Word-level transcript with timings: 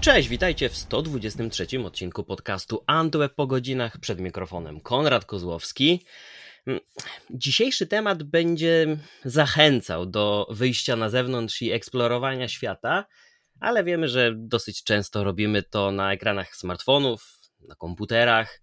Cześć, 0.00 0.28
witajcie 0.28 0.68
w 0.68 0.76
123 0.76 1.66
odcinku 1.84 2.24
podcastu 2.24 2.84
Antweb 2.86 3.34
po 3.34 3.46
godzinach. 3.46 3.98
Przed 3.98 4.20
mikrofonem 4.20 4.80
Konrad 4.80 5.24
Kozłowski. 5.24 6.04
Mm, 6.66 6.80
dzisiejszy 7.30 7.86
temat 7.86 8.22
będzie 8.22 8.96
zachęcał 9.24 10.06
do 10.06 10.46
wyjścia 10.50 10.96
na 10.96 11.08
zewnątrz 11.08 11.62
i 11.62 11.72
eksplorowania 11.72 12.48
świata, 12.48 13.04
ale 13.60 13.84
wiemy, 13.84 14.08
że 14.08 14.32
dosyć 14.36 14.84
często 14.84 15.24
robimy 15.24 15.62
to 15.62 15.90
na 15.90 16.12
ekranach 16.12 16.56
smartfonów, 16.56 17.40
na 17.68 17.74
komputerach, 17.74 18.62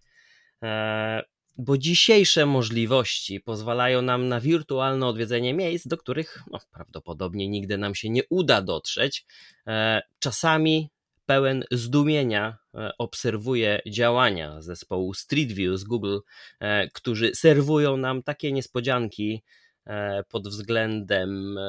e, 0.63 1.23
bo 1.57 1.77
dzisiejsze 1.77 2.45
możliwości 2.45 3.39
pozwalają 3.39 4.01
nam 4.01 4.27
na 4.27 4.39
wirtualne 4.39 5.07
odwiedzenie 5.07 5.53
miejsc, 5.53 5.87
do 5.87 5.97
których 5.97 6.43
no, 6.51 6.59
prawdopodobnie 6.73 7.47
nigdy 7.47 7.77
nam 7.77 7.95
się 7.95 8.09
nie 8.09 8.21
uda 8.29 8.61
dotrzeć. 8.61 9.25
E, 9.67 10.01
czasami 10.19 10.89
pełen 11.27 11.63
zdumienia 11.71 12.57
e, 12.75 12.91
obserwuję 12.97 13.81
działania 13.87 14.61
zespołu 14.61 15.13
Street 15.13 15.51
View 15.51 15.79
z 15.79 15.83
Google, 15.83 16.17
e, 16.59 16.87
którzy 16.87 17.35
serwują 17.35 17.97
nam 17.97 18.23
takie 18.23 18.51
niespodzianki 18.51 19.43
e, 19.85 20.23
pod 20.23 20.47
względem 20.47 21.59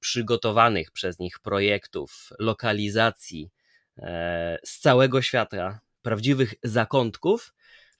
przygotowanych 0.00 0.90
przez 0.90 1.18
nich 1.18 1.38
projektów, 1.38 2.30
lokalizacji 2.38 3.50
z 4.64 4.80
całego 4.80 5.22
świata, 5.22 5.80
prawdziwych 6.02 6.54
zakątków, 6.62 7.54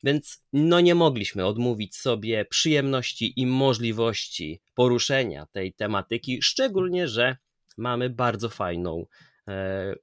więc 0.04 0.42
no 0.52 0.80
nie 0.80 0.94
mogliśmy 0.94 1.46
odmówić 1.46 1.96
sobie 1.96 2.44
przyjemności 2.44 3.40
i 3.40 3.46
możliwości 3.46 4.60
poruszenia 4.74 5.46
tej 5.46 5.72
tematyki, 5.72 6.42
szczególnie, 6.42 7.08
że 7.08 7.36
mamy 7.76 8.10
bardzo 8.10 8.48
fajną 8.48 9.06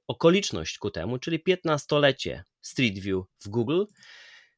okoliczność 0.06 0.78
ku 0.78 0.90
temu, 0.90 1.18
czyli 1.18 1.42
15-lecie 1.48 2.44
Street 2.60 2.98
View 2.98 3.24
w 3.44 3.48
Google. 3.48 3.84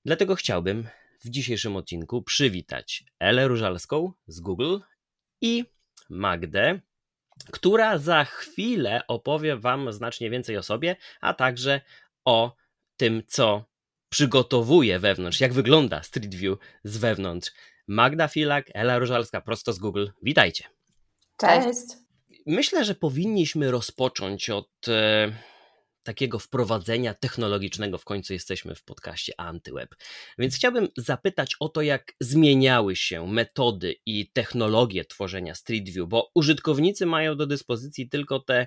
Dlatego 0.05 0.35
chciałbym 0.35 0.89
w 1.25 1.29
dzisiejszym 1.29 1.77
odcinku 1.77 2.23
przywitać 2.23 3.05
Elę 3.19 3.49
Różalską 3.49 4.13
z 4.27 4.41
Google 4.41 4.79
i 5.41 5.65
Magdę, 6.11 6.81
która 7.53 7.99
za 7.99 8.25
chwilę 8.25 9.01
opowie 9.09 9.57
Wam 9.57 9.93
znacznie 9.93 10.31
więcej 10.31 10.57
o 10.57 10.63
sobie, 10.63 10.97
a 11.21 11.35
także 11.35 11.81
o 12.25 12.57
tym, 12.97 13.23
co 13.27 13.65
przygotowuje 14.09 14.99
wewnątrz, 14.99 15.41
jak 15.41 15.53
wygląda 15.53 16.03
Street 16.03 16.35
View 16.35 16.59
z 16.85 16.97
wewnątrz. 16.97 17.51
Magda 17.87 18.29
Filak, 18.29 18.67
Ela 18.75 18.99
Różalska, 18.99 19.41
prosto 19.41 19.73
z 19.73 19.79
Google. 19.79 20.07
Witajcie. 20.23 20.65
Cześć. 21.37 22.04
Myślę, 22.47 22.85
że 22.85 22.95
powinniśmy 22.95 23.71
rozpocząć 23.71 24.51
od 24.51 24.89
e, 24.89 25.33
takiego 26.03 26.39
wprowadzenia 26.39 27.15
technologicznego. 27.15 27.99
W 27.99 28.05
końcu 28.05 28.33
jesteśmy 28.33 28.75
w 28.75 28.85
podcaście 28.85 29.33
Antyweb. 29.41 29.95
Więc 30.39 30.57
chciałbym 30.57 30.89
zapytać 30.97 31.57
o 31.61 31.69
to, 31.69 31.83
jak 31.83 32.13
zmieniały 32.21 32.97
się 32.97 33.27
metody 33.27 33.95
i 34.07 34.31
technologie 34.31 35.05
tworzenia 35.05 35.55
Street 35.55 35.89
View, 35.89 36.09
bo 36.09 36.31
użytkownicy 36.35 37.07
mają 37.07 37.37
do 37.37 37.47
dyspozycji 37.47 38.09
tylko 38.09 38.41
te 38.41 38.67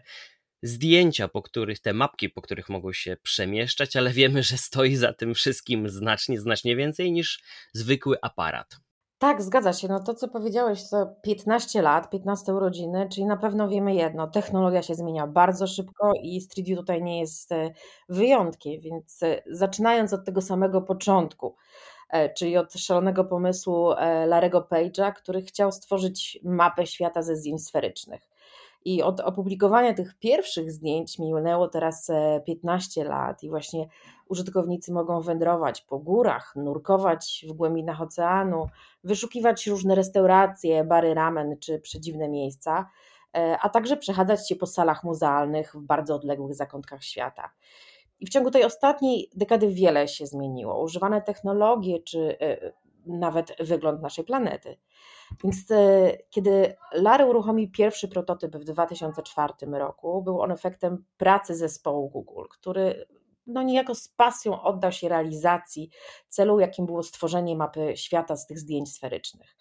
zdjęcia, 0.63 1.27
po 1.27 1.41
których, 1.41 1.79
te 1.79 1.93
mapki, 1.93 2.29
po 2.29 2.41
których 2.41 2.69
mogą 2.69 2.93
się 2.93 3.17
przemieszczać, 3.23 3.95
ale 3.95 4.11
wiemy, 4.11 4.43
że 4.43 4.57
stoi 4.57 4.95
za 4.95 5.13
tym 5.13 5.33
wszystkim 5.33 5.89
znacznie, 5.89 6.39
znacznie 6.39 6.75
więcej 6.75 7.11
niż 7.11 7.41
zwykły 7.73 8.17
aparat. 8.21 8.86
Tak, 9.19 9.41
zgadza 9.41 9.73
się. 9.73 9.87
No 9.87 9.99
to, 9.99 10.13
co 10.13 10.27
powiedziałeś, 10.27 10.89
to 10.89 11.07
15 11.21 11.81
lat, 11.81 12.09
15 12.09 12.53
urodziny, 12.53 13.09
czyli 13.11 13.25
na 13.25 13.37
pewno 13.37 13.67
wiemy 13.67 13.95
jedno, 13.95 14.27
technologia 14.27 14.81
się 14.81 14.95
zmienia 14.95 15.27
bardzo 15.27 15.67
szybko 15.67 16.11
i 16.21 16.41
Street 16.41 16.67
View 16.67 16.79
tutaj 16.79 17.03
nie 17.03 17.19
jest 17.19 17.51
e, 17.51 17.71
wyjątkiem, 18.09 18.81
więc 18.81 19.23
e, 19.23 19.41
zaczynając 19.51 20.13
od 20.13 20.25
tego 20.25 20.41
samego 20.41 20.81
początku, 20.81 21.55
e, 22.09 22.33
czyli 22.33 22.57
od 22.57 22.73
szalonego 22.73 23.25
pomysłu 23.25 23.89
Larego 24.27 24.67
Page'a, 24.71 25.13
który 25.13 25.41
chciał 25.41 25.71
stworzyć 25.71 26.39
mapę 26.43 26.87
świata 26.87 27.21
ze 27.21 27.35
zdjęć 27.35 27.65
sferycznych. 27.65 28.21
I 28.85 29.03
od 29.03 29.19
opublikowania 29.19 29.93
tych 29.93 30.19
pierwszych 30.19 30.71
zdjęć 30.71 31.19
minęło 31.19 31.67
teraz 31.67 32.11
15 32.45 33.03
lat, 33.03 33.43
i 33.43 33.49
właśnie 33.49 33.87
użytkownicy 34.29 34.93
mogą 34.93 35.21
wędrować 35.21 35.81
po 35.81 35.99
górach, 35.99 36.53
nurkować 36.55 37.45
w 37.49 37.53
głębinach 37.53 38.01
oceanu, 38.01 38.67
wyszukiwać 39.03 39.67
różne 39.67 39.95
restauracje, 39.95 40.83
bary 40.83 41.13
ramen 41.13 41.55
czy 41.59 41.79
przedziwne 41.79 42.29
miejsca, 42.29 42.89
e, 43.37 43.57
a 43.61 43.69
także 43.69 43.97
przechadzać 43.97 44.49
się 44.49 44.55
po 44.55 44.65
salach 44.65 45.03
muzealnych 45.03 45.75
w 45.75 45.81
bardzo 45.81 46.15
odległych 46.15 46.55
zakątkach 46.55 47.03
świata. 47.03 47.49
I 48.19 48.25
w 48.25 48.29
ciągu 48.29 48.51
tej 48.51 48.63
ostatniej 48.63 49.29
dekady 49.35 49.67
wiele 49.67 50.07
się 50.07 50.27
zmieniło. 50.27 50.83
Używane 50.83 51.21
technologie 51.21 51.99
czy 51.99 52.39
e, 52.41 52.71
nawet 53.05 53.55
wygląd 53.59 54.01
naszej 54.01 54.25
planety. 54.25 54.77
Więc 55.43 55.71
e, 55.71 56.11
kiedy 56.29 56.75
Larry 56.93 57.25
uruchomił 57.25 57.71
pierwszy 57.71 58.07
prototyp 58.07 58.55
w 58.55 58.63
2004 58.63 59.53
roku, 59.71 60.21
był 60.21 60.41
on 60.41 60.51
efektem 60.51 61.05
pracy 61.17 61.55
zespołu 61.55 62.09
Google, 62.09 62.43
który 62.49 63.05
no 63.47 63.63
niejako 63.63 63.95
z 63.95 64.07
pasją 64.07 64.61
oddał 64.61 64.91
się 64.91 65.09
realizacji 65.09 65.89
celu, 66.29 66.59
jakim 66.59 66.85
było 66.85 67.03
stworzenie 67.03 67.55
mapy 67.55 67.93
świata 67.95 68.35
z 68.35 68.47
tych 68.47 68.59
zdjęć 68.59 68.93
sferycznych. 68.93 69.55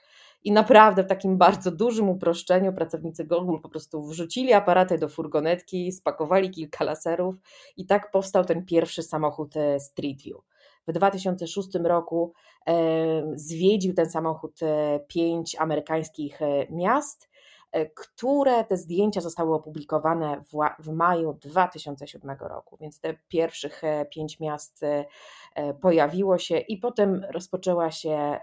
I 0.44 0.52
naprawdę 0.52 1.04
w 1.04 1.06
takim 1.06 1.38
bardzo 1.38 1.70
dużym 1.70 2.08
uproszczeniu 2.08 2.72
pracownicy 2.72 3.24
Google 3.24 3.58
po 3.62 3.68
prostu 3.68 4.02
wrzucili 4.02 4.52
aparaty 4.52 4.98
do 4.98 5.08
furgonetki, 5.08 5.92
spakowali 5.92 6.50
kilka 6.50 6.84
laserów 6.84 7.34
i 7.76 7.86
tak 7.86 8.10
powstał 8.10 8.44
ten 8.44 8.64
pierwszy 8.64 9.02
samochód 9.02 9.56
e, 9.56 9.80
Street 9.80 10.22
View. 10.22 10.38
W 10.88 10.92
2006 10.92 11.68
roku 11.84 12.32
zwiedził 13.34 13.94
ten 13.94 14.10
samochód 14.10 14.62
e, 14.62 15.00
pięć 15.08 15.56
amerykańskich 15.56 16.42
e, 16.42 16.66
miast, 16.70 17.24
e, 17.24 17.35
które 17.94 18.64
te 18.64 18.76
zdjęcia 18.76 19.20
zostały 19.20 19.54
opublikowane 19.54 20.42
w, 20.52 20.84
w 20.84 20.92
maju 20.92 21.32
2007 21.32 22.36
roku. 22.40 22.76
Więc 22.80 23.00
te 23.00 23.14
pierwszych 23.28 23.82
pięć 24.10 24.40
miast 24.40 24.80
pojawiło 25.80 26.38
się 26.38 26.58
i 26.58 26.76
potem 26.76 27.26
rozpoczęła 27.30 27.90
się 27.90 28.38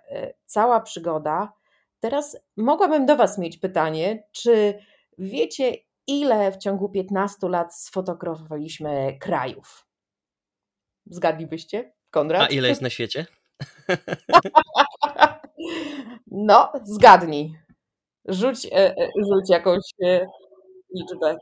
cała 0.45 0.81
przygoda. 0.81 1.53
Teraz 1.99 2.37
mogłabym 2.57 3.05
do 3.05 3.15
Was 3.15 3.37
mieć 3.37 3.57
pytanie, 3.57 4.23
czy 4.31 4.79
wiecie, 5.17 5.75
ile 6.07 6.51
w 6.51 6.57
ciągu 6.57 6.89
15 6.89 7.49
lat 7.49 7.75
sfotografowaliśmy 7.75 9.17
krajów? 9.19 9.87
Zgadlibyście? 11.05 11.93
Konrad? 12.11 12.41
A 12.41 12.47
ile 12.47 12.69
jest 12.69 12.81
na 12.81 12.89
świecie? 12.89 13.25
No, 16.35 16.71
zgadnij. 16.83 17.57
Rzuć, 18.25 18.65
e, 18.65 18.97
e, 18.97 19.09
rzuć 19.17 19.49
jakąś 19.49 19.83
e, 20.03 20.27
liczbę. 20.95 21.37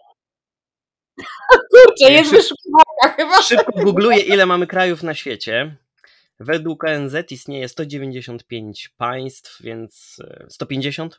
Kurczę, 1.72 2.12
jest 2.12 2.32
wyszukiwarka 2.32 3.10
chyba. 3.18 3.42
Szybko 3.42 3.72
googluję, 3.84 4.20
ile 4.20 4.46
mamy 4.46 4.68
krajów 4.68 5.04
na 5.04 5.14
świecie. 5.14 5.78
Według 6.40 6.84
ONZ 6.84 7.16
istnieje 7.30 7.70
195 7.70 8.90
państw, 8.98 9.62
więc 9.62 10.18
150? 10.50 11.18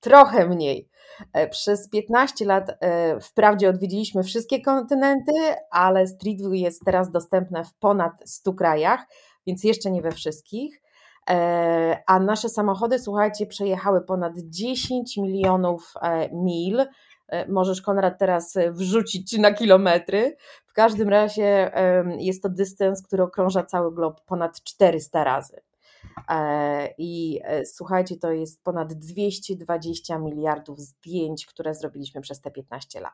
Trochę 0.00 0.46
mniej. 0.46 0.88
Przez 1.50 1.90
15 1.90 2.44
lat 2.44 2.78
wprawdzie 3.22 3.68
odwiedziliśmy 3.68 4.22
wszystkie 4.22 4.60
kontynenty, 4.60 5.32
ale 5.70 6.06
Street 6.06 6.38
View 6.38 6.52
jest 6.54 6.82
teraz 6.84 7.10
dostępne 7.10 7.64
w 7.64 7.74
ponad 7.74 8.12
100 8.24 8.52
krajach, 8.52 9.06
więc 9.46 9.64
jeszcze 9.64 9.90
nie 9.90 10.02
we 10.02 10.12
wszystkich. 10.12 10.83
E, 11.30 12.02
a 12.06 12.18
nasze 12.18 12.48
samochody, 12.48 12.98
słuchajcie, 12.98 13.46
przejechały 13.46 14.00
ponad 14.00 14.32
10 14.36 15.16
milionów 15.16 15.92
e, 16.02 16.28
mil. 16.32 16.80
E, 17.28 17.48
możesz, 17.48 17.82
Konrad, 17.82 18.18
teraz 18.18 18.54
wrzucić 18.70 19.38
na 19.38 19.52
kilometry. 19.52 20.36
W 20.66 20.72
każdym 20.72 21.08
razie 21.08 21.72
jest 22.18 22.42
to 22.42 22.48
dystans, 22.48 23.02
który 23.02 23.22
okrąża 23.22 23.62
cały 23.62 23.94
glob 23.94 24.20
ponad 24.20 24.62
400 24.62 25.24
razy. 25.24 25.60
I 26.98 27.40
słuchajcie, 27.64 28.16
to 28.16 28.32
jest 28.32 28.62
ponad 28.64 28.92
220 28.92 30.18
miliardów 30.18 30.80
zdjęć, 30.80 31.46
które 31.46 31.74
zrobiliśmy 31.74 32.20
przez 32.20 32.40
te 32.40 32.50
15 32.50 33.00
lat. 33.00 33.12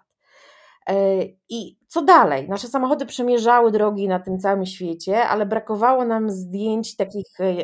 E, 0.88 1.24
I 1.48 1.78
co 1.86 2.02
dalej? 2.02 2.48
Nasze 2.48 2.68
samochody 2.68 3.06
przemierzały 3.06 3.72
drogi 3.72 4.08
na 4.08 4.20
tym 4.20 4.38
całym 4.38 4.66
świecie, 4.66 5.22
ale 5.22 5.46
brakowało 5.46 6.04
nam 6.04 6.30
zdjęć 6.30 6.96
takich 6.96 7.40
e, 7.40 7.54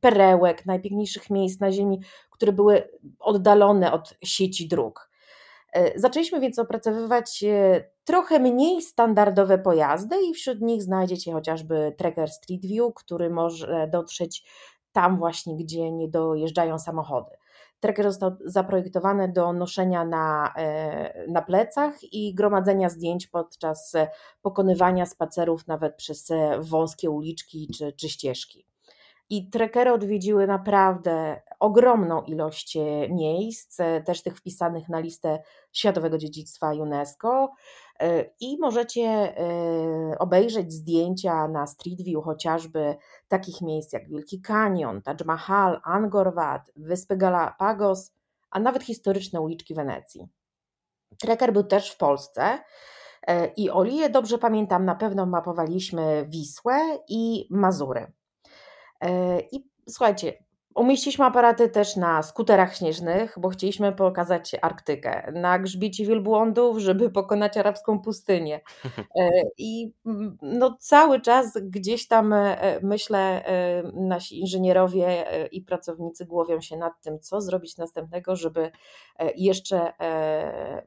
perełek, 0.00 0.66
najpiękniejszych 0.66 1.30
miejsc 1.30 1.60
na 1.60 1.72
Ziemi, 1.72 2.00
które 2.30 2.52
były 2.52 2.88
oddalone 3.18 3.92
od 3.92 4.14
sieci 4.24 4.68
dróg. 4.68 5.10
E, 5.72 5.98
zaczęliśmy 5.98 6.40
więc 6.40 6.58
opracowywać 6.58 7.44
trochę 8.04 8.38
mniej 8.38 8.82
standardowe 8.82 9.58
pojazdy, 9.58 10.16
i 10.30 10.34
wśród 10.34 10.60
nich 10.60 10.82
znajdziecie 10.82 11.32
chociażby 11.32 11.94
Tracker 11.98 12.30
Street 12.30 12.66
View, 12.66 12.94
który 12.94 13.30
może 13.30 13.88
dotrzeć 13.92 14.44
tam 14.92 15.18
właśnie, 15.18 15.56
gdzie 15.56 15.92
nie 15.92 16.08
dojeżdżają 16.08 16.78
samochody. 16.78 17.30
Tracker 17.84 18.04
został 18.04 18.36
zaprojektowany 18.44 19.32
do 19.32 19.52
noszenia 19.52 20.04
na, 20.04 20.54
na 21.28 21.42
plecach 21.42 22.12
i 22.12 22.34
gromadzenia 22.34 22.88
zdjęć 22.88 23.26
podczas 23.26 23.92
pokonywania 24.42 25.06
spacerów 25.06 25.66
nawet 25.66 25.96
przez 25.96 26.28
wąskie 26.58 27.10
uliczki 27.10 27.68
czy, 27.78 27.92
czy 27.92 28.08
ścieżki. 28.08 28.66
I 29.30 29.50
trekery 29.50 29.92
odwiedziły 29.92 30.46
naprawdę 30.46 31.42
ogromną 31.60 32.22
ilość 32.22 32.76
e, 32.76 33.08
miejsc, 33.08 33.80
e, 33.80 34.02
też 34.02 34.22
tych 34.22 34.38
wpisanych 34.38 34.88
na 34.88 35.00
listę 35.00 35.42
Światowego 35.72 36.18
Dziedzictwa 36.18 36.72
UNESCO. 36.72 37.52
E, 38.00 38.24
I 38.40 38.58
możecie 38.60 39.34
obejrzeć 40.18 40.72
zdjęcia 40.72 41.48
na 41.48 41.66
Street 41.66 42.02
View 42.02 42.24
chociażby 42.24 42.96
takich 43.28 43.60
miejsc 43.60 43.92
jak 43.92 44.08
Wielki 44.08 44.40
Kanion, 44.40 45.02
Taj 45.02 45.16
Mahal, 45.24 45.80
Angkor 45.84 46.34
Wat, 46.34 46.72
Wyspy 46.76 47.16
Galapagos, 47.16 48.12
a 48.50 48.60
nawet 48.60 48.82
historyczne 48.82 49.40
uliczki 49.40 49.74
Wenecji. 49.74 50.28
Trekker 51.18 51.52
był 51.52 51.64
też 51.64 51.90
w 51.90 51.96
Polsce 51.96 52.58
i 53.56 53.70
o 53.70 53.84
ile 53.84 54.10
dobrze 54.10 54.38
pamiętam, 54.38 54.84
na 54.84 54.94
pewno 54.94 55.26
mapowaliśmy 55.26 56.26
Wisłę 56.28 56.98
i 57.08 57.46
Mazury. 57.50 58.12
E, 59.00 59.40
I 59.40 59.64
słuchajcie, 59.88 60.32
umieściliśmy 60.74 61.24
aparaty 61.24 61.68
też 61.68 61.96
na 61.96 62.22
skuterach 62.22 62.76
śnieżnych, 62.76 63.34
bo 63.38 63.48
chcieliśmy 63.48 63.92
pokazać 63.92 64.56
Arktykę, 64.62 65.32
na 65.32 65.58
grzbiecie 65.58 66.06
wielbłądów, 66.06 66.78
żeby 66.78 67.10
pokonać 67.10 67.56
arabską 67.56 68.00
pustynię. 68.00 68.60
E, 69.16 69.30
I 69.58 69.92
no, 70.42 70.76
cały 70.80 71.20
czas 71.20 71.58
gdzieś 71.62 72.08
tam 72.08 72.32
e, 72.32 72.56
myślę, 72.82 73.44
nasi 73.92 74.40
inżynierowie 74.40 75.24
i 75.52 75.62
pracownicy 75.62 76.26
głowią 76.26 76.60
się 76.60 76.76
nad 76.76 77.00
tym, 77.02 77.20
co 77.20 77.40
zrobić 77.40 77.76
następnego, 77.76 78.36
żeby 78.36 78.70
jeszcze 79.36 79.92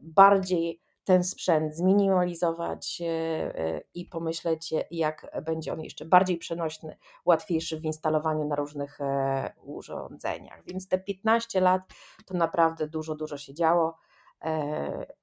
bardziej 0.01 0.81
ten 1.07 1.23
sprzęt 1.23 1.75
zminimalizować 1.75 3.01
e, 3.01 3.05
e, 3.05 3.81
i 3.93 4.05
pomyśleć, 4.05 4.73
jak 4.91 5.41
będzie 5.45 5.73
on 5.73 5.81
jeszcze 5.81 6.05
bardziej 6.05 6.37
przenośny, 6.37 6.97
łatwiejszy 7.25 7.79
w 7.79 7.85
instalowaniu 7.85 8.45
na 8.45 8.55
różnych 8.55 9.01
e, 9.01 9.53
urządzeniach. 9.63 10.63
Więc 10.65 10.87
te 10.87 10.99
15 10.99 11.61
lat 11.61 11.81
to 12.25 12.33
naprawdę 12.33 12.87
dużo, 12.87 13.15
dużo 13.15 13.37
się 13.37 13.53
działo 13.53 13.97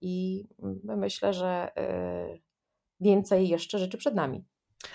i 0.00 0.44
myślę, 0.84 1.32
że 1.32 1.72
więcej 3.00 3.48
jeszcze 3.48 3.78
rzeczy 3.78 3.98
przed 3.98 4.14
nami. 4.14 4.44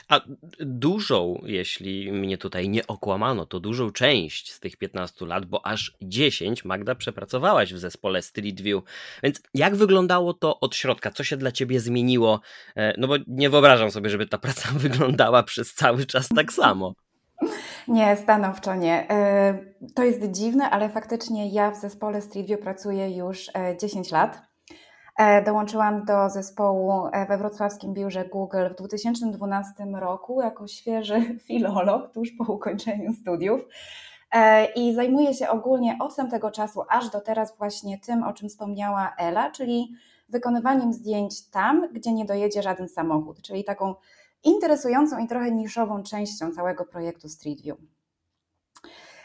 A 0.07 0.21
dużą, 0.59 1.41
jeśli 1.45 2.11
mnie 2.11 2.37
tutaj 2.37 2.69
nie 2.69 2.87
okłamano, 2.87 3.45
to 3.45 3.59
dużą 3.59 3.91
część 3.91 4.51
z 4.51 4.59
tych 4.59 4.77
15 4.77 5.25
lat, 5.25 5.45
bo 5.45 5.65
aż 5.65 5.97
10 6.01 6.65
Magda 6.65 6.95
przepracowałaś 6.95 7.73
w 7.73 7.79
zespole 7.79 8.21
Street 8.21 8.61
View. 8.61 8.83
Więc 9.23 9.41
jak 9.53 9.75
wyglądało 9.75 10.33
to 10.33 10.59
od 10.59 10.75
środka? 10.75 11.11
Co 11.11 11.23
się 11.23 11.37
dla 11.37 11.51
ciebie 11.51 11.79
zmieniło? 11.79 12.41
E, 12.75 12.93
no 12.97 13.07
bo 13.07 13.15
nie 13.27 13.49
wyobrażam 13.49 13.91
sobie, 13.91 14.09
żeby 14.09 14.27
ta 14.27 14.37
praca 14.37 14.69
wyglądała 14.79 15.43
przez 15.43 15.73
cały 15.73 16.05
czas 16.05 16.27
tak 16.27 16.53
samo. 16.53 16.93
Nie, 17.87 18.17
stanowczo 18.17 18.75
nie. 18.75 19.09
E, 19.09 19.57
to 19.95 20.03
jest 20.03 20.31
dziwne, 20.31 20.69
ale 20.69 20.89
faktycznie 20.89 21.49
ja 21.49 21.71
w 21.71 21.77
zespole 21.77 22.21
Street 22.21 22.47
View 22.47 22.59
pracuję 22.59 23.17
już 23.17 23.51
10 23.81 24.13
e, 24.13 24.15
lat. 24.15 24.48
E, 25.19 25.43
dołączyłam 25.43 26.05
do 26.05 26.29
zespołu 26.29 27.07
e, 27.11 27.25
we 27.25 27.37
wrocławskim 27.37 27.93
biurze 27.93 28.25
Google 28.25 28.69
w 28.69 28.75
2012 28.75 29.73
roku 29.99 30.41
jako 30.41 30.67
świeży 30.67 31.21
filolog 31.47 32.13
tuż 32.13 32.31
po 32.31 32.53
ukończeniu 32.53 33.13
studiów. 33.13 33.61
E, 34.31 34.65
I 34.65 34.95
zajmuję 34.95 35.33
się 35.33 35.49
ogólnie 35.49 35.97
od 36.01 36.15
tamtego 36.15 36.51
czasu 36.51 36.83
aż 36.89 37.09
do 37.09 37.21
teraz 37.21 37.57
właśnie 37.57 37.97
tym, 37.97 38.23
o 38.23 38.33
czym 38.33 38.49
wspomniała 38.49 39.13
Ela, 39.17 39.51
czyli 39.51 39.95
wykonywaniem 40.29 40.93
zdjęć 40.93 41.49
tam, 41.49 41.87
gdzie 41.93 42.13
nie 42.13 42.25
dojedzie 42.25 42.61
żaden 42.61 42.89
samochód, 42.89 43.41
czyli 43.41 43.63
taką 43.63 43.95
interesującą 44.43 45.17
i 45.17 45.27
trochę 45.27 45.51
niszową 45.51 46.03
częścią 46.03 46.51
całego 46.51 46.85
projektu 46.85 47.29
Street 47.29 47.61
View. 47.61 47.77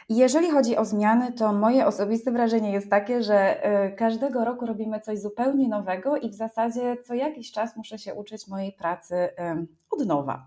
Jeżeli 0.08 0.50
chodzi 0.50 0.76
o 0.76 0.84
zmiany, 0.84 1.32
to 1.32 1.52
moje 1.52 1.86
osobiste 1.86 2.32
wrażenie 2.32 2.72
jest 2.72 2.90
takie, 2.90 3.22
że 3.22 3.64
e, 3.64 3.92
każdego 3.92 4.44
roku 4.44 4.66
robimy 4.66 5.00
coś 5.00 5.18
zupełnie 5.18 5.68
nowego 5.68 6.16
i 6.16 6.30
w 6.30 6.34
zasadzie 6.34 6.96
co 6.96 7.14
jakiś 7.14 7.52
czas 7.52 7.76
muszę 7.76 7.98
się 7.98 8.14
uczyć 8.14 8.48
mojej 8.48 8.72
pracy 8.72 9.28
od 9.90 10.06
nowa. 10.06 10.46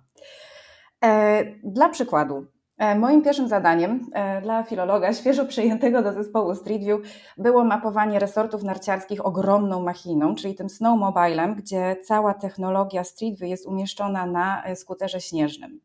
E, 1.04 1.45
dla 1.63 1.89
przykładu, 1.89 2.45
e, 2.77 2.95
Moim 3.00 3.21
pierwszym 3.21 3.48
zadaniem 3.48 4.06
dla 4.42 4.63
filologa 4.63 5.13
świeżo 5.19 5.45
przyjętego 5.45 6.01
do 6.01 6.13
zespołu 6.13 6.56
Street 6.56 6.83
View 6.83 7.01
było 7.38 7.63
mapowanie 7.63 8.19
resortów 8.19 8.63
narciarskich 8.63 9.25
ogromną 9.25 9.83
machiną, 9.83 10.36
czyli 10.36 10.56
tym 10.56 10.69
snowmobilem, 10.69 11.56
gdzie 11.56 11.95
cała 12.04 12.33
technologia 12.33 13.04
Street 13.04 13.39
View 13.39 13.50
jest 13.50 13.65
umieszczona 13.65 14.25
na 14.25 14.63
skuterze 14.75 15.21
śnieżnym. 15.21 15.80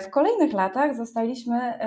W 0.00 0.10
kolejnych 0.10 0.52
latach 0.52 0.96
zostaliśmy 0.96 1.78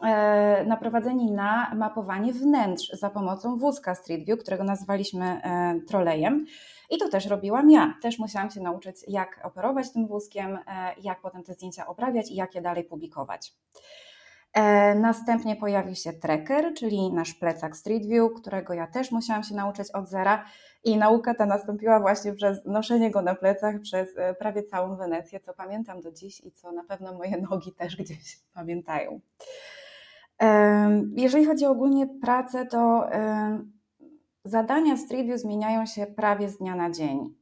E, 0.00 0.64
naprowadzeni 0.64 1.30
na 1.30 1.74
mapowanie 1.74 2.32
wnętrz 2.32 2.90
za 2.90 3.10
pomocą 3.10 3.58
wózka 3.58 3.94
Street 3.94 4.24
View, 4.24 4.40
którego 4.40 4.64
nazwaliśmy 4.64 5.24
e, 5.24 5.80
trolejem. 5.88 6.46
I 6.90 6.98
to 6.98 7.08
też 7.08 7.26
robiłam 7.26 7.70
ja. 7.70 7.94
Też 8.02 8.18
musiałam 8.18 8.50
się 8.50 8.60
nauczyć, 8.60 8.96
jak 9.08 9.40
operować 9.42 9.92
tym 9.92 10.06
wózkiem, 10.06 10.56
e, 10.56 10.94
jak 11.02 11.20
potem 11.20 11.42
te 11.42 11.54
zdjęcia 11.54 11.86
obrabiać 11.86 12.30
i 12.30 12.34
jak 12.34 12.54
je 12.54 12.62
dalej 12.62 12.84
publikować. 12.84 13.52
Następnie 14.96 15.56
pojawił 15.56 15.94
się 15.94 16.12
tracker, 16.12 16.74
czyli 16.74 17.12
nasz 17.12 17.34
plecak 17.34 17.76
Street 17.76 18.06
View, 18.06 18.32
którego 18.36 18.74
ja 18.74 18.86
też 18.86 19.12
musiałam 19.12 19.42
się 19.42 19.54
nauczyć 19.54 19.90
od 19.90 20.08
zera. 20.08 20.44
I 20.84 20.96
nauka 20.96 21.34
ta 21.34 21.46
nastąpiła 21.46 22.00
właśnie 22.00 22.32
przez 22.32 22.64
noszenie 22.64 23.10
go 23.10 23.22
na 23.22 23.34
plecach 23.34 23.80
przez 23.80 24.08
prawie 24.38 24.62
całą 24.62 24.96
Wenecję, 24.96 25.40
co 25.40 25.54
pamiętam 25.54 26.00
do 26.00 26.12
dziś 26.12 26.40
i 26.40 26.52
co 26.52 26.72
na 26.72 26.84
pewno 26.84 27.14
moje 27.14 27.40
nogi 27.50 27.72
też 27.72 27.96
gdzieś 27.96 28.38
pamiętają. 28.54 29.20
Jeżeli 31.16 31.44
chodzi 31.44 31.66
o 31.66 31.70
ogólnie 31.70 32.06
pracę, 32.22 32.66
to 32.66 33.08
zadania 34.44 34.96
Street 34.96 35.26
View 35.26 35.40
zmieniają 35.40 35.86
się 35.86 36.06
prawie 36.06 36.48
z 36.48 36.58
dnia 36.58 36.76
na 36.76 36.90
dzień. 36.90 37.34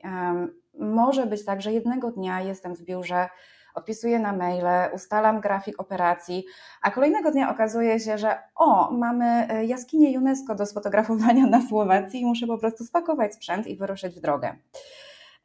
Może 0.78 1.26
być 1.26 1.44
tak, 1.44 1.62
że 1.62 1.72
jednego 1.72 2.10
dnia 2.10 2.40
jestem 2.40 2.76
w 2.76 2.82
biurze, 2.82 3.28
odpisuję 3.74 4.18
na 4.18 4.32
maile, 4.32 4.94
ustalam 4.94 5.40
grafik 5.40 5.80
operacji, 5.80 6.44
a 6.82 6.90
kolejnego 6.90 7.30
dnia 7.30 7.50
okazuje 7.50 8.00
się, 8.00 8.18
że 8.18 8.38
o, 8.56 8.90
mamy 8.90 9.24
e, 9.24 9.64
jaskinię 9.64 10.18
UNESCO 10.18 10.54
do 10.54 10.66
sfotografowania 10.66 11.46
na 11.46 11.68
Słowacji 11.68 12.20
i 12.20 12.26
muszę 12.26 12.46
po 12.46 12.58
prostu 12.58 12.84
spakować 12.84 13.34
sprzęt 13.34 13.66
i 13.66 13.76
wyruszyć 13.76 14.16
w 14.16 14.20
drogę. 14.20 14.56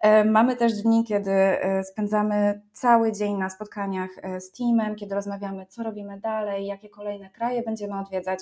E, 0.06 0.26
mamy 0.26 0.56
też 0.56 0.74
dni, 0.74 1.04
kiedy 1.04 1.32
e, 1.32 1.84
spędzamy 1.84 2.62
cały 2.72 3.12
dzień 3.12 3.38
na 3.38 3.50
spotkaniach 3.50 4.10
e, 4.22 4.42
z 4.42 4.52
teamem, 4.52 4.96
kiedy 4.96 5.16
rozmawiamy, 5.16 5.66
co 5.66 5.84
robimy 5.84 6.20
dalej, 6.20 6.66
jakie 6.66 6.90
kolejne 6.90 7.30
kraje 7.30 7.64
będziemy 7.64 8.00
odwiedzać, 8.00 8.40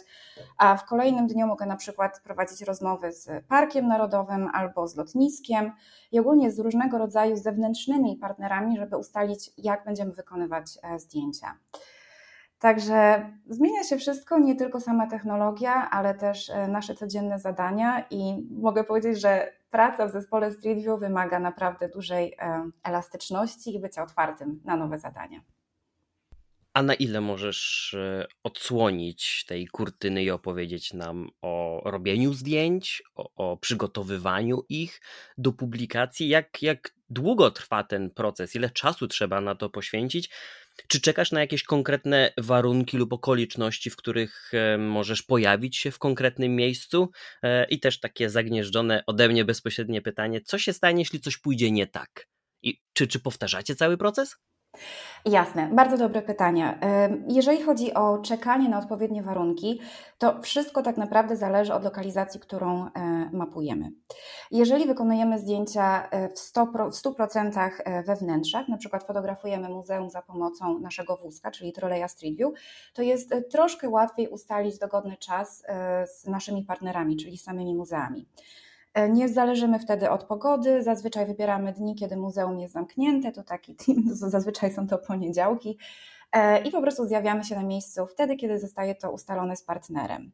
a 0.57 0.77
w 0.77 0.85
kolejnym 0.85 1.27
dniu 1.27 1.47
mogę 1.47 1.65
na 1.65 1.75
przykład 1.75 2.21
prowadzić 2.23 2.61
rozmowy 2.61 3.11
z 3.11 3.45
Parkiem 3.47 3.87
Narodowym 3.87 4.49
albo 4.53 4.87
z 4.87 4.95
lotniskiem 4.95 5.71
i 6.11 6.19
ogólnie 6.19 6.51
z 6.51 6.59
różnego 6.59 6.97
rodzaju 6.97 7.37
zewnętrznymi 7.37 8.17
partnerami, 8.17 8.77
żeby 8.77 8.97
ustalić, 8.97 9.51
jak 9.57 9.85
będziemy 9.85 10.11
wykonywać 10.11 10.65
zdjęcia. 10.97 11.57
Także 12.59 13.29
zmienia 13.47 13.83
się 13.83 13.97
wszystko, 13.97 14.39
nie 14.39 14.55
tylko 14.55 14.79
sama 14.79 15.07
technologia, 15.07 15.89
ale 15.91 16.13
też 16.13 16.51
nasze 16.67 16.95
codzienne 16.95 17.39
zadania 17.39 18.05
i 18.09 18.47
mogę 18.51 18.83
powiedzieć, 18.83 19.21
że 19.21 19.62
praca 19.73 20.07
w 20.07 20.11
zespole 20.11 20.51
Street 20.51 20.77
View 20.83 20.99
wymaga 20.99 21.39
naprawdę 21.39 21.89
dużej 21.89 22.33
e, 22.39 22.69
elastyczności 22.83 23.75
i 23.75 23.79
bycia 23.79 24.03
otwartym 24.03 24.61
na 24.65 24.77
nowe 24.77 24.97
zadania. 24.97 25.41
A 26.73 26.81
na 26.81 26.93
ile 26.93 27.21
możesz 27.21 27.93
e, 27.93 28.25
odsłonić 28.43 29.45
tej 29.47 29.67
kurtyny 29.67 30.23
i 30.23 30.31
opowiedzieć 30.31 30.93
nam 30.93 31.29
o 31.41 31.81
robieniu 31.85 32.33
zdjęć, 32.33 33.03
o, 33.15 33.29
o, 33.35 33.57
przygotowywaniu 33.57 34.65
ich 34.69 35.01
do 35.37 35.51
publikacji? 35.51 36.27
Jak, 36.27 36.61
jak 36.61 36.93
długo 37.09 37.51
trwa 37.51 37.83
ten 37.83 38.09
proces? 38.09 38.55
Ile 38.55 38.69
czasu 38.69 39.07
trzeba 39.07 39.41
na 39.41 39.55
to 39.55 39.69
poświęcić? 39.69 40.29
Czy 40.87 41.01
czekasz 41.01 41.31
na 41.31 41.39
jakieś 41.39 41.63
konkretne 41.63 42.33
warunki 42.37 42.97
lub 42.97 43.13
okoliczności, 43.13 43.89
w 43.89 43.95
których 43.95 44.51
e, 44.53 44.77
możesz 44.77 45.23
pojawić 45.23 45.77
się 45.77 45.91
w 45.91 45.99
konkretnym 45.99 46.55
miejscu? 46.55 47.09
E, 47.43 47.65
I 47.65 47.79
też 47.79 47.99
takie 47.99 48.29
zagnieżdżone 48.29 49.03
ode 49.07 49.29
mnie 49.29 49.45
bezpośrednie 49.45 50.01
pytanie: 50.01 50.41
co 50.41 50.57
się 50.57 50.73
stanie, 50.73 51.01
jeśli 51.01 51.19
coś 51.19 51.37
pójdzie 51.37 51.71
nie 51.71 51.87
tak? 51.87 52.27
I 52.61 52.81
czy, 52.93 53.07
czy 53.07 53.19
powtarzacie 53.19 53.75
cały 53.75 53.97
proces? 53.97 54.35
Jasne, 55.25 55.69
bardzo 55.71 55.97
dobre 55.97 56.21
pytania. 56.21 56.79
Jeżeli 57.27 57.61
chodzi 57.61 57.93
o 57.93 58.17
czekanie 58.17 58.69
na 58.69 58.79
odpowiednie 58.79 59.23
warunki, 59.23 59.79
to 60.17 60.41
wszystko 60.41 60.81
tak 60.81 60.97
naprawdę 60.97 61.35
zależy 61.35 61.73
od 61.73 61.83
lokalizacji, 61.83 62.39
którą 62.39 62.85
e, 62.85 62.89
mapujemy. 63.33 63.91
Jeżeli 64.51 64.85
wykonujemy 64.85 65.39
zdjęcia 65.39 66.09
e, 66.09 66.29
w 66.29 66.33
100%, 66.33 66.91
w 66.91 66.95
100% 66.95 67.69
e, 67.85 68.03
we 68.03 68.15
wnętrzach, 68.15 68.67
na 68.67 68.77
przykład 68.77 69.03
fotografujemy 69.03 69.69
muzeum 69.69 70.09
za 70.09 70.21
pomocą 70.21 70.79
naszego 70.79 71.17
wózka, 71.17 71.51
czyli 71.51 71.73
Troleya 71.73 72.09
Street 72.09 72.37
View, 72.37 72.53
to 72.93 73.01
jest 73.01 73.33
troszkę 73.51 73.89
łatwiej 73.89 74.27
ustalić 74.27 74.79
dogodny 74.79 75.17
czas 75.17 75.63
z 76.05 76.27
naszymi 76.27 76.63
partnerami, 76.63 77.17
czyli 77.17 77.37
samymi 77.37 77.75
muzeami. 77.75 78.27
E, 78.93 79.09
nie 79.09 79.29
zależymy 79.29 79.79
wtedy 79.79 80.09
od 80.09 80.23
pogody, 80.23 80.83
zazwyczaj 80.83 81.25
wybieramy 81.25 81.73
dni, 81.73 81.95
kiedy 81.95 82.17
muzeum 82.17 82.59
jest 82.59 82.73
zamknięte, 82.73 83.31
to 83.31 83.43
taki 83.43 83.75
team, 83.85 84.03
zazwyczaj 84.05 84.73
są 84.73 84.87
to 84.87 84.97
poniedziałki 84.97 85.77
e, 86.31 86.61
i 86.61 86.71
po 86.71 86.81
prostu 86.81 87.05
zjawiamy 87.05 87.43
się 87.43 87.55
na 87.55 87.63
miejscu 87.63 88.05
wtedy, 88.05 88.35
kiedy 88.35 88.59
zostaje 88.59 88.95
to 88.95 89.11
ustalone 89.11 89.55
z 89.55 89.63
partnerem. 89.63 90.31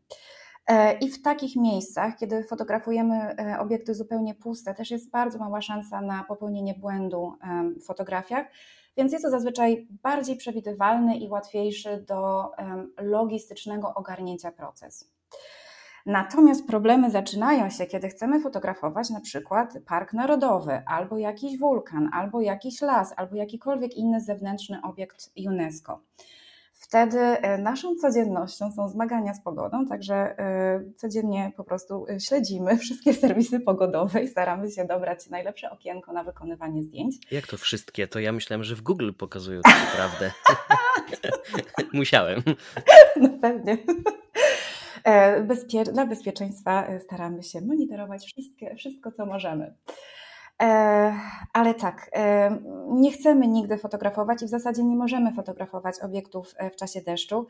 E, 0.68 0.98
I 0.98 1.12
w 1.12 1.22
takich 1.22 1.56
miejscach, 1.56 2.18
kiedy 2.18 2.44
fotografujemy 2.44 3.36
obiekty 3.60 3.96
zupełnie 3.96 4.36
puste, 4.36 4.74
też 4.74 4.92
jest 4.92 5.10
bardzo 5.10 5.40
mała 5.40 5.62
szansa 5.62 6.02
na 6.02 6.24
popełnienie 6.24 6.74
błędu 6.74 7.34
w 7.82 7.86
fotografiach, 7.86 8.46
więc 8.98 9.12
jest 9.12 9.26
to 9.26 9.32
zazwyczaj 9.32 9.88
bardziej 10.04 10.36
przewidywalny 10.36 11.18
i 11.18 11.30
łatwiejszy 11.30 12.06
do 12.08 12.52
logistycznego 12.98 13.94
ogarnięcia 13.94 14.52
proces. 14.52 15.12
Natomiast 16.06 16.68
problemy 16.68 17.12
zaczynają 17.12 17.70
się, 17.70 17.86
kiedy 17.86 18.10
chcemy 18.10 18.40
fotografować 18.40 19.10
na 19.10 19.22
przykład 19.22 19.74
park 19.86 20.14
narodowy, 20.14 20.82
albo 20.86 21.18
jakiś 21.18 21.60
wulkan, 21.60 22.10
albo 22.14 22.42
jakiś 22.42 22.82
las, 22.82 23.14
albo 23.18 23.36
jakikolwiek 23.36 23.98
inny 23.98 24.22
zewnętrzny 24.22 24.82
obiekt 24.84 25.32
UNESCO. 25.48 26.02
Wtedy 26.74 27.20
e, 27.20 27.58
naszą 27.58 27.96
codziennością 27.96 28.72
są 28.72 28.90
zmagania 28.90 29.34
z 29.34 29.42
pogodą, 29.42 29.86
także 29.86 30.16
e, 30.16 30.84
codziennie 30.96 31.52
po 31.58 31.64
prostu 31.64 32.06
e, 32.10 32.20
śledzimy 32.20 32.78
wszystkie 32.84 33.14
serwisy 33.14 33.60
pogodowe 33.60 34.24
i 34.24 34.28
staramy 34.28 34.72
się 34.72 34.86
dobrać 34.86 35.30
najlepsze 35.30 35.72
okienko 35.72 36.14
na 36.14 36.24
wykonywanie 36.24 36.84
zdjęć. 36.84 37.16
Jak 37.32 37.48
to 37.48 37.58
wszystkie? 37.58 38.08
To 38.08 38.20
ja 38.20 38.32
myślałem, 38.32 38.64
że 38.64 38.76
w 38.76 38.82
Google 38.82 39.12
pokazują 39.14 39.62
tak 39.62 39.96
prawdę. 39.96 40.32
Musiałem. 41.94 42.44
No 43.16 43.30
pewnie. 43.42 43.78
E, 45.10 45.42
bezpie 45.42 45.84
dla 45.84 46.06
bezpieczeństwa 46.06 46.88
e, 46.88 47.00
staramy 47.00 47.44
się 47.44 47.62
monitorować 47.62 48.26
wszystkie, 48.26 48.76
wszystko, 48.76 49.12
co 49.12 49.26
możemy. 49.26 49.76
E, 50.62 51.14
ale 51.54 51.74
tak, 51.74 52.12
nie 52.92 53.12
chcemy 53.12 53.48
nigdy 53.48 53.78
fotografować 53.78 54.42
i 54.42 54.46
w 54.46 54.50
zasadzie 54.50 54.84
nie 54.84 54.96
możemy 54.96 55.34
fotografować 55.34 56.00
obiektów 56.00 56.54
w 56.74 56.76
czasie 56.76 57.02
deszczu, 57.02 57.48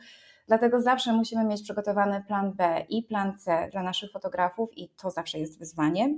dlatego 0.47 0.81
zawsze 0.81 1.13
musimy 1.13 1.45
mieć 1.45 1.61
przygotowany 1.61 2.23
plan 2.27 2.53
B 2.53 2.85
i 2.89 3.03
plan 3.03 3.37
C 3.37 3.69
dla 3.71 3.83
naszych 3.83 4.11
fotografów 4.11 4.77
i 4.77 4.89
to 4.89 5.11
zawsze 5.11 5.39
jest 5.39 5.59
wyzwanie. 5.59 6.15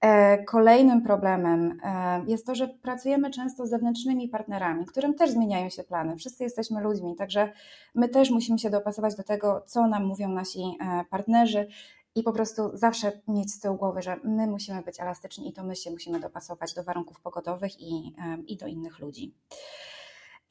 E, 0.00 0.44
kolejnym 0.44 1.02
problemem 1.02 1.80
e, 1.82 2.24
jest 2.26 2.46
to, 2.46 2.54
że 2.54 2.68
pracujemy 2.68 3.30
często 3.30 3.66
z 3.66 3.70
zewnętrznymi 3.70 4.28
partnerami, 4.28 4.86
którym 4.86 5.14
też 5.14 5.30
zmieniają 5.30 5.70
się 5.70 5.84
plany. 5.84 6.16
Wszyscy 6.16 6.44
jesteśmy 6.44 6.80
ludźmi, 6.80 7.16
także 7.16 7.52
my 7.94 8.08
też 8.08 8.30
musimy 8.30 8.58
się 8.58 8.70
dopasować 8.70 9.14
do 9.14 9.22
tego, 9.22 9.62
co 9.66 9.86
nam 9.86 10.04
mówią 10.04 10.28
nasi 10.28 10.60
e, 10.60 11.04
partnerzy 11.10 11.68
i 12.14 12.22
po 12.22 12.32
prostu 12.32 12.76
zawsze 12.76 13.12
mieć 13.28 13.52
z 13.52 13.60
tyłu 13.60 13.76
głowy, 13.76 14.02
że 14.02 14.16
my 14.24 14.46
musimy 14.46 14.82
być 14.82 15.00
elastyczni 15.00 15.48
i 15.48 15.52
to 15.52 15.64
my 15.64 15.76
się 15.76 15.90
musimy 15.90 16.20
dopasować 16.20 16.74
do 16.74 16.84
warunków 16.84 17.20
pogodowych 17.20 17.80
i, 17.80 18.14
i 18.46 18.56
do 18.56 18.66
innych 18.66 18.98
ludzi. 18.98 19.34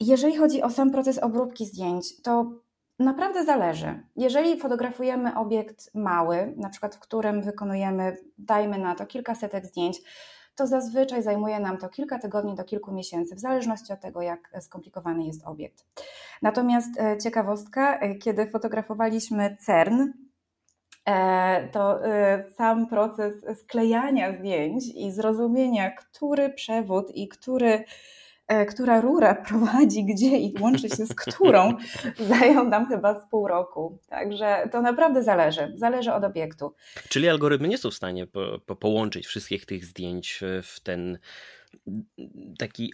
Jeżeli 0.00 0.36
chodzi 0.36 0.62
o 0.62 0.70
sam 0.70 0.90
proces 0.90 1.18
obróbki 1.18 1.66
zdjęć, 1.66 2.22
to 2.22 2.52
Naprawdę 2.98 3.44
zależy. 3.44 4.02
Jeżeli 4.16 4.60
fotografujemy 4.60 5.36
obiekt 5.36 5.94
mały, 5.94 6.54
na 6.56 6.68
przykład 6.68 6.94
w 6.96 6.98
którym 6.98 7.42
wykonujemy, 7.42 8.16
dajmy 8.38 8.78
na 8.78 8.94
to 8.94 9.06
kilkasetek 9.06 9.66
zdjęć, 9.66 9.98
to 10.54 10.66
zazwyczaj 10.66 11.22
zajmuje 11.22 11.60
nam 11.60 11.78
to 11.78 11.88
kilka 11.88 12.18
tygodni 12.18 12.54
do 12.54 12.64
kilku 12.64 12.92
miesięcy, 12.92 13.34
w 13.34 13.40
zależności 13.40 13.92
od 13.92 14.00
tego, 14.00 14.22
jak 14.22 14.50
skomplikowany 14.60 15.24
jest 15.24 15.46
obiekt. 15.46 15.84
Natomiast 16.42 17.00
e, 17.00 17.18
ciekawostka, 17.18 17.98
e, 17.98 18.14
kiedy 18.14 18.46
fotografowaliśmy 18.46 19.56
CERN, 19.60 20.12
e, 21.04 21.68
to 21.68 22.00
sam 22.56 22.86
proces 22.86 23.34
sklejania 23.62 24.32
zdjęć 24.32 24.84
i 24.94 25.12
zrozumienia, 25.12 25.90
który 25.90 26.50
przewód 26.50 27.10
i 27.14 27.28
który 27.28 27.84
która 28.68 29.00
rura 29.00 29.34
prowadzi 29.48 30.04
gdzie 30.04 30.38
i 30.38 30.54
łączy 30.60 30.88
się 30.88 31.06
z 31.06 31.14
którą, 31.14 31.72
zajął 32.18 32.68
nam 32.68 32.86
chyba 32.86 33.20
z 33.20 33.30
pół 33.30 33.48
roku. 33.48 33.98
Także 34.08 34.68
to 34.72 34.82
naprawdę 34.82 35.22
zależy. 35.22 35.72
Zależy 35.76 36.12
od 36.12 36.24
obiektu. 36.24 36.74
Czyli 37.08 37.28
algorytmy 37.28 37.68
nie 37.68 37.78
są 37.78 37.90
w 37.90 37.94
stanie 37.94 38.26
po, 38.26 38.58
po 38.66 38.76
połączyć 38.76 39.26
wszystkich 39.26 39.66
tych 39.66 39.84
zdjęć 39.84 40.40
w 40.62 40.80
ten 40.80 41.18
taki 42.58 42.92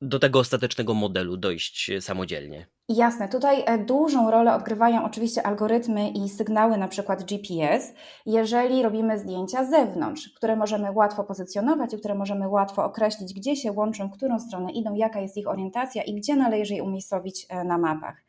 do 0.00 0.18
tego 0.18 0.38
ostatecznego 0.38 0.94
modelu 0.94 1.36
dojść 1.36 1.90
samodzielnie. 2.00 2.66
Jasne, 2.88 3.28
tutaj 3.28 3.62
e, 3.66 3.78
dużą 3.78 4.30
rolę 4.30 4.54
odgrywają 4.54 5.04
oczywiście 5.04 5.46
algorytmy 5.46 6.10
i 6.10 6.28
sygnały, 6.28 6.76
na 6.76 6.88
przykład 6.88 7.24
GPS, 7.24 7.94
jeżeli 8.26 8.82
robimy 8.82 9.18
zdjęcia 9.18 9.64
z 9.64 9.70
zewnątrz, 9.70 10.28
które 10.36 10.56
możemy 10.56 10.92
łatwo 10.92 11.24
pozycjonować 11.24 11.94
i 11.94 11.98
które 11.98 12.14
możemy 12.14 12.48
łatwo 12.48 12.84
określić, 12.84 13.34
gdzie 13.34 13.56
się 13.56 13.72
łączą, 13.72 14.08
w 14.08 14.12
którą 14.12 14.40
stronę 14.40 14.72
idą, 14.72 14.94
jaka 14.94 15.20
jest 15.20 15.36
ich 15.36 15.48
orientacja 15.48 16.02
i 16.02 16.14
gdzie 16.14 16.36
należy 16.36 16.74
je 16.74 16.82
umiejscowić 16.82 17.46
e, 17.48 17.64
na 17.64 17.78
mapach. 17.78 18.22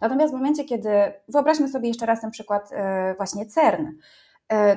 Natomiast 0.00 0.32
w 0.32 0.36
momencie, 0.36 0.64
kiedy 0.64 0.88
wyobraźmy 1.28 1.68
sobie 1.68 1.88
jeszcze 1.88 2.06
raz 2.06 2.20
ten 2.20 2.30
przykład 2.30 2.70
e, 2.72 3.14
właśnie 3.16 3.46
CERN, 3.46 3.86
E, 3.86 3.92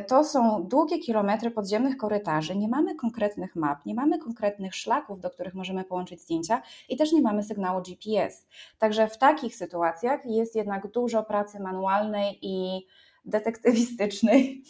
to 0.07 0.23
są 0.23 0.67
długie 0.67 0.99
kilometry 0.99 1.51
podziemnych 1.51 1.97
korytarzy, 1.97 2.55
nie 2.55 2.67
mamy 2.67 2.95
konkretnych 2.95 3.55
map, 3.55 3.85
nie 3.85 3.95
mamy 3.95 4.19
konkretnych 4.19 4.75
szlaków, 4.75 5.19
do 5.19 5.29
których 5.29 5.53
możemy 5.53 5.83
połączyć 5.83 6.21
zdjęcia 6.21 6.61
i 6.89 6.97
też 6.97 7.11
nie 7.11 7.21
mamy 7.21 7.43
sygnału 7.43 7.81
GPS. 7.81 8.47
Także 8.79 9.07
w 9.07 9.17
takich 9.17 9.55
sytuacjach 9.55 10.25
jest 10.25 10.55
jednak 10.55 10.91
dużo 10.91 11.23
pracy 11.23 11.59
manualnej 11.59 12.39
i 12.41 12.85
detektywistycznej 13.25 14.63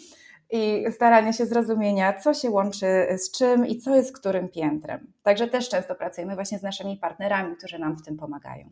i 0.51 0.85
starania 0.91 1.33
się 1.33 1.45
zrozumienia, 1.45 2.19
co 2.19 2.33
się 2.33 2.49
łączy 2.49 3.07
z 3.17 3.31
czym 3.31 3.67
i 3.67 3.77
co 3.77 3.95
jest 3.95 4.19
którym 4.19 4.49
piętrem. 4.49 5.13
Także 5.23 5.47
też 5.47 5.69
często 5.69 5.95
pracujemy 5.95 6.35
właśnie 6.35 6.59
z 6.59 6.63
naszymi 6.63 6.97
partnerami, 6.97 7.55
którzy 7.55 7.79
nam 7.79 7.97
w 7.97 8.05
tym 8.05 8.17
pomagają. 8.17 8.69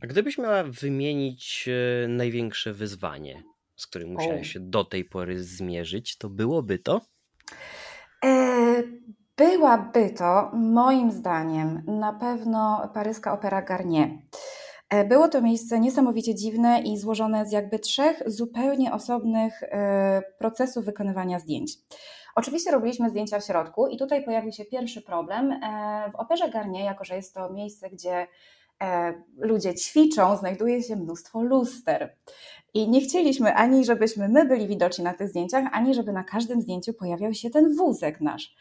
A 0.00 0.06
gdybyś 0.06 0.38
miała 0.38 0.64
wymienić 0.64 1.68
e, 1.68 2.08
największe 2.08 2.72
wyzwanie, 2.72 3.42
z 3.76 3.86
którym 3.86 4.12
musiałeś 4.12 4.52
się 4.52 4.60
do 4.60 4.84
tej 4.84 5.04
pory 5.04 5.44
zmierzyć, 5.44 6.18
to 6.18 6.28
byłoby 6.28 6.78
to? 6.78 7.00
E, 8.24 8.82
byłaby 9.36 10.10
to, 10.10 10.50
moim 10.54 11.10
zdaniem, 11.10 11.82
na 11.86 12.12
pewno 12.12 12.90
paryska 12.94 13.32
opera 13.32 13.62
Garnier. 13.62 14.08
E, 14.90 15.04
było 15.04 15.28
to 15.28 15.42
miejsce 15.42 15.80
niesamowicie 15.80 16.34
dziwne 16.34 16.80
i 16.80 16.98
złożone 16.98 17.46
z 17.46 17.52
jakby 17.52 17.78
trzech 17.78 18.22
zupełnie 18.26 18.92
osobnych 18.92 19.62
e, 19.62 20.22
procesów 20.38 20.84
wykonywania 20.84 21.38
zdjęć. 21.38 21.72
Oczywiście 22.34 22.70
robiliśmy 22.70 23.10
zdjęcia 23.10 23.40
w 23.40 23.44
środku 23.44 23.86
i 23.88 23.98
tutaj 23.98 24.24
pojawił 24.24 24.52
się 24.52 24.64
pierwszy 24.64 25.02
problem. 25.02 25.60
W 26.12 26.16
operze 26.16 26.50
Garnier, 26.50 26.84
jako 26.84 27.04
że 27.04 27.16
jest 27.16 27.34
to 27.34 27.52
miejsce, 27.52 27.90
gdzie 27.90 28.26
ludzie 29.38 29.74
ćwiczą, 29.74 30.36
znajduje 30.36 30.82
się 30.82 30.96
mnóstwo 30.96 31.42
luster. 31.42 32.16
I 32.74 32.88
nie 32.88 33.00
chcieliśmy 33.00 33.54
ani, 33.54 33.84
żebyśmy 33.84 34.28
my 34.28 34.44
byli 34.44 34.68
widoczni 34.68 35.04
na 35.04 35.14
tych 35.14 35.28
zdjęciach, 35.28 35.64
ani 35.72 35.94
żeby 35.94 36.12
na 36.12 36.24
każdym 36.24 36.62
zdjęciu 36.62 36.92
pojawiał 36.92 37.34
się 37.34 37.50
ten 37.50 37.76
wózek 37.76 38.20
nasz. 38.20 38.56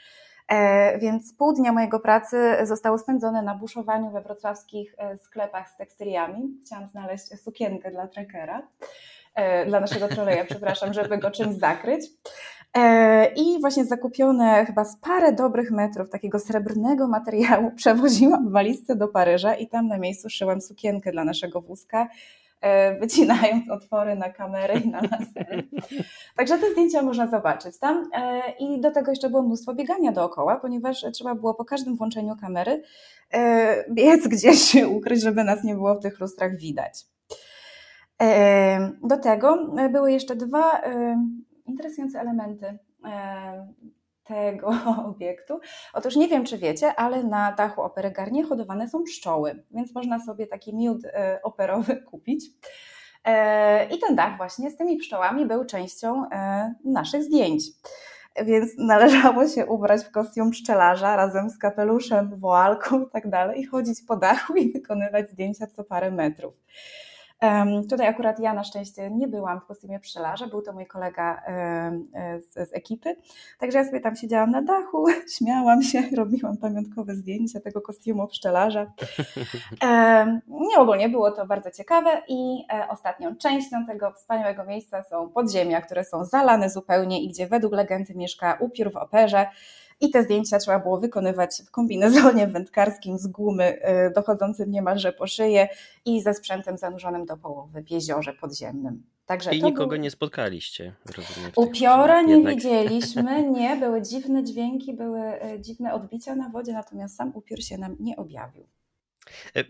E, 0.47 0.99
więc 0.99 1.33
pół 1.33 1.53
dnia 1.53 1.73
mojego 1.73 1.99
pracy 1.99 2.57
zostało 2.63 2.97
spędzone 2.97 3.41
na 3.41 3.55
buszowaniu 3.55 4.11
we 4.11 4.21
wrocławskich 4.21 4.95
e, 4.97 5.17
sklepach 5.17 5.69
z 5.69 5.77
tekstyliami. 5.77 6.59
Chciałam 6.65 6.87
znaleźć 6.87 7.41
sukienkę 7.43 7.91
dla 7.91 8.07
trackera, 8.07 8.67
e, 9.35 9.65
dla 9.65 9.79
naszego 9.79 10.07
troleja, 10.07 10.45
przepraszam, 10.45 10.93
żeby 10.93 11.17
go 11.17 11.31
czymś 11.31 11.55
zakryć. 11.55 12.05
I 13.35 13.61
właśnie 13.61 13.85
zakupione 13.85 14.65
chyba 14.65 14.85
z 14.85 14.97
parę 14.97 15.33
dobrych 15.33 15.71
metrów 15.71 16.09
takiego 16.09 16.39
srebrnego 16.39 17.07
materiału 17.07 17.71
przewoziłam 17.75 18.51
walizce 18.51 18.95
do 18.95 19.07
Paryża 19.07 19.55
i 19.55 19.67
tam 19.67 19.87
na 19.87 19.97
miejscu 19.97 20.29
szyłam 20.29 20.61
sukienkę 20.61 21.11
dla 21.11 21.23
naszego 21.23 21.61
wózka 21.61 22.07
E, 22.65 22.99
wycinając 22.99 23.69
otwory 23.69 24.15
na 24.15 24.29
kamerę 24.29 24.79
i 24.79 24.89
na 24.89 25.01
lasery. 25.01 25.63
Także 26.37 26.57
te 26.57 26.71
zdjęcia 26.71 27.01
można 27.01 27.27
zobaczyć 27.27 27.79
tam. 27.79 28.09
E, 28.13 28.41
I 28.59 28.81
do 28.81 28.91
tego 28.91 29.11
jeszcze 29.11 29.29
było 29.29 29.41
mnóstwo 29.41 29.73
biegania 29.73 30.11
dookoła, 30.11 30.55
ponieważ 30.55 31.05
trzeba 31.13 31.35
było 31.35 31.53
po 31.53 31.65
każdym 31.65 31.95
włączeniu 31.95 32.35
kamery 32.41 32.83
e, 33.33 33.93
biec 33.93 34.27
gdzieś 34.37 34.61
się 34.61 34.87
ukryć, 34.87 35.21
żeby 35.21 35.43
nas 35.43 35.63
nie 35.63 35.75
było 35.75 35.95
w 35.95 36.01
tych 36.01 36.19
lustrach 36.19 36.57
widać. 36.57 37.05
Do 39.03 39.17
tego 39.17 39.73
były 39.91 40.11
jeszcze 40.11 40.35
dwa 40.35 40.81
interesujące 41.65 42.19
elementy 42.19 42.77
tego 44.25 44.69
obiektu. 45.09 45.59
Otóż 45.93 46.15
nie 46.15 46.27
wiem, 46.27 46.45
czy 46.45 46.57
wiecie, 46.57 46.95
ale 46.95 47.23
na 47.23 47.51
dachu 47.51 47.81
Opery 47.81 48.11
Garnier 48.11 48.45
hodowane 48.45 48.89
są 48.89 49.03
pszczoły, 49.03 49.63
więc 49.71 49.95
można 49.95 50.19
sobie 50.19 50.47
taki 50.47 50.75
miód 50.75 51.05
e, 51.05 51.39
operowy 51.43 51.95
kupić. 52.11 52.45
E, 53.25 53.85
I 53.85 53.99
ten 53.99 54.15
dach 54.15 54.37
właśnie 54.37 54.71
z 54.71 54.77
tymi 54.77 54.97
pszczołami 54.97 55.45
był 55.45 55.65
częścią 55.65 56.29
e, 56.31 56.73
naszych 56.85 57.23
zdjęć. 57.23 57.63
Więc 58.45 58.71
należało 58.77 59.47
się 59.47 59.65
ubrać 59.65 60.03
w 60.03 60.11
kostium 60.11 60.51
pszczelarza 60.51 61.15
razem 61.15 61.49
z 61.49 61.57
kapeluszem, 61.57 62.39
woalką 62.39 63.01
i 63.01 63.09
tak 63.09 63.29
dalej, 63.29 63.61
i 63.61 63.65
chodzić 63.65 64.01
po 64.07 64.17
dachu 64.17 64.55
i 64.55 64.73
wykonywać 64.73 65.29
zdjęcia 65.29 65.67
co 65.67 65.83
parę 65.83 66.11
metrów. 66.11 66.53
Tutaj 67.89 68.07
akurat 68.07 68.39
ja 68.39 68.53
na 68.53 68.63
szczęście 68.63 69.11
nie 69.11 69.27
byłam 69.27 69.61
w 69.61 69.65
kostiumie 69.65 69.99
pszczelarza, 69.99 70.47
był 70.47 70.61
to 70.61 70.73
mój 70.73 70.87
kolega 70.87 71.41
z, 72.39 72.69
z, 72.69 72.73
ekipy, 72.73 73.15
także 73.59 73.77
ja 73.77 73.85
sobie 73.85 73.99
tam 73.99 74.15
siedziałam 74.15 74.51
na 74.51 74.61
dachu, 74.61 75.05
śmiałam 75.37 75.81
się, 75.83 76.03
robiłam 76.17 76.57
pamiątkowe 76.57 77.15
zdjęcia 77.15 77.59
tego 77.59 77.81
kostiumu 77.81 78.27
pszczelarza. 78.27 78.85
Nie 80.47 80.77
ogólnie 80.77 81.09
było 81.09 81.31
to 81.31 81.45
bardzo 81.45 81.71
ciekawe 81.71 82.21
i 82.27 82.65
e, 82.73 82.87
ostatnią 82.89 83.35
częścią 83.35 83.85
tego 83.85 84.11
wspaniałego 84.11 84.63
miejsca 84.63 85.03
są 85.03 85.29
podziemia, 85.29 85.81
które 85.81 86.03
są 86.03 86.25
zalane 86.25 86.69
zupełnie 86.69 87.23
i 87.23 87.29
gdzie 87.29 87.47
według 87.47 87.73
legendy 87.73 88.15
mieszka 88.15 88.57
upiór 88.61 88.91
w 88.91 88.95
operze, 88.95 89.47
i 89.99 90.09
te 90.09 90.23
zdjęcia 90.23 90.59
trzeba 90.59 90.79
było 90.79 90.99
wykonywać 90.99 91.61
w 91.67 91.71
kombinezonie 91.71 92.47
wędkarskim 92.57 93.17
z 93.17 93.27
gumy, 93.27 93.79
y, 94.07 94.13
dochodzącym 94.15 94.71
niemalże 94.71 95.13
po 95.13 95.27
szyję 95.27 95.67
i 96.05 96.21
ze 96.21 96.33
sprzętem 96.33 96.77
zanurzonym 96.77 97.25
do 97.25 97.37
połowy 97.37 97.83
w 97.83 97.91
jeziorze 97.91 98.33
podziemnym. 98.33 99.03
Także 99.25 99.55
I 99.55 99.63
nikogo 99.63 99.87
był... 99.87 99.97
nie 99.97 100.11
spotkaliście, 100.11 100.93
rozumiem. 101.17 101.51
Upiora 101.55 102.21
nie 102.21 102.33
jednak. 102.33 102.55
widzieliśmy, 102.55 103.43
nie, 103.59 103.75
były 103.75 104.01
dziwne 104.01 104.43
dźwięki, 104.43 104.93
były 104.93 105.19
y, 105.19 105.61
dziwne 105.61 105.93
odbicia 105.93 106.35
na 106.35 106.49
wodzie, 106.49 106.73
natomiast 106.73 107.15
sam 107.15 107.31
upiór 107.35 107.63
się 107.63 107.77
nam 107.77 107.95
nie 107.99 108.15
objawił. 108.15 108.67
E, 109.55 109.63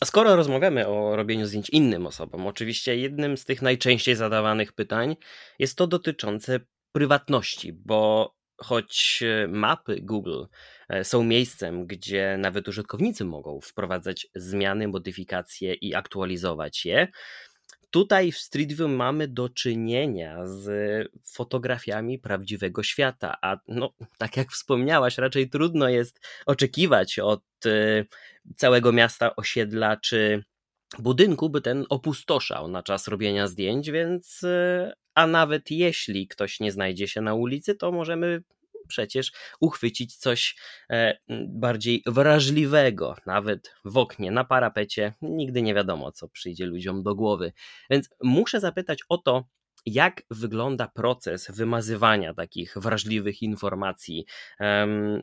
a 0.00 0.04
skoro 0.04 0.36
rozmawiamy 0.36 0.88
o 0.88 1.16
robieniu 1.16 1.46
zdjęć 1.46 1.70
innym 1.70 2.06
osobom, 2.06 2.46
oczywiście 2.46 2.96
jednym 2.96 3.36
z 3.36 3.44
tych 3.44 3.62
najczęściej 3.62 4.16
zadawanych 4.16 4.72
pytań 4.72 5.16
jest 5.58 5.78
to 5.78 5.86
dotyczące 5.86 6.60
prywatności, 6.92 7.72
bo 7.72 8.34
choć 8.56 9.22
e, 9.22 9.48
mapy 9.48 10.00
Google 10.00 10.44
e, 10.88 11.04
są 11.04 11.24
miejscem, 11.24 11.86
gdzie 11.86 12.36
nawet 12.38 12.68
użytkownicy 12.68 13.24
mogą 13.24 13.60
wprowadzać 13.60 14.26
zmiany, 14.34 14.88
modyfikacje 14.88 15.74
i 15.74 15.94
aktualizować 15.94 16.84
je, 16.84 17.08
tutaj 17.94 18.32
w 18.32 18.38
Street 18.38 18.72
View 18.72 18.90
mamy 18.90 19.28
do 19.28 19.48
czynienia 19.48 20.46
z 20.46 20.68
fotografiami 21.34 22.18
prawdziwego 22.18 22.82
świata, 22.82 23.36
a 23.42 23.56
no, 23.68 23.92
tak 24.18 24.36
jak 24.36 24.52
wspomniałaś, 24.52 25.18
raczej 25.18 25.50
trudno 25.50 25.88
jest 25.88 26.20
oczekiwać 26.46 27.18
od 27.18 27.42
e, 27.66 28.04
całego 28.56 28.92
miasta, 28.92 29.36
osiedla 29.36 29.96
czy 29.96 30.44
budynku, 31.02 31.50
by 31.50 31.60
ten 31.60 31.84
opustoszał 31.88 32.68
na 32.68 32.82
czas 32.82 33.08
robienia 33.08 33.46
zdjęć, 33.46 33.90
więc 33.90 34.40
a 35.14 35.26
nawet 35.26 35.70
jeśli 35.70 36.28
ktoś 36.28 36.60
nie 36.60 36.72
znajdzie 36.72 37.08
się 37.08 37.20
na 37.20 37.34
ulicy, 37.34 37.74
to 37.74 37.92
możemy 37.92 38.42
przecież 38.88 39.32
uchwycić 39.60 40.16
coś 40.16 40.56
e, 40.90 41.18
bardziej 41.48 42.02
wrażliwego, 42.06 43.16
nawet 43.26 43.74
w 43.84 43.96
oknie, 43.96 44.30
na 44.30 44.44
parapecie. 44.44 45.12
Nigdy 45.22 45.62
nie 45.62 45.74
wiadomo, 45.74 46.12
co 46.12 46.28
przyjdzie 46.28 46.66
ludziom 46.66 47.02
do 47.02 47.14
głowy. 47.14 47.52
Więc 47.90 48.08
muszę 48.22 48.60
zapytać 48.60 48.98
o 49.08 49.18
to, 49.18 49.44
jak 49.86 50.22
wygląda 50.30 50.88
proces 50.88 51.50
wymazywania 51.50 52.34
takich 52.34 52.74
wrażliwych 52.76 53.42
informacji, 53.42 54.26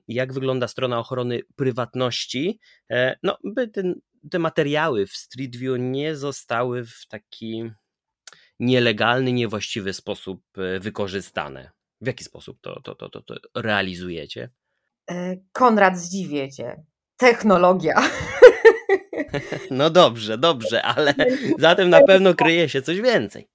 jak 0.08 0.34
wygląda 0.34 0.68
strona 0.68 1.00
ochrony 1.00 1.42
prywatności, 1.56 2.60
e, 2.90 3.16
no, 3.24 3.38
by 3.44 3.68
ten, 3.68 4.02
te 4.30 4.40
materiały 4.40 5.08
w 5.08 5.12
Street 5.12 5.56
View 5.56 5.76
nie 5.80 6.16
zostały 6.16 6.86
w 6.86 7.08
taki 7.08 7.72
nielegalny, 8.60 9.34
niewłaściwy 9.34 9.94
sposób 9.94 10.44
e, 10.58 10.80
wykorzystane. 10.80 11.72
W 12.02 12.08
jaki 12.08 12.24
sposób 12.24 12.62
to, 12.62 12.82
to, 12.82 12.96
to, 12.96 13.10
to, 13.10 13.22
to 13.22 13.36
realizujecie? 13.56 14.50
E, 15.12 15.38
Konrad, 15.52 15.98
zdziwię 15.98 16.52
cię. 16.52 16.84
Technologia. 17.18 18.02
No 19.72 19.90
dobrze, 19.90 20.38
dobrze, 20.38 20.82
ale 20.82 21.14
zatem 21.60 21.90
na 21.90 22.04
pewno 22.04 22.34
kryje 22.34 22.70
się 22.70 22.82
coś 22.82 23.02
więcej. 23.02 23.48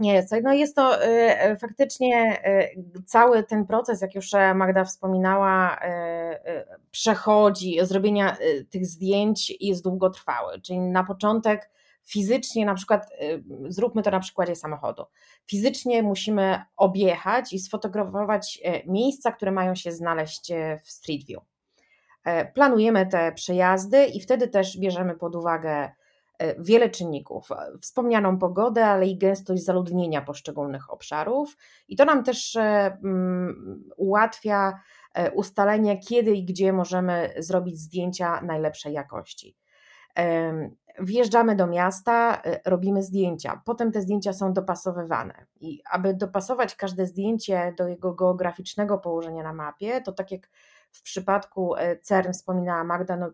Nie, 0.00 0.26
no 0.42 0.52
jest 0.52 0.76
to 0.76 1.04
y, 1.04 1.56
faktycznie 1.56 2.42
y, 2.96 3.02
cały 3.06 3.42
ten 3.42 3.66
proces, 3.66 4.00
jak 4.02 4.14
już 4.14 4.30
Magda 4.54 4.84
wspominała, 4.84 5.76
y, 5.76 5.78
przechodzi, 6.90 7.78
zrobienia 7.82 8.36
tych 8.70 8.86
zdjęć 8.86 9.52
jest 9.60 9.84
długotrwały. 9.84 10.60
Czyli 10.60 10.78
na 10.80 11.04
początek 11.04 11.70
fizycznie, 12.04 12.66
na 12.66 12.74
przykład, 12.74 13.12
y, 13.22 13.44
zróbmy 13.68 14.02
to 14.02 14.10
na 14.10 14.20
przykładzie 14.20 14.56
samochodu. 14.56 15.04
Fizycznie 15.46 16.02
musimy 16.02 16.62
objechać 16.76 17.52
i 17.52 17.58
sfotografować 17.58 18.60
e, 18.64 18.86
miejsca, 18.86 19.32
które 19.32 19.52
mają 19.52 19.74
się 19.74 19.92
znaleźć 19.92 20.50
e, 20.50 20.78
w 20.84 20.90
Street 20.90 21.24
View. 21.26 21.42
E, 22.24 22.52
planujemy 22.52 23.06
te 23.06 23.32
przejazdy 23.32 24.06
i 24.06 24.20
wtedy 24.20 24.48
też 24.48 24.78
bierzemy 24.78 25.14
pod 25.14 25.36
uwagę 25.36 25.90
wiele 26.58 26.90
czynników. 26.90 27.48
Wspomnianą 27.80 28.38
pogodę, 28.38 28.86
ale 28.86 29.06
i 29.06 29.18
gęstość 29.18 29.64
zaludnienia 29.64 30.22
poszczególnych 30.22 30.92
obszarów, 30.92 31.56
i 31.88 31.96
to 31.96 32.04
nam 32.04 32.24
też 32.24 32.56
mm, 32.56 33.84
ułatwia 33.96 34.80
ustalenie, 35.34 35.98
kiedy 35.98 36.34
i 36.34 36.44
gdzie 36.44 36.72
możemy 36.72 37.34
zrobić 37.38 37.78
zdjęcia 37.78 38.40
najlepszej 38.40 38.92
jakości. 38.92 39.56
Wjeżdżamy 40.98 41.56
do 41.56 41.66
miasta, 41.66 42.42
y, 42.46 42.60
robimy 42.64 43.02
zdjęcia. 43.02 43.62
Potem 43.64 43.92
te 43.92 44.02
zdjęcia 44.02 44.32
są 44.32 44.52
dopasowywane. 44.52 45.46
I 45.60 45.82
aby 45.90 46.14
dopasować 46.14 46.74
każde 46.74 47.06
zdjęcie 47.06 47.74
do 47.78 47.88
jego 47.88 48.14
geograficznego 48.14 48.98
położenia 48.98 49.42
na 49.42 49.52
mapie, 49.52 50.00
to 50.00 50.12
tak 50.12 50.30
jak 50.30 50.48
w 50.92 51.02
przypadku 51.02 51.76
y, 51.76 52.00
CERN 52.02 52.32
wspominała 52.32 52.84
Magda, 52.84 53.16
no, 53.16 53.30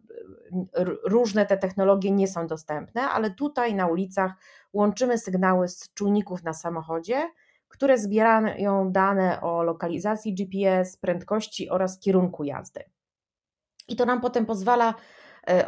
różne 1.05 1.47
te 1.47 1.57
technologie 1.57 2.11
nie 2.11 2.29
są 2.29 2.47
dostępne, 2.47 3.03
ale 3.03 3.31
tutaj 3.31 3.75
na 3.75 3.87
ulicach 3.87 4.33
łączymy 4.73 5.19
sygnały 5.19 5.69
z 5.69 5.95
czujników 5.95 6.43
na 6.43 6.53
samochodzie, 6.53 7.31
które 7.69 7.99
zbierają 7.99 8.93
dane 8.93 9.41
o 9.41 9.63
lokalizacji 9.63 10.35
GPS, 10.35 10.97
prędkości 10.97 11.71
oraz 11.71 11.99
kierunku 11.99 12.45
jazdy. 12.45 12.85
I 13.89 13.97
to 13.97 14.05
nam 14.05 14.21
potem 14.21 14.47
pozwala 14.47 14.95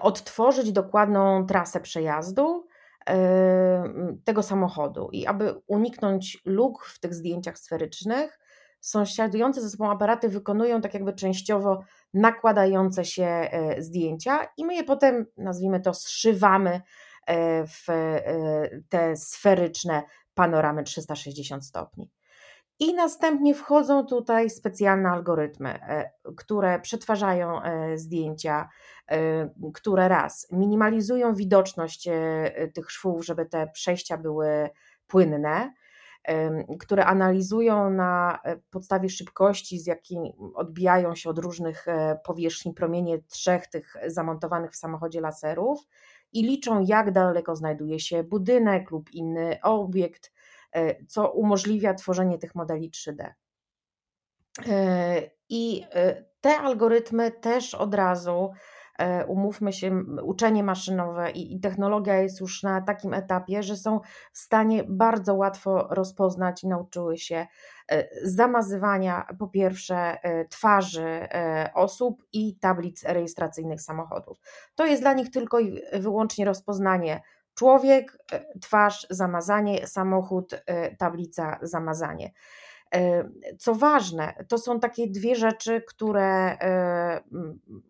odtworzyć 0.00 0.72
dokładną 0.72 1.46
trasę 1.46 1.80
przejazdu 1.80 2.66
e, 3.08 3.84
tego 4.24 4.42
samochodu. 4.42 5.08
I 5.12 5.26
aby 5.26 5.54
uniknąć 5.66 6.42
luk 6.44 6.84
w 6.84 7.00
tych 7.00 7.14
zdjęciach 7.14 7.58
sferycznych, 7.58 8.38
sąsiadujące 8.80 9.60
ze 9.60 9.70
sobą 9.70 9.90
aparaty 9.90 10.28
wykonują 10.28 10.80
tak 10.80 10.94
jakby 10.94 11.12
częściowo 11.12 11.80
nakładające 12.14 13.04
się 13.04 13.24
e, 13.24 13.82
zdjęcia 13.82 14.48
i 14.56 14.64
my 14.64 14.74
je 14.74 14.84
potem, 14.84 15.26
nazwijmy 15.36 15.80
to, 15.80 15.94
zszywamy 15.94 16.80
w 17.66 17.86
te 18.88 19.16
sferyczne 19.16 20.02
panoramy 20.34 20.84
360 20.84 21.64
stopni. 21.64 22.10
I 22.80 22.94
następnie 22.94 23.54
wchodzą 23.54 24.06
tutaj 24.06 24.50
specjalne 24.50 25.08
algorytmy, 25.08 25.68
e, 25.68 26.10
które 26.36 26.80
przetwarzają 26.80 27.62
e, 27.62 27.98
zdjęcia, 27.98 28.68
e, 29.10 29.50
które 29.74 30.08
raz 30.08 30.46
minimalizują 30.52 31.34
widoczność 31.34 32.08
tych 32.74 32.90
szwów, 32.90 33.24
żeby 33.24 33.46
te 33.46 33.66
przejścia 33.66 34.16
były 34.16 34.70
płynne, 35.06 35.72
które 36.78 37.06
analizują 37.06 37.90
na 37.90 38.38
podstawie 38.70 39.08
szybkości, 39.08 39.78
z 39.78 39.86
jakiej 39.86 40.18
odbijają 40.54 41.14
się 41.14 41.30
od 41.30 41.38
różnych 41.38 41.86
powierzchni 42.24 42.74
promienie 42.74 43.18
trzech 43.18 43.66
tych 43.66 43.96
zamontowanych 44.06 44.70
w 44.70 44.76
samochodzie 44.76 45.20
laserów 45.20 45.88
i 46.32 46.42
liczą, 46.42 46.84
jak 46.86 47.12
daleko 47.12 47.56
znajduje 47.56 48.00
się 48.00 48.24
budynek 48.24 48.90
lub 48.90 49.10
inny 49.10 49.58
obiekt 49.62 50.32
co 51.08 51.30
umożliwia 51.32 51.94
tworzenie 51.94 52.38
tych 52.38 52.54
modeli 52.54 52.90
3D. 52.90 53.32
E, 54.66 55.30
I 55.48 55.84
e, 55.94 56.24
te 56.40 56.58
algorytmy 56.58 57.30
też 57.30 57.74
od 57.74 57.94
razu, 57.94 58.50
umówmy 59.26 59.72
się, 59.72 60.04
uczenie 60.22 60.62
maszynowe 60.62 61.30
i, 61.30 61.60
technologia 61.60 62.16
jest 62.16 62.40
już 62.40 62.62
na 62.62 62.82
takim 62.82 63.14
etapie, 63.14 63.62
że 63.62 63.76
są 63.76 64.00
w 64.32 64.38
stanie 64.38 64.84
bardzo 64.88 65.34
łatwo 65.34 65.88
rozpoznać 65.90 66.64
i 66.64 66.68
nauczyły 66.68 67.18
się 67.18 67.46
zamazywania 68.22 69.26
po 69.38 69.48
pierwsze 69.48 70.18
twarzy 70.50 71.28
osób 71.74 72.24
i 72.32 72.58
tablic 72.58 73.04
rejestracyjnych 73.04 73.80
samochodów. 73.80 74.38
To 74.74 74.86
jest 74.86 75.02
dla 75.02 75.12
nich 75.12 75.30
tylko 75.30 75.60
i 75.60 75.82
wyłącznie 75.92 76.44
rozpoznanie 76.44 77.22
Człowiek, 77.58 78.18
e, 78.32 78.58
twarz, 78.60 79.06
zamazanie, 79.10 79.86
samochód, 79.86 80.54
e, 80.66 80.96
tablica, 80.96 81.58
zamazanie. 81.62 82.32
Co 83.58 83.74
ważne, 83.74 84.44
to 84.48 84.58
są 84.58 84.80
takie 84.80 85.10
dwie 85.10 85.36
rzeczy, 85.36 85.82
które 85.88 86.58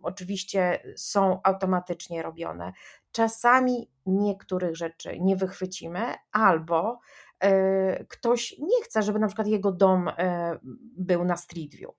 oczywiście 0.03 0.83
są 0.97 1.41
automatycznie 1.43 2.23
robione. 2.23 2.73
Czasami 3.13 3.91
niektórych 4.07 4.77
rzeczy 4.77 5.21
nie 5.21 5.37
wychwycimy, 5.37 6.01
albo 6.33 6.99
ktoś 8.09 8.59
nie 8.59 8.83
chce, 8.85 9.03
żeby 9.03 9.19
na 9.19 9.27
przykład 9.27 9.49
jego 9.49 9.73
dom 9.73 10.11
był 10.97 11.25
na 11.25 11.37
Street 11.37 11.75
View. 11.75 11.91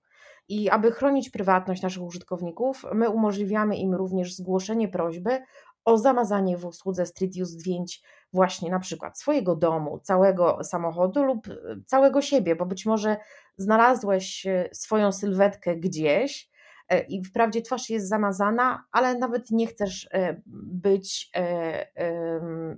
I 0.48 0.70
aby 0.70 0.92
chronić 0.92 1.30
prywatność 1.30 1.82
naszych 1.82 2.02
użytkowników, 2.02 2.84
my 2.94 3.10
umożliwiamy 3.10 3.76
im 3.76 3.94
również 3.94 4.34
zgłoszenie 4.34 4.88
prośby 4.88 5.40
o 5.84 5.98
zamazanie 5.98 6.56
w 6.56 6.64
usłudze 6.66 7.06
Street 7.06 7.34
View 7.34 7.48
zdjęć 7.48 8.02
właśnie 8.32 8.70
na 8.70 8.80
przykład 8.80 9.18
swojego 9.18 9.56
domu, 9.56 9.98
całego 9.98 10.64
samochodu 10.64 11.24
lub 11.24 11.48
e, 11.48 11.54
całego 11.86 12.22
siebie, 12.22 12.56
bo 12.56 12.66
być 12.66 12.86
może 12.86 13.16
znalazłeś 13.56 14.46
e, 14.46 14.68
swoją 14.72 15.12
sylwetkę 15.12 15.76
gdzieś 15.76 16.50
e, 16.88 17.00
i 17.00 17.24
wprawdzie 17.24 17.62
twarz 17.62 17.90
jest 17.90 18.08
zamazana, 18.08 18.84
ale 18.92 19.14
nawet 19.14 19.50
nie 19.50 19.66
chcesz 19.66 20.08
być 20.54 21.30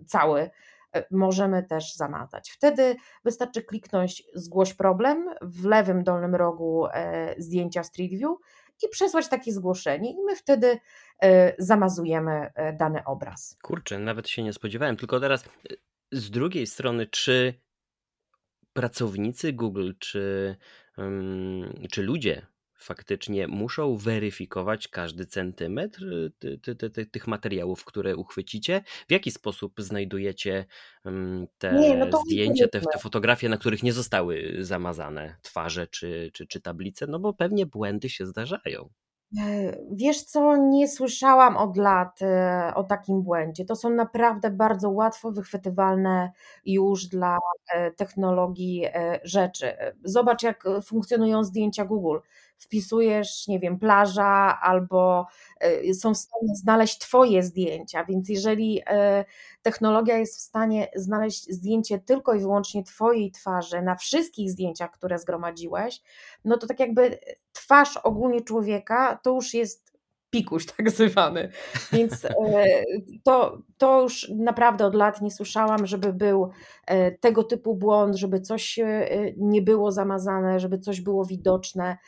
cały 0.06 0.50
możemy 1.10 1.62
też 1.62 1.94
zamazać. 1.94 2.50
Wtedy 2.50 2.96
wystarczy 3.24 3.62
kliknąć 3.62 4.22
zgłoś 4.34 4.74
problem 4.74 5.28
w 5.42 5.64
lewym 5.64 6.04
dolnym 6.04 6.34
rogu 6.34 6.86
zdjęcia 7.38 7.82
Street 7.82 8.10
View 8.10 8.30
i 8.82 8.88
przesłać 8.88 9.28
takie 9.28 9.52
zgłoszenie, 9.52 10.10
i 10.10 10.22
my 10.26 10.36
wtedy 10.36 10.78
e, 11.22 11.54
zamazujemy 11.58 12.50
e, 12.54 12.72
dany 12.72 13.04
obraz. 13.04 13.56
Kurczę, 13.62 13.98
nawet 13.98 14.28
się 14.28 14.42
nie 14.42 14.52
spodziewałem. 14.52 14.96
Tylko 14.96 15.20
teraz 15.20 15.44
e, 15.44 15.48
z 16.12 16.30
drugiej 16.30 16.66
strony, 16.66 17.06
czy 17.06 17.54
pracownicy 18.72 19.52
Google, 19.52 19.92
czy, 19.98 20.56
czy 21.90 22.02
ludzie 22.02 22.46
faktycznie 22.82 23.48
muszą 23.48 23.96
weryfikować 23.96 24.88
każdy 24.88 25.26
centymetr 25.26 26.04
y, 27.04 27.06
tych 27.06 27.26
materiałów, 27.26 27.84
które 27.84 28.16
uchwycicie? 28.16 28.82
W 29.08 29.12
jaki 29.12 29.30
sposób 29.30 29.72
znajdujecie 29.78 30.66
te 31.58 31.72
nie, 31.72 31.96
no 31.96 32.20
zdjęcia, 32.26 32.68
te, 32.68 32.80
te, 32.80 32.98
fotografie, 32.98 33.48
na 33.48 33.56
których 33.56 33.82
nie 33.82 33.92
zostały 33.92 34.56
zamazane 34.60 35.36
twarze 35.42 35.86
czy, 35.86 36.30
czy, 36.32 36.46
czy 36.46 36.60
tablice? 36.60 37.06
No 37.06 37.18
bo 37.18 37.32
pewnie 37.32 37.66
błędy 37.66 38.08
się 38.08 38.26
zdarzają. 38.26 38.88
E, 39.40 39.76
wiesz 39.92 40.22
co, 40.22 40.56
nie 40.56 40.88
słyszałam 40.88 41.56
od 41.56 41.76
lat 41.76 42.22
e, 42.22 42.72
o 42.74 42.84
takim 42.84 43.22
błędzie. 43.22 43.64
To 43.64 43.76
są 43.76 43.90
naprawdę 43.90 44.50
bardzo 44.50 44.90
łatwo 44.90 45.32
wychwytywalne 45.32 46.32
już 46.64 47.06
dla 47.06 47.38
e, 47.74 47.90
technologii 47.90 48.86
rzeczy. 49.24 49.76
Zobacz, 50.04 50.42
jak 50.42 50.64
funkcjonują 50.84 51.44
zdjęcia 51.44 51.84
Google 51.84 52.18
wpisujesz, 52.62 53.48
nie 53.48 53.60
wiem, 53.60 53.78
plaża 53.78 54.58
albo 54.62 55.26
e, 55.60 55.94
są 55.94 56.14
w 56.14 56.16
stanie 56.16 56.56
znaleźć 56.56 56.98
Twoje 56.98 57.42
zdjęcia, 57.42 58.04
więc 58.04 58.28
jeżeli 58.28 58.82
e, 58.86 59.24
technologia 59.62 60.18
jest 60.18 60.36
w 60.36 60.40
stanie 60.40 60.88
znaleźć 60.96 61.50
zdjęcie 61.50 61.98
tylko 61.98 62.34
i 62.34 62.40
wyłącznie 62.40 62.84
Twojej 62.84 63.30
twarzy 63.30 63.82
na 63.82 63.96
wszystkich 63.96 64.50
zdjęciach, 64.50 64.90
które 64.90 65.18
zgromadziłeś, 65.18 66.02
no 66.44 66.58
to 66.58 66.66
tak 66.66 66.80
jakby 66.80 67.18
twarz 67.52 67.96
ogólnie 67.96 68.40
człowieka 68.40 69.18
to 69.22 69.30
już 69.30 69.54
jest 69.54 69.91
pikuś 70.32 70.66
tak 70.66 70.90
zwany. 70.90 71.48
Więc 71.92 72.24
e, 72.24 72.30
to, 73.24 73.58
to 73.78 74.02
już 74.02 74.28
naprawdę 74.28 74.86
od 74.86 74.94
lat 74.94 75.20
nie 75.20 75.30
słyszałam, 75.30 75.86
żeby 75.86 76.12
był 76.12 76.50
e, 76.86 77.12
tego 77.12 77.44
typu 77.44 77.74
błąd, 77.74 78.16
żeby 78.16 78.40
coś 78.40 78.78
e, 78.78 79.08
nie 79.36 79.62
było 79.62 79.92
zamazane, 79.92 80.60
żeby 80.60 80.78
coś 80.78 81.00
było 81.00 81.24
widoczne 81.24 81.98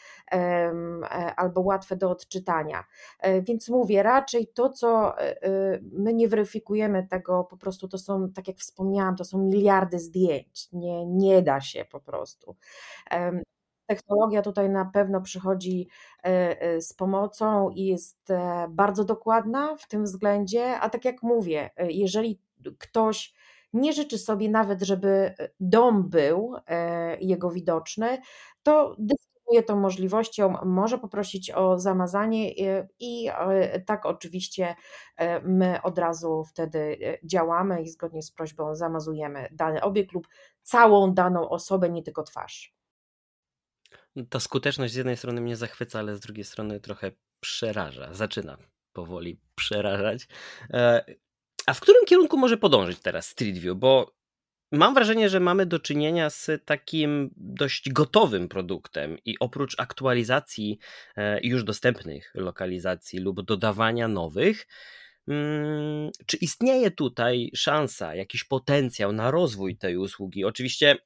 albo 1.37 1.61
łatwe 1.61 1.97
do 1.97 2.11
odczytania. 2.11 2.85
Więc 3.43 3.69
mówię, 3.69 4.03
raczej 4.03 4.47
to, 4.55 4.71
co 4.71 5.15
my 5.93 6.15
nie 6.15 6.29
weryfikujemy 6.29 7.07
tego, 7.11 7.45
po 7.45 7.57
prostu 7.57 7.89
to 7.89 7.99
są, 7.99 8.33
tak 8.33 8.49
jak 8.49 8.57
wspomniałam, 8.57 9.17
to 9.17 9.25
są 9.25 9.39
miliardy 9.39 9.99
zdjęć. 9.99 10.69
Nie, 10.73 11.07
nie 11.07 11.43
da 11.43 11.61
się 11.61 11.85
po 11.85 12.01
prostu. 12.01 12.57
Technologia 13.87 14.43
tutaj 14.43 14.71
na 14.71 14.85
pewno 14.85 15.21
przychodzi 15.21 15.89
e, 16.25 16.61
e, 16.61 16.81
z 16.81 16.93
pomocą 16.93 17.71
i 17.71 17.87
jest 17.87 18.31
e, 18.31 18.67
bardzo 18.71 19.05
dokładna 19.05 19.77
w 19.77 19.89
tym 19.89 20.05
względzie, 20.05 20.81
a 20.81 20.91
tak 20.91 21.05
jak 21.05 21.23
mówię, 21.23 21.71
jeżeli 21.89 22.41
ktoś 22.79 23.35
nie 23.73 23.93
życzy 23.93 24.19
sobie 24.19 24.49
nawet, 24.49 24.83
żeby 24.83 25.35
dom 25.61 26.09
był 26.11 26.55
jego 27.21 27.51
widoczny, 27.51 28.19
to 28.63 28.97
dysponuje 28.99 29.63
tą 29.63 29.77
możliwością, 29.77 30.55
może 30.65 30.99
poprosić 30.99 31.51
o 31.51 31.79
zamazanie 31.79 32.53
i 33.01 33.31
tak 33.87 34.07
oczywiście 34.07 34.75
my 35.43 35.83
od 35.83 35.99
razu 35.99 36.45
wtedy 36.45 36.99
działamy 37.25 37.83
i 37.83 37.89
zgodnie 37.89 38.23
z 38.23 38.31
prośbą 38.33 38.75
zamazujemy 38.75 39.49
dany 39.53 39.83
obiekt 39.83 40.13
lub 40.13 40.29
całą 40.63 41.15
daną 41.15 41.49
osobę, 41.49 41.91
nie 41.91 42.03
tylko 42.03 42.23
twarz. 42.23 42.74
Ta 44.31 44.41
skuteczność 44.41 44.93
z 44.93 44.97
jednej 44.97 45.17
strony 45.17 45.41
mnie 45.41 45.57
zachwyca, 45.57 45.99
ale 45.99 46.17
z 46.17 46.21
drugiej 46.21 46.45
strony 46.45 46.81
trochę 46.81 47.13
przeraża. 47.41 48.15
Zaczyna 48.15 48.59
powoli 48.93 49.41
przerażać. 49.55 50.29
E, 50.71 51.05
a 51.67 51.75
w 51.75 51.81
którym 51.81 52.05
kierunku 52.07 52.37
może 52.37 52.57
podążyć 52.57 52.99
teraz 52.99 53.29
Street 53.29 53.59
View? 53.59 53.77
Bo 53.77 54.15
mam 54.73 54.95
wrażenie, 54.95 55.29
że 55.29 55.41
mamy 55.41 55.67
do 55.67 55.79
czynienia 55.79 56.31
z 56.31 56.51
takim 56.65 57.31
dość 57.37 57.91
gotowym 57.93 58.49
produktem 58.49 59.19
i 59.25 59.39
oprócz 59.39 59.75
aktualizacji 59.81 60.79
e, 61.17 61.41
już 61.43 61.65
dostępnych 61.65 62.31
lokalizacji 62.35 63.19
lub 63.19 63.43
dodawania 63.43 64.09
nowych, 64.09 64.67
mm, 65.29 66.11
czy 66.27 66.37
istnieje 66.37 66.91
tutaj 66.91 67.51
szansa, 67.55 68.15
jakiś 68.15 68.45
potencjał 68.45 69.13
na 69.13 69.31
rozwój 69.31 69.77
tej 69.77 69.97
usługi? 69.97 70.45
Oczywiście 70.45 70.97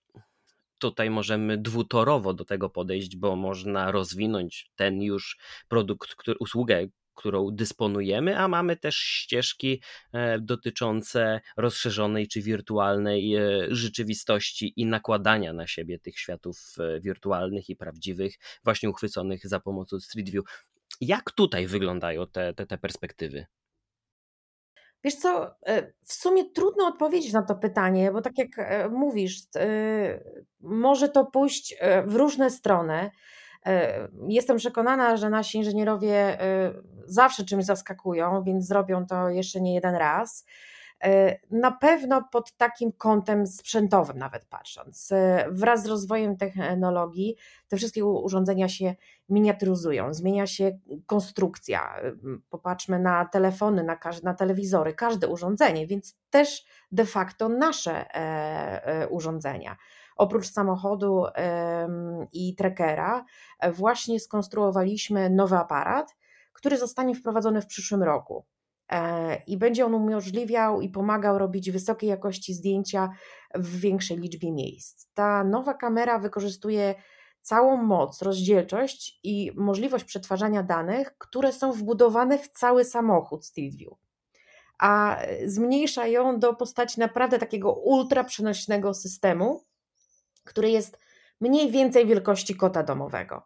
tutaj 0.79 1.11
możemy 1.11 1.59
dwutorowo 1.59 2.35
do 2.35 2.45
tego 2.45 2.71
podejść, 2.71 3.17
bo 3.17 3.37
można 3.37 3.91
rozwinąć 3.91 4.71
ten 4.77 5.03
już 5.03 5.39
produkt, 5.69 6.15
który, 6.15 6.39
usługę, 6.39 6.89
którą 7.19 7.51
dysponujemy, 7.51 8.39
a 8.39 8.49
mamy 8.49 8.77
też 8.77 8.97
ścieżki 8.97 9.83
e, 10.13 10.39
dotyczące 10.41 11.41
rozszerzonej 11.57 12.29
czy 12.29 12.43
wirtualnej 12.43 13.35
e, 13.35 13.41
rzeczywistości 13.71 14.73
i 14.77 14.87
nakładania 14.87 15.53
na 15.53 15.67
siebie 15.67 15.99
tych 15.99 16.19
światów 16.19 16.59
e, 16.79 17.01
wirtualnych 17.01 17.69
i 17.69 17.77
prawdziwych, 17.77 18.39
właśnie 18.65 18.91
uchwyconych 18.91 19.47
za 19.47 19.61
pomocą 19.61 20.01
Street 20.01 20.31
View. 20.31 20.45
Jak 21.01 21.31
tutaj 21.33 21.67
wyglądają 21.67 22.27
te, 22.27 22.55
te, 22.55 22.67
te 22.67 22.79
perspektywy? 22.79 23.47
Wiesz 25.05 25.15
co, 25.15 25.55
e, 25.67 25.93
w 26.05 26.13
sumie 26.13 26.51
trudno 26.51 26.87
odpowiedzieć 26.87 27.33
na 27.33 27.43
to 27.43 27.55
pytanie, 27.55 28.13
bo 28.13 28.21
tak 28.23 28.39
jak 28.39 28.49
e, 28.59 28.89
mówisz, 28.89 29.43
e, 29.57 30.21
może 30.61 31.09
to 31.09 31.27
pójść 31.27 31.77
w 32.07 32.15
różne 32.15 32.51
strony. 32.51 33.11
Jestem 34.29 34.57
przekonana, 34.57 35.17
że 35.17 35.31
nasi 35.31 35.59
inżynierowie 35.59 36.39
zawsze 37.05 37.45
czymś 37.45 37.65
zaskakują, 37.65 38.43
więc 38.43 38.67
zrobią 38.67 39.07
to 39.07 39.29
jeszcze 39.29 39.61
nie 39.61 39.75
jeden 39.75 39.95
raz. 39.95 40.47
E, 41.05 41.39
na 41.51 41.73
pewno 41.73 42.29
pod 42.33 42.57
takim 42.57 42.93
kątem 42.93 43.47
sprzętowym, 43.47 44.19
nawet 44.19 44.45
patrząc, 44.45 45.13
e, 45.13 45.47
wraz 45.51 45.83
z 45.83 45.87
rozwojem 45.87 46.37
technologii, 46.37 47.37
te 47.69 47.77
wszystkie 47.77 48.05
urządzenia 48.05 48.69
się 48.69 48.95
miniaturyzują, 49.29 50.15
zmienia 50.15 50.47
się 50.47 50.79
konstrukcja. 51.07 51.97
E, 51.97 52.13
popatrzmy 52.51 52.99
na 52.99 53.25
telefony, 53.25 53.85
na, 53.85 53.99
na 54.23 54.35
telewizory, 54.35 54.95
każde 54.95 55.29
urządzenie, 55.29 55.87
więc 55.87 56.19
też 56.31 56.65
de 56.93 57.05
facto 57.05 57.49
nasze 57.49 58.05
urządzenia 59.11 59.77
oprócz 60.17 60.51
samochodu 60.51 61.25
i 62.33 62.55
trackera, 62.55 63.25
właśnie 63.73 64.21
skonstruowaliśmy 64.21 65.31
nowy 65.31 65.57
aparat, 65.57 66.17
który 66.53 66.79
zostanie 66.79 67.15
wprowadzony 67.15 67.63
w 67.63 67.67
przyszłym 67.67 68.03
roku. 68.03 68.45
E, 68.91 69.37
i 69.47 69.57
będzie 69.57 69.87
on 69.87 69.95
umożliwiał 69.95 70.81
i 70.81 70.89
pomagał 70.89 71.39
robić 71.39 71.71
wysokiej 71.71 72.11
jakości 72.11 72.55
zdjęcia 72.55 73.11
w 73.55 73.81
większej 73.81 74.19
liczbie 74.19 74.53
miejsc. 74.53 75.07
Ta 75.15 75.45
nowa 75.45 75.75
kamera 75.75 76.19
wykorzystuje 76.19 76.95
całą 77.43 77.77
moc, 77.77 78.23
rozdzielczość 78.23 79.21
i 79.23 79.53
możliwość 79.57 80.05
przetwarzania 80.05 80.63
danych, 80.63 81.19
które 81.19 81.53
są 81.53 81.73
wbudowane 81.73 82.39
w 82.39 82.49
cały 82.49 82.85
samochód 82.85 83.47
Street 83.47 83.75
View, 83.75 83.93
a 84.79 85.19
zmniejsza 85.45 86.07
ją 86.07 86.39
do 86.39 86.55
postaci 86.55 87.01
naprawdę 87.01 87.39
takiego 87.39 87.73
ultra 87.73 88.25
przenośnego 88.25 88.95
systemu, 88.95 89.65
który 90.45 90.71
jest 90.71 90.99
mniej 91.41 91.71
więcej 91.71 92.07
wielkości 92.07 92.57
kota 92.57 92.83
domowego. 92.83 93.43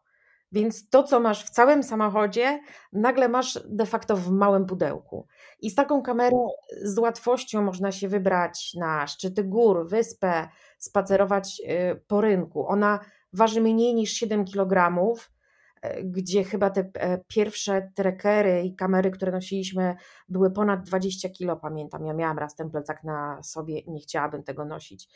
Więc 0.52 0.88
to, 0.88 1.02
co 1.02 1.20
masz 1.20 1.44
w 1.44 1.50
całym 1.50 1.82
samochodzie, 1.82 2.60
nagle 2.92 3.28
masz 3.28 3.58
de 3.68 3.86
facto 3.86 4.16
w 4.16 4.30
małym 4.30 4.66
pudełku. 4.66 5.26
I 5.60 5.70
z 5.70 5.74
taką 5.74 6.02
kamerą 6.02 6.48
z 6.82 6.98
łatwością 6.98 7.62
można 7.62 7.92
się 7.92 8.08
wybrać 8.08 8.74
na 8.74 9.06
szczyty 9.06 9.44
gór, 9.44 9.88
wyspę, 9.88 10.48
spacerować 10.78 11.62
y, 11.64 12.00
po 12.06 12.20
rynku. 12.20 12.66
Ona 12.66 13.00
waży 13.32 13.60
mniej 13.60 13.94
niż 13.94 14.12
7 14.12 14.44
kg, 14.44 14.98
y, 15.84 16.04
gdzie 16.04 16.44
chyba 16.44 16.70
te 16.70 16.90
e, 16.94 17.18
pierwsze 17.26 17.90
trekery 17.94 18.62
i 18.62 18.74
kamery, 18.74 19.10
które 19.10 19.32
nosiliśmy, 19.32 19.96
były 20.28 20.50
ponad 20.50 20.82
20 20.82 21.28
kg, 21.28 21.60
pamiętam. 21.60 22.06
Ja 22.06 22.14
miałam 22.14 22.38
raz 22.38 22.54
ten 22.54 22.70
plecak 22.70 23.04
na 23.04 23.42
sobie 23.42 23.82
nie 23.86 24.00
chciałabym 24.00 24.42
tego 24.42 24.64
nosić. 24.64 25.08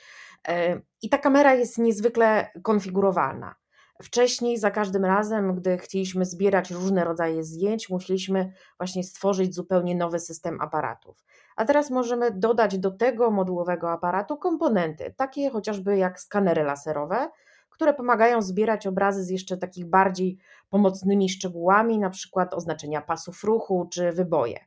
E, 0.49 0.81
I 1.03 1.09
ta 1.09 1.19
kamera 1.19 1.55
jest 1.55 1.79
niezwykle 1.79 2.51
konfigurowalna. 2.63 3.55
Wcześniej, 4.03 4.59
za 4.59 4.71
każdym 4.71 5.05
razem, 5.05 5.55
gdy 5.55 5.79
chcieliśmy 5.79 6.25
zbierać 6.25 6.71
różne 6.71 7.05
rodzaje 7.05 7.45
zdjęć, 7.45 7.91
musieliśmy 7.91 8.53
właśnie 8.79 9.05
stworzyć 9.05 9.55
zupełnie 9.55 9.95
nowy 9.95 10.19
system 10.19 10.61
aparatów. 10.61 11.25
A 11.57 11.65
teraz 11.65 11.91
możemy 11.91 12.31
dodać 12.31 12.79
do 12.79 12.91
tego 12.91 13.31
modułowego 13.31 13.91
aparatu 13.91 14.37
komponenty, 14.37 15.15
takie 15.17 15.51
chociażby 15.51 15.97
jak 15.97 16.21
skanery 16.21 16.63
laserowe, 16.63 17.31
które 17.71 17.95
pomagają 17.95 18.43
zbierać 18.43 18.87
obrazy 18.87 19.25
z 19.25 19.31
jeszcze 19.31 19.57
takich 19.57 19.87
bardziej 19.87 20.39
pomocnymi 20.71 21.29
szczegółami, 21.29 21.99
na 21.99 22.11
przykład 22.11 22.55
oznaczenia 22.55 23.03
pasów 23.03 23.45
ruchu 23.45 23.89
czy 23.93 24.13
wyboje. 24.13 24.59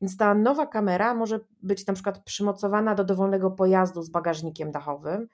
Więc 0.00 0.16
ta 0.16 0.34
nowa 0.34 0.66
kamera 0.66 1.14
może 1.14 1.40
być 1.62 1.86
na 1.86 1.94
przykład 1.94 2.24
przymocowana 2.24 2.94
do 2.94 3.04
dowolnego 3.04 3.50
pojazdu 3.50 4.02
z 4.02 4.10
bagażnikiem 4.10 4.72
dachowym, 4.72 5.28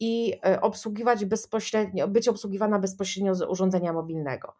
i 0.00 0.34
e, 0.46 0.60
obsługiwać 0.60 1.24
bezpośrednio, 1.24 2.08
być 2.08 2.28
obsługiwana 2.28 2.78
bezpośrednio 2.78 3.34
z 3.34 3.42
urządzenia 3.42 3.92
mobilnego. 3.92 4.54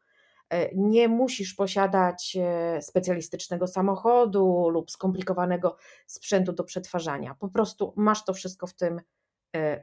E, 0.50 0.74
nie 0.74 1.08
musisz 1.08 1.54
posiadać 1.54 2.36
e, 2.40 2.82
specjalistycznego 2.82 3.66
samochodu 3.66 4.68
lub 4.70 4.90
skomplikowanego 4.90 5.76
sprzętu 6.06 6.52
do 6.52 6.64
przetwarzania. 6.64 7.36
Po 7.40 7.48
prostu 7.48 7.92
masz 7.96 8.24
to 8.24 8.32
wszystko 8.34 8.66
w 8.66 8.74
tym 8.74 9.00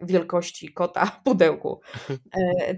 wielkości 0.01 0.73
kota 0.73 1.21
pudełku. 1.23 1.81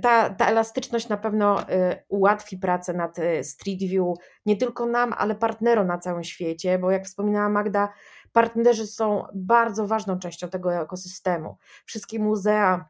Ta, 0.02 0.30
ta 0.30 0.48
elastyczność 0.48 1.10
na 1.10 1.18
pewno 1.18 1.66
ułatwi 2.08 2.58
pracę 2.58 2.94
nad 2.94 3.18
Street 3.44 3.80
View 3.80 4.06
nie 4.46 4.58
tylko 4.58 4.86
nam, 4.86 5.14
ale 5.18 5.36
partnerom 5.36 5.88
na 5.88 5.98
całym 5.98 6.24
świecie, 6.24 6.80
bo 6.80 6.92
jak 6.92 7.06
wspominała 7.06 7.50
Magda, 7.50 7.90
Partnerzy 8.34 8.88
są 8.88 9.24
bardzo 9.36 9.88
ważną 9.88 10.20
częścią 10.20 10.50
tego 10.50 10.76
ekosystemu. 10.76 11.58
Wszystkie 11.86 12.20
muzea, 12.20 12.90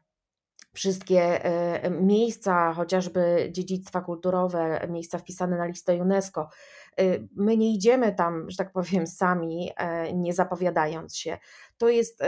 wszystkie 0.72 1.44
e, 1.44 1.90
miejsca, 1.90 2.72
chociażby 2.72 3.48
dziedzictwa 3.52 4.00
kulturowe, 4.00 4.86
miejsca 4.88 5.18
wpisane 5.18 5.56
na 5.56 5.66
listę 5.66 5.94
UNESCO. 5.94 6.48
E, 6.96 7.02
my 7.36 7.56
nie 7.56 7.74
idziemy 7.74 8.14
tam, 8.14 8.50
że 8.50 8.56
tak 8.56 8.72
powiem, 8.72 9.06
sami, 9.06 9.70
e, 9.76 10.12
nie 10.12 10.34
zapowiadając 10.34 11.16
się. 11.16 11.38
To 11.78 11.88
jest 11.88 12.22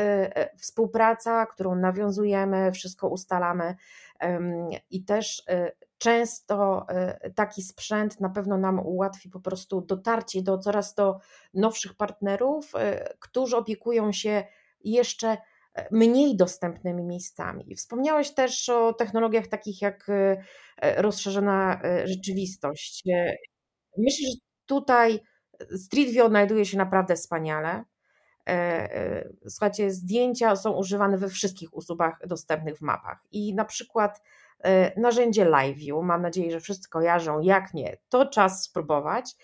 współpraca, 0.59 1.47
którą 1.47 1.75
nawiązujemy, 1.75 2.73
wszystko 2.73 3.09
ustalamy 3.09 3.77
i 4.91 5.05
też 5.05 5.45
często 6.01 6.87
e, 6.89 7.31
taki 7.31 7.63
sprzęt 7.63 8.21
na 8.21 8.29
pewno 8.31 8.59
nam 8.59 8.79
ułatwi 8.87 9.31
po 9.31 9.41
prostu 9.41 9.81
dotarcie 9.81 10.43
do 10.43 10.59
coraz 10.59 10.95
to 10.95 11.19
nowszych 11.55 11.95
partnerów, 11.95 12.73
e, 12.75 13.15
którzy 13.19 13.57
opiekują 13.57 14.13
się 14.13 14.45
jeszcze 14.85 15.29
e, 15.75 15.89
mniej 15.91 16.37
dostępnymi 16.37 17.03
miejscami. 17.03 17.75
Wspomniałeś 17.77 18.35
też 18.35 18.69
o 18.69 18.93
technologiach 18.93 19.47
takich 19.47 19.83
jak 19.83 20.07
rozszerzona 20.97 21.81
rzeczywistość. 22.05 23.03
Myślę, 23.99 24.29
że 24.29 24.37
tutaj 24.67 25.21
Street 25.77 26.11
View 26.11 26.29
znajduje 26.29 26.65
się 26.65 26.79
naprawdę 26.79 27.17
wspaniale. 27.17 27.85
Słuchajcie, 29.49 29.91
zdjęcia 29.91 30.57
są 30.57 30.71
używane 30.71 31.19
we 31.19 31.29
wszystkich 31.29 31.75
usługach 31.75 32.19
dostępnych 32.27 32.79
w 32.79 32.81
mapach 32.81 33.23
i 33.31 33.55
na 33.55 33.65
przykład 33.65 34.21
narzędzie 34.97 35.45
LiveView. 35.45 36.03
Mam 36.03 36.23
nadzieję, 36.23 36.51
że 36.51 36.61
wszyscy 36.61 36.89
kojarzą. 36.89 37.41
Jak 37.41 37.75
nie, 37.75 37.97
to 38.09 38.27
czas 38.27 38.63
spróbować. 38.63 39.37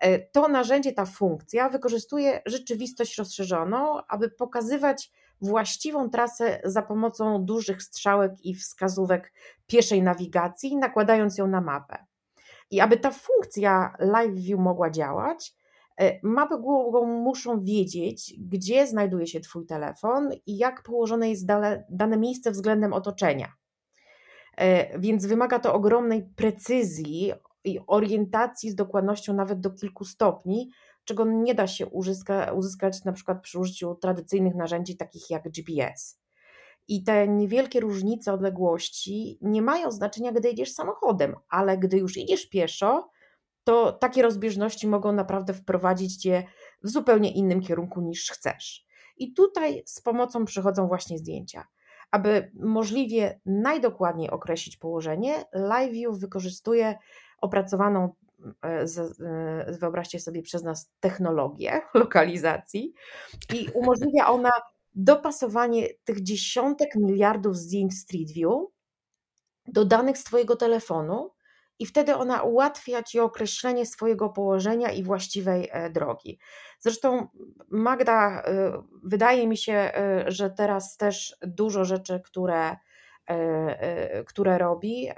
E, 0.00 0.18
to 0.18 0.48
narzędzie, 0.48 0.92
ta 0.92 1.06
funkcja 1.06 1.68
wykorzystuje 1.68 2.42
rzeczywistość 2.46 3.18
rozszerzoną, 3.18 4.00
aby 4.08 4.30
pokazywać 4.30 5.10
właściwą 5.40 6.10
trasę 6.10 6.60
za 6.64 6.82
pomocą 6.82 7.44
dużych 7.44 7.82
strzałek 7.82 8.32
i 8.44 8.54
wskazówek 8.54 9.32
pieszej 9.66 10.02
nawigacji, 10.02 10.76
nakładając 10.76 11.38
ją 11.38 11.46
na 11.46 11.60
mapę. 11.60 12.06
I 12.70 12.80
aby 12.80 12.96
ta 12.96 13.10
funkcja 13.10 13.96
LiveView 14.00 14.58
mogła 14.58 14.90
działać, 14.90 15.54
e, 16.00 16.18
mapy 16.22 16.58
Google 16.58 17.06
muszą 17.06 17.64
wiedzieć, 17.64 18.34
gdzie 18.38 18.86
znajduje 18.86 19.26
się 19.26 19.40
Twój 19.40 19.66
telefon 19.66 20.30
i 20.46 20.56
jak 20.56 20.82
położone 20.82 21.30
jest 21.30 21.46
dane 21.90 22.16
miejsce 22.16 22.50
względem 22.50 22.92
otoczenia. 22.92 23.52
E, 24.56 24.98
więc 24.98 25.26
wymaga 25.26 25.58
to 25.58 25.74
ogromnej 25.74 26.22
precyzji 26.22 27.32
i 27.64 27.80
orientacji 27.86 28.70
z 28.70 28.74
dokładnością 28.74 29.34
nawet 29.34 29.60
do 29.60 29.70
kilku 29.70 30.04
stopni, 30.04 30.70
czego 31.04 31.24
nie 31.24 31.54
da 31.54 31.66
się 31.66 31.86
uzyska, 31.86 32.52
uzyskać 32.52 33.04
na 33.04 33.12
przykład 33.12 33.42
przy 33.42 33.58
użyciu 33.58 33.94
tradycyjnych 33.94 34.54
narzędzi 34.54 34.96
takich 34.96 35.30
jak 35.30 35.50
GPS. 35.50 36.22
I 36.88 37.04
te 37.04 37.28
niewielkie 37.28 37.80
różnice 37.80 38.32
odległości 38.32 39.38
nie 39.40 39.62
mają 39.62 39.90
znaczenia, 39.90 40.32
gdy 40.32 40.48
jedziesz 40.48 40.72
samochodem, 40.72 41.34
ale 41.48 41.78
gdy 41.78 41.98
już 41.98 42.16
idziesz 42.16 42.48
pieszo, 42.48 43.10
to 43.64 43.92
takie 43.92 44.22
rozbieżności 44.22 44.86
mogą 44.86 45.12
naprawdę 45.12 45.54
wprowadzić 45.54 46.16
cię 46.16 46.44
w 46.82 46.88
zupełnie 46.88 47.32
innym 47.32 47.60
kierunku 47.60 48.00
niż 48.00 48.30
chcesz. 48.30 48.86
I 49.16 49.32
tutaj 49.32 49.82
z 49.86 50.00
pomocą 50.00 50.44
przychodzą 50.44 50.88
właśnie 50.88 51.18
zdjęcia. 51.18 51.66
Aby 52.12 52.50
możliwie 52.54 53.40
najdokładniej 53.46 54.30
określić 54.30 54.76
położenie, 54.76 55.44
LiveView 55.54 56.18
wykorzystuje 56.18 56.94
opracowaną, 57.40 58.14
e, 58.64 58.68
e, 58.68 59.76
wyobraźcie 59.80 60.20
sobie 60.20 60.42
przez 60.42 60.62
nas, 60.62 60.90
technologię 61.00 61.80
lokalizacji 61.94 62.94
i 63.54 63.68
umożliwia 63.74 64.26
ona 64.26 64.50
dopasowanie 64.94 65.88
tych 66.04 66.22
dziesiątek 66.22 66.94
miliardów 66.96 67.56
zdjęć 67.56 67.98
Street 67.98 68.30
View 68.30 68.52
do 69.66 69.84
danych 69.84 70.18
z 70.18 70.24
Twojego 70.24 70.56
telefonu 70.56 71.30
i 71.82 71.86
wtedy 71.86 72.16
ona 72.16 72.42
ułatwia 72.42 73.02
Ci 73.02 73.20
określenie 73.20 73.86
swojego 73.86 74.28
położenia 74.28 74.90
i 74.90 75.02
właściwej 75.02 75.68
e, 75.72 75.90
drogi. 75.90 76.38
Zresztą 76.78 77.28
Magda, 77.70 78.42
e, 78.42 78.82
wydaje 79.02 79.46
mi 79.46 79.56
się, 79.56 79.72
e, 79.72 80.24
że 80.26 80.50
teraz 80.50 80.96
też 80.96 81.36
dużo 81.42 81.84
rzeczy, 81.84 82.20
które, 82.24 82.76
które 84.26 84.58
robi, 84.58 85.08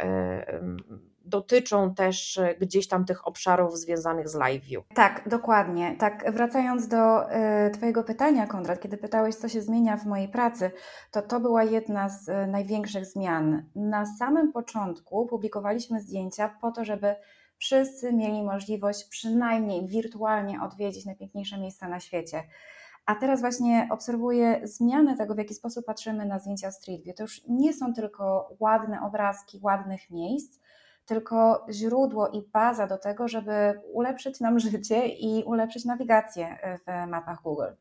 dotyczą 1.25 1.95
też 1.95 2.39
e, 2.39 2.55
gdzieś 2.55 2.89
tam 2.89 3.05
tych 3.05 3.27
obszarów 3.27 3.79
związanych 3.79 4.29
z 4.29 4.35
live 4.35 4.63
view. 4.63 4.85
Tak, 4.95 5.29
dokładnie. 5.29 5.97
Tak, 5.99 6.33
wracając 6.33 6.89
do 6.89 7.33
y, 7.67 7.71
Twojego 7.71 8.05
pytania, 8.05 8.47
Konrad, 8.47 8.81
kiedy 8.81 8.97
pytałeś, 8.97 9.35
co 9.35 9.49
się 9.49 9.63
zmienia 9.63 9.97
w 9.97 10.07
mojej 10.07 10.29
pracy, 10.29 10.71
to 11.11 11.23
to 11.23 11.41
była 11.41 11.65
jedna 11.65 12.09
z 12.09 12.29
y, 12.29 12.47
największych 12.47 13.07
zmian. 13.07 13.63
Na 13.75 14.07
samym 14.19 14.53
początku 14.53 15.27
publikowaliśmy 15.27 16.01
zdjęcia 16.01 16.57
po 16.61 16.73
to, 16.73 16.85
żeby 16.85 17.15
wszyscy 17.59 18.13
mieli 18.13 18.43
możliwość 18.43 19.05
przynajmniej 19.05 19.87
wirtualnie 19.87 20.63
odwiedzić 20.63 21.07
najpiękniejsze 21.07 21.59
miejsca 21.59 21.89
na 21.89 22.01
świecie. 22.01 22.43
A 23.07 23.15
teraz 23.15 23.41
właśnie 23.41 23.89
obserwuję 23.91 24.61
zmianę 24.63 25.17
tego, 25.17 25.35
w 25.35 25.39
jaki 25.39 25.55
sposób 25.55 25.87
patrzymy 25.87 26.27
na 26.27 26.39
zdjęcia 26.39 26.71
Street 26.71 27.03
View. 27.03 27.17
To 27.17 27.23
już 27.23 27.41
nie 27.49 27.73
są 27.73 27.95
tylko 27.95 28.51
ładne 28.61 29.03
obrazki 29.03 29.61
ładnych 29.63 30.11
miejsc, 30.11 30.61
tylko 31.07 31.67
źródło 31.71 32.29
i 32.29 32.43
baza 32.53 32.87
do 32.87 32.99
tego, 32.99 33.29
żeby 33.29 33.81
ulepszyć 33.93 34.40
nam 34.40 34.59
życie 34.71 35.09
i 35.09 35.45
ulepszyć 35.45 35.85
nawigację 35.85 36.59
w 36.87 37.07
mapach 37.09 37.43
Google. 37.43 37.73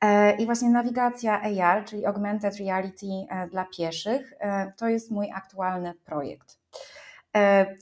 E, 0.00 0.36
I 0.36 0.46
właśnie 0.46 0.70
nawigacja 0.70 1.42
AR, 1.42 1.84
czyli 1.84 2.06
Augmented 2.06 2.56
Reality 2.56 3.06
e, 3.28 3.48
dla 3.48 3.64
pieszych, 3.64 4.34
e, 4.38 4.72
to 4.76 4.88
jest 4.88 5.10
mój 5.10 5.30
aktualny 5.34 5.94
projekt. 5.94 6.59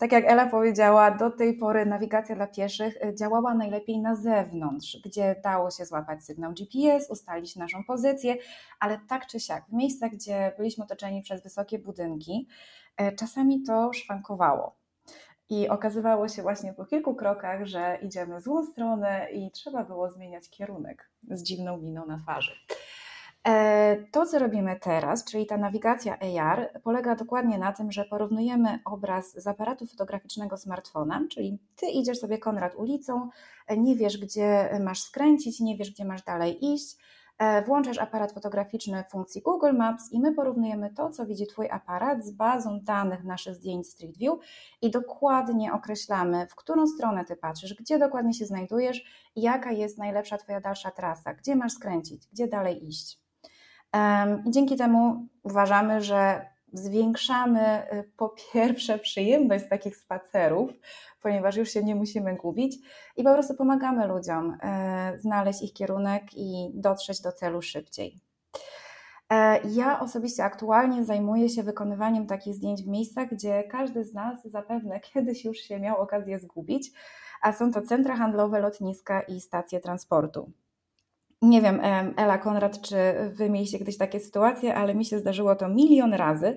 Tak 0.00 0.12
jak 0.12 0.24
Ela 0.24 0.46
powiedziała, 0.46 1.10
do 1.10 1.30
tej 1.30 1.54
pory 1.54 1.86
nawigacja 1.86 2.34
dla 2.36 2.46
pieszych 2.46 2.94
działała 3.14 3.54
najlepiej 3.54 3.98
na 3.98 4.14
zewnątrz, 4.14 4.96
gdzie 5.04 5.36
dało 5.44 5.70
się 5.70 5.84
złapać 5.86 6.24
sygnał 6.24 6.52
GPS, 6.52 7.10
ustalić 7.10 7.56
naszą 7.56 7.84
pozycję, 7.84 8.36
ale 8.80 9.00
tak 9.08 9.26
czy 9.26 9.40
siak, 9.40 9.64
w 9.68 9.72
miejscach, 9.72 10.10
gdzie 10.10 10.52
byliśmy 10.56 10.84
otoczeni 10.84 11.22
przez 11.22 11.42
wysokie 11.42 11.78
budynki, 11.78 12.48
E, 12.98 13.12
czasami 13.12 13.62
to 13.62 13.92
szwankowało. 13.92 14.76
I 15.50 15.68
okazywało 15.68 16.28
się 16.28 16.42
właśnie 16.42 16.72
po 16.72 16.84
kilku 16.84 17.14
krokach, 17.14 17.66
że 17.66 17.98
idziemy 18.02 18.40
w 18.40 18.42
złą 18.42 18.66
stronę 18.66 19.28
i 19.32 19.50
trzeba 19.50 19.84
było 19.84 20.10
zmieniać 20.10 20.50
kierunek 20.50 21.10
z 21.30 21.42
dziwną 21.42 21.76
miną 21.76 22.06
na 22.06 22.18
twarzy. 22.18 22.52
E, 23.48 23.96
to, 24.10 24.26
co 24.26 24.38
robimy 24.38 24.76
teraz, 24.80 25.24
czyli 25.24 25.46
ta 25.46 25.56
nawigacja 25.56 26.18
AR, 26.18 26.80
polega 26.84 27.14
dokładnie 27.14 27.58
na 27.58 27.72
tym, 27.72 27.92
że 27.92 28.04
porównujemy 28.04 28.78
obraz 28.84 29.32
z 29.32 29.46
aparatu 29.46 29.86
fotograficznego 29.86 30.56
smartfonem, 30.56 31.28
czyli 31.28 31.58
ty 31.76 31.86
idziesz 31.86 32.18
sobie 32.18 32.38
Konrad 32.38 32.74
ulicą, 32.74 33.28
nie 33.76 33.96
wiesz, 33.96 34.18
gdzie 34.18 34.78
masz 34.80 35.02
skręcić, 35.02 35.60
nie 35.60 35.76
wiesz, 35.76 35.90
gdzie 35.90 36.04
masz 36.04 36.22
dalej 36.22 36.74
iść 36.74 36.96
E, 37.38 37.62
włączasz 37.62 37.98
aparat 37.98 38.32
fotograficzny 38.32 39.04
w 39.04 39.10
funkcji 39.10 39.42
Google 39.42 39.72
Maps 39.72 40.12
i 40.12 40.20
my 40.20 40.34
porównujemy 40.34 40.90
to, 40.94 41.10
co 41.10 41.26
widzi 41.26 41.46
Twój 41.46 41.70
aparat 41.70 42.24
z 42.24 42.30
bazą 42.30 42.80
danych 42.80 43.24
naszych 43.24 43.54
zdjęć 43.54 43.88
Street 43.88 44.16
View 44.18 44.38
i 44.82 44.90
dokładnie 44.90 45.72
określamy, 45.72 46.46
w 46.46 46.54
którą 46.54 46.86
stronę 46.86 47.24
Ty 47.24 47.36
patrzysz, 47.36 47.74
gdzie 47.74 47.98
dokładnie 47.98 48.34
się 48.34 48.46
znajdujesz 48.46 49.30
i 49.36 49.42
jaka 49.42 49.72
jest 49.72 49.98
najlepsza 49.98 50.38
Twoja 50.38 50.60
dalsza 50.60 50.90
trasa, 50.90 51.34
gdzie 51.34 51.56
masz 51.56 51.72
skręcić, 51.72 52.26
gdzie 52.32 52.48
dalej 52.48 52.88
iść. 52.88 53.27
I 54.46 54.50
dzięki 54.50 54.76
temu 54.76 55.26
uważamy, 55.42 56.00
że 56.00 56.46
zwiększamy 56.72 57.92
y, 57.92 58.10
po 58.16 58.34
pierwsze 58.52 58.98
przyjemność 58.98 59.64
takich 59.70 59.96
spacerów, 59.96 60.70
ponieważ 61.22 61.56
już 61.56 61.70
się 61.70 61.82
nie 61.84 61.94
musimy 61.94 62.36
gubić 62.36 62.76
i 63.16 63.24
po 63.24 63.32
prostu 63.32 63.54
pomagamy 63.54 64.06
ludziom 64.06 64.50
y, 65.14 65.20
znaleźć 65.20 65.62
ich 65.62 65.72
kierunek 65.72 66.22
i 66.36 66.70
dotrzeć 66.74 67.20
do 67.20 67.32
celu 67.32 67.62
szybciej. 67.62 68.20
E, 69.32 69.60
ja 69.68 70.00
osobiście 70.00 70.44
aktualnie 70.44 71.04
zajmuję 71.04 71.48
się 71.48 71.62
wykonywaniem 71.62 72.26
takich 72.26 72.54
zdjęć 72.54 72.82
w 72.82 72.86
miejscach, 72.86 73.28
gdzie 73.30 73.64
każdy 73.64 74.04
z 74.04 74.14
nas 74.14 74.42
zapewne 74.44 75.00
kiedyś 75.12 75.44
już 75.44 75.56
się 75.56 75.80
miał 75.80 75.96
okazję 75.96 76.38
zgubić, 76.38 76.90
a 77.42 77.52
są 77.52 77.72
to 77.72 77.82
centra 77.82 78.16
handlowe, 78.16 78.60
lotniska 78.60 79.20
i 79.20 79.40
stacje 79.40 79.80
transportu. 79.80 80.52
Nie 81.42 81.62
wiem, 81.62 81.80
Ela 82.16 82.38
Konrad, 82.38 82.80
czy 82.80 82.96
wy 83.32 83.50
mieliście 83.50 83.78
kiedyś 83.78 83.98
takie 83.98 84.20
sytuacje, 84.20 84.74
ale 84.74 84.94
mi 84.94 85.04
się 85.04 85.18
zdarzyło 85.18 85.56
to 85.56 85.68
milion 85.68 86.14
razy. 86.14 86.56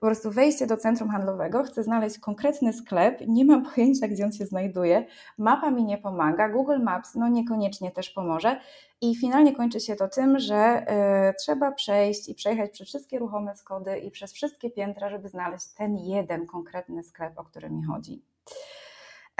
Po 0.00 0.06
prostu 0.06 0.30
wejście 0.30 0.66
do 0.66 0.76
centrum 0.76 1.10
handlowego, 1.10 1.62
chcę 1.62 1.82
znaleźć 1.82 2.18
konkretny 2.18 2.72
sklep, 2.72 3.20
nie 3.26 3.44
mam 3.44 3.64
pojęcia, 3.74 4.08
gdzie 4.08 4.24
on 4.24 4.32
się 4.32 4.46
znajduje, 4.46 5.06
mapa 5.38 5.70
mi 5.70 5.84
nie 5.84 5.98
pomaga, 5.98 6.48
Google 6.48 6.78
Maps 6.82 7.14
no 7.14 7.28
niekoniecznie 7.28 7.90
też 7.90 8.10
pomoże 8.10 8.60
i 9.00 9.16
finalnie 9.16 9.56
kończy 9.56 9.80
się 9.80 9.96
to 9.96 10.08
tym, 10.08 10.38
że 10.38 10.86
y, 11.30 11.34
trzeba 11.34 11.72
przejść 11.72 12.28
i 12.28 12.34
przejechać 12.34 12.70
przez 12.70 12.88
wszystkie 12.88 13.18
ruchome 13.18 13.56
schody 13.56 13.98
i 13.98 14.10
przez 14.10 14.32
wszystkie 14.32 14.70
piętra, 14.70 15.10
żeby 15.10 15.28
znaleźć 15.28 15.66
ten 15.68 15.96
jeden 15.96 16.46
konkretny 16.46 17.02
sklep, 17.02 17.38
o 17.38 17.44
który 17.44 17.70
mi 17.70 17.84
chodzi. 17.84 18.22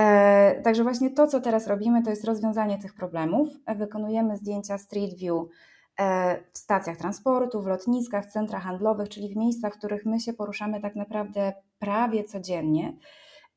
E, 0.00 0.60
także 0.62 0.82
właśnie 0.82 1.10
to, 1.10 1.26
co 1.26 1.40
teraz 1.40 1.66
robimy, 1.66 2.02
to 2.02 2.10
jest 2.10 2.24
rozwiązanie 2.24 2.78
tych 2.78 2.94
problemów. 2.94 3.48
Wykonujemy 3.76 4.36
zdjęcia 4.36 4.78
Street 4.78 5.14
View 5.14 5.44
e, 6.00 6.38
w 6.52 6.58
stacjach 6.58 6.96
transportu, 6.96 7.62
w 7.62 7.66
lotniskach, 7.66 8.26
w 8.26 8.32
centrach 8.32 8.62
handlowych, 8.62 9.08
czyli 9.08 9.28
w 9.28 9.36
miejscach, 9.36 9.74
w 9.74 9.78
których 9.78 10.06
my 10.06 10.20
się 10.20 10.32
poruszamy 10.32 10.80
tak 10.80 10.96
naprawdę 10.96 11.52
prawie 11.78 12.24
codziennie 12.24 12.92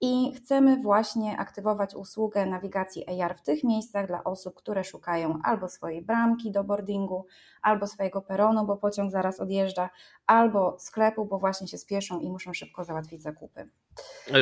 i 0.01 0.33
chcemy 0.35 0.81
właśnie 0.81 1.37
aktywować 1.37 1.95
usługę 1.95 2.45
nawigacji 2.45 3.21
AR 3.21 3.37
w 3.37 3.41
tych 3.41 3.63
miejscach 3.63 4.07
dla 4.07 4.23
osób, 4.23 4.55
które 4.55 4.83
szukają 4.83 5.39
albo 5.43 5.67
swojej 5.69 6.01
bramki 6.01 6.51
do 6.51 6.63
boardingu, 6.63 7.25
albo 7.61 7.87
swojego 7.87 8.21
peronu, 8.21 8.65
bo 8.65 8.77
pociąg 8.77 9.11
zaraz 9.11 9.39
odjeżdża, 9.39 9.89
albo 10.25 10.77
sklepu, 10.79 11.25
bo 11.25 11.39
właśnie 11.39 11.67
się 11.67 11.77
spieszą 11.77 12.19
i 12.19 12.29
muszą 12.29 12.53
szybko 12.53 12.83
załatwić 12.83 13.21
zakupy. 13.21 13.69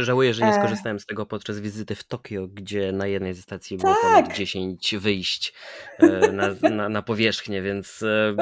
Żałuję, 0.01 0.33
że 0.33 0.45
nie 0.45 0.51
e. 0.51 0.59
skorzystałem 0.59 0.99
z 0.99 1.05
tego 1.05 1.25
podczas 1.25 1.59
wizyty 1.59 1.95
w 1.95 2.03
Tokio, 2.03 2.47
gdzie 2.47 2.91
na 2.91 3.07
jednej 3.07 3.33
ze 3.33 3.41
stacji 3.41 3.77
było 3.77 3.93
tak. 3.93 4.01
ponad 4.01 4.37
10 4.37 4.95
wyjść 4.95 5.53
e, 5.99 6.31
na, 6.31 6.69
na, 6.69 6.89
na 6.89 7.01
powierzchnię, 7.01 7.61
więc 7.61 8.03
e, 8.03 8.35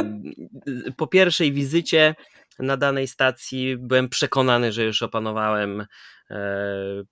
po 0.98 1.08
pierwszej 1.08 1.54
wizycie 1.54 2.16
na 2.60 2.78
danej 2.78 3.08
stacji 3.08 3.78
byłem 3.78 4.10
przekonany, 4.10 4.72
że 4.72 4.84
już 4.84 5.02
opanowałem 5.02 5.86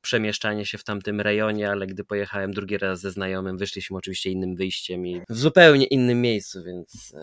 przemieszczanie 0.01 0.65
się 0.65 0.77
w 0.77 0.83
tamtym 0.83 1.21
rejonie, 1.21 1.71
ale 1.71 1.87
gdy 1.87 2.03
pojechałem 2.03 2.51
drugi 2.51 2.77
raz 2.77 2.99
ze 2.99 3.11
znajomym, 3.11 3.57
wyszliśmy 3.57 3.97
oczywiście 3.97 4.29
innym 4.29 4.55
wyjściem 4.55 5.07
i 5.07 5.21
w 5.29 5.37
zupełnie 5.37 5.85
innym 5.85 6.21
miejscu, 6.21 6.63
więc 6.63 7.13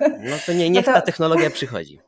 no 0.00 0.36
to 0.46 0.52
nie, 0.52 0.70
niech 0.70 0.86
no 0.86 0.92
to... 0.92 0.98
ta 0.98 1.06
technologia 1.06 1.50
przychodzi. 1.50 1.98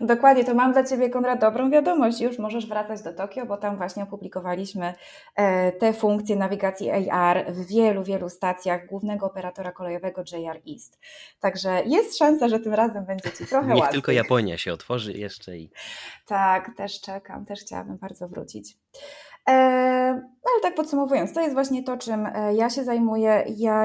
Dokładnie, 0.00 0.44
to 0.44 0.54
mam 0.54 0.72
dla 0.72 0.84
Ciebie, 0.84 1.10
Konrad, 1.10 1.40
dobrą 1.40 1.70
wiadomość. 1.70 2.20
Już 2.20 2.38
możesz 2.38 2.66
wracać 2.66 3.02
do 3.02 3.12
Tokio, 3.12 3.46
bo 3.46 3.56
tam 3.56 3.76
właśnie 3.76 4.02
opublikowaliśmy 4.02 4.94
e, 5.36 5.72
te 5.72 5.92
funkcje 5.92 6.36
nawigacji 6.36 7.10
AR 7.10 7.52
w 7.52 7.66
wielu, 7.66 8.04
wielu 8.04 8.28
stacjach 8.28 8.86
głównego 8.86 9.26
operatora 9.26 9.72
kolejowego 9.72 10.22
JR 10.32 10.60
East. 10.72 10.98
Także 11.40 11.82
jest 11.86 12.18
szansa, 12.18 12.48
że 12.48 12.60
tym 12.60 12.74
razem 12.74 13.04
będzie 13.04 13.30
Ci 13.30 13.46
trochę 13.46 13.66
Niech 13.66 13.76
łatwiej. 13.76 13.92
tylko 13.92 14.12
Japonia 14.12 14.58
się 14.58 14.72
otworzy 14.72 15.12
jeszcze 15.12 15.56
i... 15.56 15.70
Tak, 16.26 16.70
też 16.76 17.00
czekam, 17.00 17.46
też 17.46 17.60
chciałabym 17.60 17.96
bardzo 17.96 18.28
wrócić. 18.28 18.76
E, 19.48 19.52
no 20.22 20.50
ale 20.54 20.62
tak 20.62 20.74
podsumowując, 20.74 21.32
to 21.32 21.40
jest 21.40 21.54
właśnie 21.54 21.82
to, 21.82 21.96
czym 21.96 22.26
e, 22.26 22.54
ja 22.54 22.70
się 22.70 22.84
zajmuję. 22.84 23.44
Ja 23.56 23.84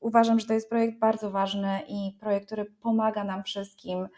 uważam, 0.00 0.40
że 0.40 0.46
to 0.46 0.54
jest 0.54 0.68
projekt 0.68 0.98
bardzo 0.98 1.30
ważny 1.30 1.80
i 1.88 2.16
projekt, 2.20 2.46
który 2.46 2.64
pomaga 2.64 3.24
nam 3.24 3.42
wszystkim 3.42 4.08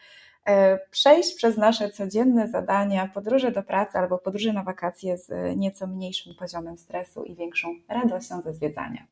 przejść 0.91 1.35
przez 1.35 1.57
nasze 1.57 1.91
codzienne 1.91 2.49
zadania, 2.49 3.11
podróże 3.15 3.53
do 3.53 3.63
pracy 3.63 3.99
albo 3.99 4.19
podróże 4.19 4.53
na 4.53 4.63
wakacje 4.63 5.19
z 5.19 5.57
nieco 5.57 5.87
mniejszym 5.87 6.35
poziomem 6.35 6.79
stresu 6.79 7.25
i 7.25 7.35
większą 7.35 7.75
radością 7.89 8.41
ze 8.43 8.55
zwiedzania. 8.55 9.07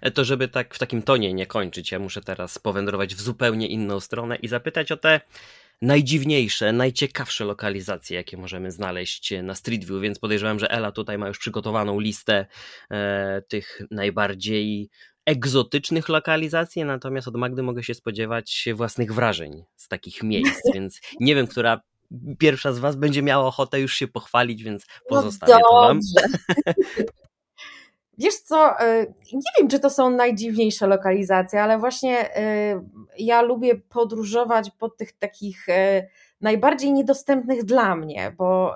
E, 0.00 0.10
to 0.10 0.24
żeby 0.24 0.48
tak 0.48 0.74
w 0.74 0.78
takim 0.78 1.02
tonie 1.02 1.34
nie 1.34 1.46
kończyć, 1.46 1.92
ja 1.92 1.98
muszę 1.98 2.20
teraz 2.20 2.58
powędrować 2.58 3.14
w 3.14 3.20
zupełnie 3.20 3.66
inną 3.66 4.00
stronę 4.00 4.36
i 4.36 4.48
zapytać 4.48 4.92
o 4.92 4.96
te 4.96 5.20
najdziwniejsze, 5.82 6.72
najciekawsze 6.72 7.44
lokalizacje, 7.44 8.16
jakie 8.16 8.36
możemy 8.36 8.70
znaleźć 8.70 9.34
na 9.42 9.54
Street 9.54 9.84
View, 9.84 10.02
więc 10.02 10.18
podejrzewam, 10.18 10.58
że 10.58 10.70
Ela 10.70 10.92
tutaj 10.92 11.18
ma 11.18 11.28
już 11.28 11.38
przygotowaną 11.38 12.00
listę 12.00 12.46
e, 12.90 13.42
tych 13.48 13.80
najbardziej 13.90 14.90
egzotycznych 15.26 16.08
lokalizacji, 16.08 16.84
natomiast 16.84 17.28
od 17.28 17.36
Magdy 17.36 17.62
mogę 17.62 17.82
się 17.82 17.94
spodziewać 17.94 18.68
własnych 18.74 19.14
wrażeń 19.14 19.64
z 19.76 19.88
takich 19.88 20.22
miejsc, 20.22 20.60
więc 20.74 21.00
nie 21.20 21.34
wiem, 21.34 21.46
która 21.46 21.80
pierwsza 22.38 22.72
z 22.72 22.78
Was 22.78 22.96
będzie 22.96 23.22
miała 23.22 23.46
ochotę 23.46 23.80
już 23.80 23.94
się 23.94 24.08
pochwalić, 24.08 24.62
więc 24.62 24.86
no 25.10 25.16
pozostawię 25.16 25.52
no 25.52 25.68
to 25.70 25.74
Wam. 25.74 26.00
Wiesz 28.18 28.34
co, 28.34 28.80
y, 28.84 29.14
nie 29.32 29.50
wiem, 29.58 29.68
czy 29.68 29.78
to 29.78 29.90
są 29.90 30.10
najdziwniejsze 30.10 30.86
lokalizacje, 30.86 31.62
ale 31.62 31.78
właśnie 31.78 32.38
y, 32.38 32.80
ja 33.18 33.42
lubię 33.42 33.74
podróżować 33.74 34.70
po 34.78 34.88
tych 34.88 35.12
takich 35.12 35.68
y, 35.68 36.08
najbardziej 36.40 36.92
niedostępnych 36.92 37.64
dla 37.64 37.96
mnie, 37.96 38.34
bo 38.38 38.74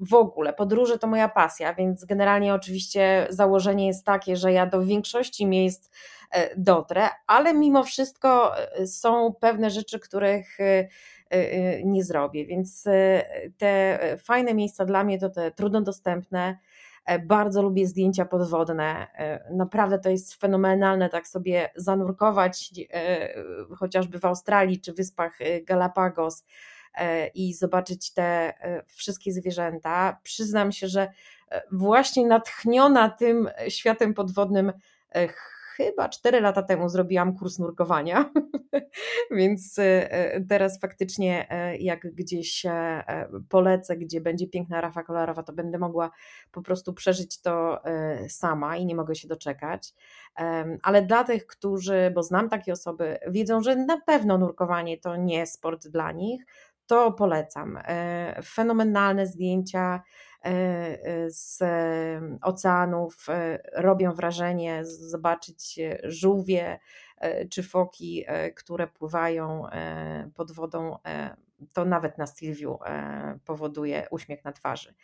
w 0.00 0.14
ogóle 0.14 0.52
podróże 0.52 0.98
to 0.98 1.06
moja 1.06 1.28
pasja, 1.28 1.74
więc 1.74 2.04
generalnie 2.04 2.54
oczywiście 2.54 3.26
założenie 3.30 3.86
jest 3.86 4.04
takie, 4.04 4.36
że 4.36 4.52
ja 4.52 4.66
do 4.66 4.82
większości 4.82 5.46
miejsc 5.46 5.90
e, 6.30 6.56
dotrę, 6.56 7.08
ale 7.26 7.54
mimo 7.54 7.84
wszystko 7.84 8.58
e, 8.58 8.86
są 8.86 9.34
pewne 9.40 9.70
rzeczy, 9.70 9.98
których 9.98 10.60
e, 10.60 10.88
nie 11.84 12.04
zrobię, 12.04 12.46
więc 12.46 12.84
te 13.58 13.98
fajne 14.18 14.54
miejsca 14.54 14.84
dla 14.84 15.04
mnie 15.04 15.18
to 15.18 15.30
te 15.30 15.50
trudno 15.50 15.80
dostępne. 15.80 16.58
Bardzo 17.26 17.62
lubię 17.62 17.86
zdjęcia 17.86 18.24
podwodne. 18.24 19.06
Naprawdę 19.50 19.98
to 19.98 20.10
jest 20.10 20.34
fenomenalne, 20.34 21.08
tak 21.08 21.28
sobie 21.28 21.70
zanurkować, 21.76 22.70
chociażby 23.78 24.18
w 24.18 24.24
Australii 24.24 24.80
czy 24.80 24.92
wyspach 24.92 25.38
Galapagos 25.66 26.44
i 27.34 27.54
zobaczyć 27.54 28.12
te 28.12 28.22
e, 28.22 28.82
wszystkie 28.86 29.32
zwierzęta. 29.32 30.20
Przyznam 30.22 30.72
się, 30.72 30.88
że 30.88 31.12
e, 31.50 31.62
właśnie 31.72 32.26
natchniona 32.26 33.10
tym 33.10 33.50
światem 33.68 34.14
podwodnym 34.14 34.72
chyba 35.76 36.08
4 36.08 36.40
lata 36.40 36.62
temu 36.62 36.88
zrobiłam 36.88 37.36
kurs 37.36 37.58
nurkowania, 37.58 38.30
więc 39.30 39.76
teraz 40.48 40.80
faktycznie 40.80 41.46
jak 41.80 42.14
gdzieś 42.14 42.66
polecę, 43.48 43.96
gdzie 43.96 44.20
będzie 44.20 44.48
piękna 44.48 44.80
rafa 44.80 45.02
kolorowa, 45.02 45.42
to 45.42 45.52
będę 45.52 45.78
mogła 45.78 46.10
po 46.52 46.62
prostu 46.62 46.94
przeżyć 46.94 47.40
to 47.40 47.82
sama 48.28 48.76
i 48.76 48.86
nie 48.86 48.94
mogę 48.94 49.14
się 49.14 49.28
doczekać. 49.28 49.94
Ale 50.82 51.02
dla 51.02 51.24
tych, 51.24 51.46
którzy, 51.46 52.12
bo 52.14 52.22
znam 52.22 52.48
takie 52.48 52.72
osoby, 52.72 53.18
wiedzą, 53.28 53.62
że 53.62 53.76
na 53.76 54.00
pewno 54.00 54.38
nurkowanie 54.38 54.98
to 54.98 55.16
nie 55.16 55.46
sport 55.46 55.88
dla 55.88 56.12
nich, 56.12 56.44
to 56.88 57.12
polecam. 57.12 57.78
E, 57.84 58.42
fenomenalne 58.44 59.26
zdjęcia 59.26 60.02
e, 60.44 60.48
e, 60.48 61.30
z 61.30 61.62
oceanów 62.42 63.26
robią 63.74 64.12
wrażenie, 64.12 64.84
zobaczyć 64.84 65.78
żółwie 66.04 66.78
czy 67.50 67.62
foki, 67.62 68.24
które 68.56 68.86
pływają 68.86 69.62
pod 70.34 70.52
wodą, 70.52 70.98
to 71.74 71.84
nawet 71.84 72.18
na 72.18 72.26
Sylwiu 72.26 72.78
powoduje 73.44 74.06
uśmiech 74.10 74.44
na 74.44 74.52
twarzy. 74.52 74.94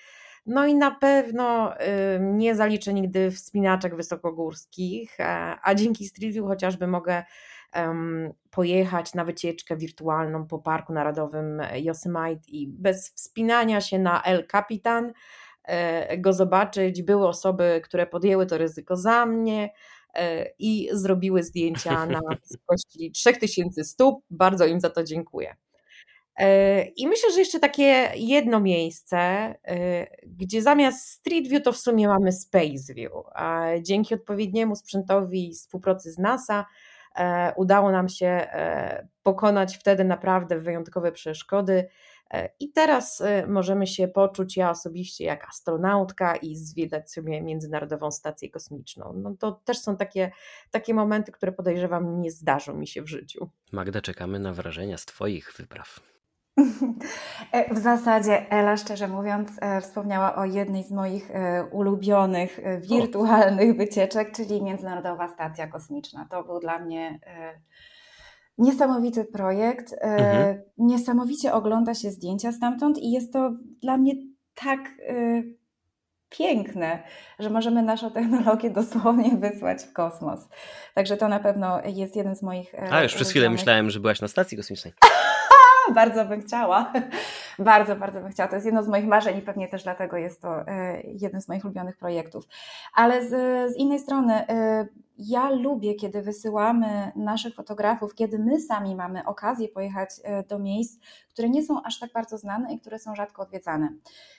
No 0.47 0.67
i 0.67 0.75
na 0.75 0.91
pewno 0.91 1.75
nie 2.21 2.55
zaliczę 2.55 2.95
nigdy 2.95 3.31
wspinaczek 3.31 3.97
wysokogórskich, 3.97 5.17
a 5.63 5.75
dzięki 5.75 6.09
Street 6.09 6.37
chociażby 6.39 6.87
mogę 6.87 7.25
pojechać 8.51 9.15
na 9.15 9.25
wycieczkę 9.25 9.77
wirtualną 9.77 10.47
po 10.47 10.59
Parku 10.59 10.93
Narodowym 10.93 11.63
Yosemite 11.75 12.49
i 12.49 12.69
bez 12.69 13.13
wspinania 13.15 13.81
się 13.81 13.99
na 13.99 14.23
El 14.23 14.47
Capitan 14.47 15.13
e, 15.65 16.19
go 16.19 16.33
zobaczyć. 16.33 17.03
Były 17.03 17.29
osoby, 17.29 17.81
które 17.85 18.07
podjęły 18.07 18.47
to 18.47 18.59
ryzyko 18.59 18.97
za 18.97 19.27
mnie 19.27 19.71
e, 20.15 20.47
i 20.59 20.89
zrobiły 20.93 21.43
zdjęcia 21.43 22.07
na 22.07 22.21
wysokości 22.43 23.13
3000 23.13 23.85
stóp. 23.85 24.25
Bardzo 24.31 24.67
im 24.67 24.81
za 24.81 24.91
to 24.91 25.05
dziękuję. 25.05 25.57
E, 26.39 26.83
I 26.85 27.09
myślę, 27.09 27.33
że 27.33 27.39
jeszcze 27.39 27.61
takie 27.61 28.13
jedno 28.17 28.61
miejsce, 28.61 29.55
gdzie 30.27 30.63
zamiast 30.63 31.11
Street 31.11 31.49
View 31.49 31.63
to 31.63 31.73
w 31.73 31.79
sumie 31.79 32.09
mamy 32.09 32.33
Space 32.33 32.95
View. 32.95 33.13
A 33.35 33.67
dzięki 33.83 34.15
odpowiedniemu 34.15 34.77
sprzętowi 34.77 35.49
i 35.49 35.55
współpracy 35.55 36.13
z 36.13 36.19
NASA 36.19 36.65
E, 36.65 36.67
udało 37.57 37.93
nam 37.93 38.09
się 38.09 38.27
e, 38.27 39.09
pokonać 39.23 39.77
wtedy 39.77 40.05
naprawdę 40.05 40.61
wyjątkowe 40.61 41.13
przeszkody. 41.13 41.89
E, 42.31 42.51
I 42.61 42.73
teraz 42.73 43.23
możemy 43.47 43.87
się 43.87 44.09
poczuć, 44.09 44.57
ja 44.57 44.71
osobiście, 44.71 45.25
jak 45.25 45.49
astronautka 45.49 46.37
i 46.37 46.57
zwiedzać 46.57 47.13
sobie 47.13 47.43
Międzynarodową 47.43 48.11
Stację 48.11 48.51
Kosmiczną. 48.51 49.13
No 49.17 49.35
to 49.39 49.53
też 49.53 49.79
są 49.79 49.97
takie, 49.97 50.31
takie 50.71 50.95
momenty, 50.95 51.33
które 51.33 51.53
podejrzewam 51.53 52.21
nie 52.21 52.31
zdarzą 52.31 52.75
mi 52.75 52.87
się 52.87 53.03
w 53.03 53.09
życiu. 53.09 53.51
Magda, 53.73 54.01
czekamy 54.01 54.39
na 54.39 54.53
wrażenia 54.53 54.99
z 54.99 55.05
Twoich 55.05 55.53
wypraw. 55.57 56.01
E, 57.53 57.75
w 57.75 57.79
zasadzie 57.79 58.51
Ela, 58.51 58.77
szczerze 58.77 59.09
mówiąc, 59.09 59.51
e, 59.61 59.81
wspomniała 59.81 60.37
o 60.37 60.45
jednej 60.45 60.85
z 60.85 60.91
moich 60.91 61.31
e, 61.31 61.65
ulubionych 61.65 62.61
wirtualnych 62.81 63.77
wycieczek, 63.77 64.33
czyli 64.33 64.63
Międzynarodowa 64.63 65.29
Stacja 65.29 65.67
Kosmiczna. 65.67 66.27
To 66.31 66.45
był 66.45 66.61
dla 66.61 66.79
mnie 66.79 67.21
niesamowity 68.59 69.25
projekt. 69.25 69.95
Mhm. 70.01 70.63
Niesamowicie 70.79 71.53
ogląda 71.53 71.95
się 71.95 72.11
zdjęcia 72.11 72.53
stamtąd 72.53 72.99
i 72.99 73.11
jest 73.11 73.33
to 73.33 73.53
dla 73.83 73.97
mnie 73.97 74.13
tak 74.55 74.81
piękne, 76.29 77.03
że 77.39 77.51
możemy 77.51 77.83
naszą 77.83 78.11
technologię 78.11 78.71
dosłownie 78.71 79.37
wysłać 79.37 79.83
w 79.83 79.93
kosmos. 79.93 80.49
Także 80.95 81.17
to 81.17 81.29
na 81.29 81.41
pewno 81.41 81.81
jest 81.85 82.17
jeden 82.17 82.37
z 82.37 82.43
moich. 82.43 82.75
A 82.91 83.03
już 83.03 83.15
przez 83.15 83.31
chwilę 83.31 83.51
myślałem, 83.51 83.91
że 83.91 84.01
byłaś 84.01 84.21
na 84.21 84.29
stacji 84.29 84.57
kosmicznej. 84.57 84.95
bardzo 85.95 86.25
bym 86.25 86.41
chciała. 86.41 86.93
bardzo, 87.59 87.97
bardzo 87.97 88.21
bym 88.21 88.31
chciała. 88.31 88.49
To 88.49 88.55
jest 88.55 88.67
jedno 88.67 88.83
z 88.83 88.89
moich 88.89 89.07
marzeń 89.07 89.39
i 89.39 89.43
pewnie 89.43 89.69
też 89.69 89.83
dlatego 89.83 90.17
jest 90.17 90.43
to 90.43 90.69
e, 90.69 91.01
jeden 91.03 91.43
z 91.43 91.49
moich 91.49 91.65
ulubionych 91.65 91.97
projektów. 91.97 92.45
Ale 92.95 93.25
z, 93.25 93.31
z 93.73 93.77
innej 93.77 93.99
strony, 93.99 94.49
e, 94.49 94.87
ja 95.19 95.51
lubię, 95.51 95.95
kiedy 95.95 96.23
wysyłamy 96.23 97.13
naszych 97.17 97.55
fotografów, 97.55 98.15
kiedy 98.15 98.39
my 98.39 98.61
sami 98.61 98.97
mamy 98.97 99.25
okazję 99.25 99.69
pojechać 99.69 100.11
e, 100.23 100.43
do 100.43 100.59
miejsc, 100.59 101.01
które 101.29 101.49
nie 101.49 101.63
są 101.63 101.83
aż 101.83 101.99
tak 101.99 102.13
bardzo 102.13 102.39
znane 102.39 102.75
i 102.75 102.81
które 102.81 102.99
są 102.99 103.15
rzadko 103.15 103.43
odwiedzane. 103.43 103.89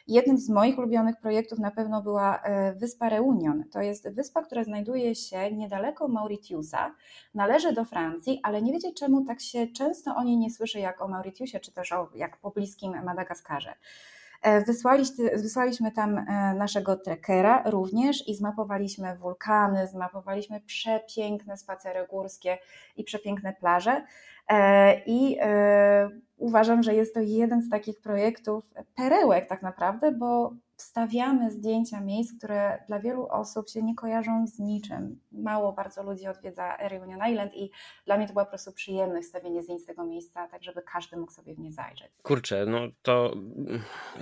Jednym 0.07 0.37
z 0.37 0.49
moich 0.49 0.77
ulubionych 0.77 1.15
projektów 1.21 1.59
na 1.59 1.71
pewno 1.71 2.01
była 2.01 2.41
e, 2.41 2.73
wyspa 2.73 3.09
Reunion. 3.09 3.63
To 3.71 3.81
jest 3.81 4.09
wyspa, 4.09 4.43
która 4.43 4.63
znajduje 4.63 5.15
się 5.15 5.51
niedaleko 5.51 6.07
Mauritiusa, 6.07 6.95
należy 7.33 7.73
do 7.73 7.85
Francji, 7.85 8.39
ale 8.43 8.61
nie 8.61 8.73
wiecie 8.73 8.93
czemu 8.93 9.25
tak 9.25 9.41
się 9.41 9.67
często 9.67 10.15
o 10.15 10.23
niej 10.23 10.37
nie 10.37 10.51
słyszy 10.51 10.79
jak 10.79 11.01
o 11.01 11.07
Mauritiusie, 11.07 11.59
czy 11.59 11.71
też 11.71 11.91
o, 11.91 12.09
jak 12.15 12.37
po 12.37 12.51
bliskim 12.51 13.03
Madagaskarze. 13.03 13.73
E, 14.41 14.61
wysłaliśmy, 15.35 15.91
tam 15.91 16.17
e, 16.17 16.53
naszego 16.53 16.95
trekkera 16.95 17.63
również 17.65 18.27
i 18.27 18.35
zmapowaliśmy 18.35 19.17
wulkany, 19.17 19.87
zmapowaliśmy 19.87 20.61
przepiękne 20.61 21.57
spacery 21.57 22.07
górskie 22.09 22.57
i 22.95 23.03
przepiękne 23.03 23.53
plaże. 23.53 24.03
E, 24.49 25.01
I 25.05 25.37
uważam, 26.37 26.83
że 26.83 26.95
jest 26.95 27.13
to 27.13 27.19
jeden 27.21 27.61
z 27.61 27.69
takich 27.69 28.01
projektów 28.01 28.63
perełek 28.95 29.47
tak 29.47 29.61
naprawdę, 29.61 30.11
bo 30.11 30.53
wstawiamy 30.77 31.51
zdjęcia 31.51 32.01
miejsc, 32.01 32.37
które 32.37 32.83
dla 32.87 32.99
wielu 32.99 33.27
osób 33.27 33.69
się 33.69 33.83
nie 33.83 33.95
kojarzą 33.95 34.47
z 34.47 34.59
niczym. 34.59 35.19
Mało 35.31 35.73
bardzo 35.73 36.03
ludzi 36.03 36.27
odwiedza 36.27 36.77
Reunion 36.77 37.19
Island 37.31 37.55
i 37.55 37.71
dla 38.05 38.17
mnie 38.17 38.27
to 38.27 38.33
była 38.33 38.45
po 38.45 38.49
prostu 38.49 38.71
przyjemność 38.71 39.27
stawienie 39.27 39.63
zdjęć 39.63 39.81
z 39.81 39.85
tego 39.85 40.05
miejsca, 40.05 40.47
tak 40.47 40.63
żeby 40.63 40.81
każdy 40.81 41.17
mógł 41.17 41.31
sobie 41.31 41.55
w 41.55 41.59
nie 41.59 41.71
zajrzeć. 41.71 42.11
Kurczę, 42.23 42.65
no 42.65 42.79
to 43.01 43.33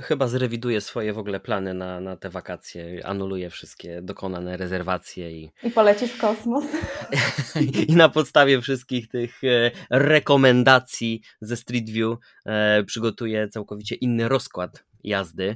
chyba 0.02 0.28
zrewiduję 0.28 0.82
swoje 0.82 1.14
w 1.14 1.18
ogóle 1.18 1.40
plany 1.40 1.74
na, 1.74 2.00
na 2.00 2.18
te 2.18 2.30
wakacje, 2.30 3.06
anuluję 3.06 3.50
wszystkie 3.50 4.02
dokonane 4.02 4.58
rezerwacje 4.58 5.32
i... 5.32 5.52
I 5.64 5.72
polecisz 5.72 6.12
w 6.12 6.18
kosmos. 6.18 6.66
I 7.88 7.96
na 7.96 8.10
podstawie 8.10 8.62
wszystkich 8.62 9.08
tych 9.08 9.44
e, 9.44 9.72
rekomendacji 9.90 11.22
ze 11.42 11.58
Street 11.58 11.90
View 11.90 12.18
e, 12.46 12.84
przygotuję 12.84 13.50
całkowicie 13.50 13.96
inny 13.96 14.30
rozkład 14.30 14.84
jazdy. 15.04 15.56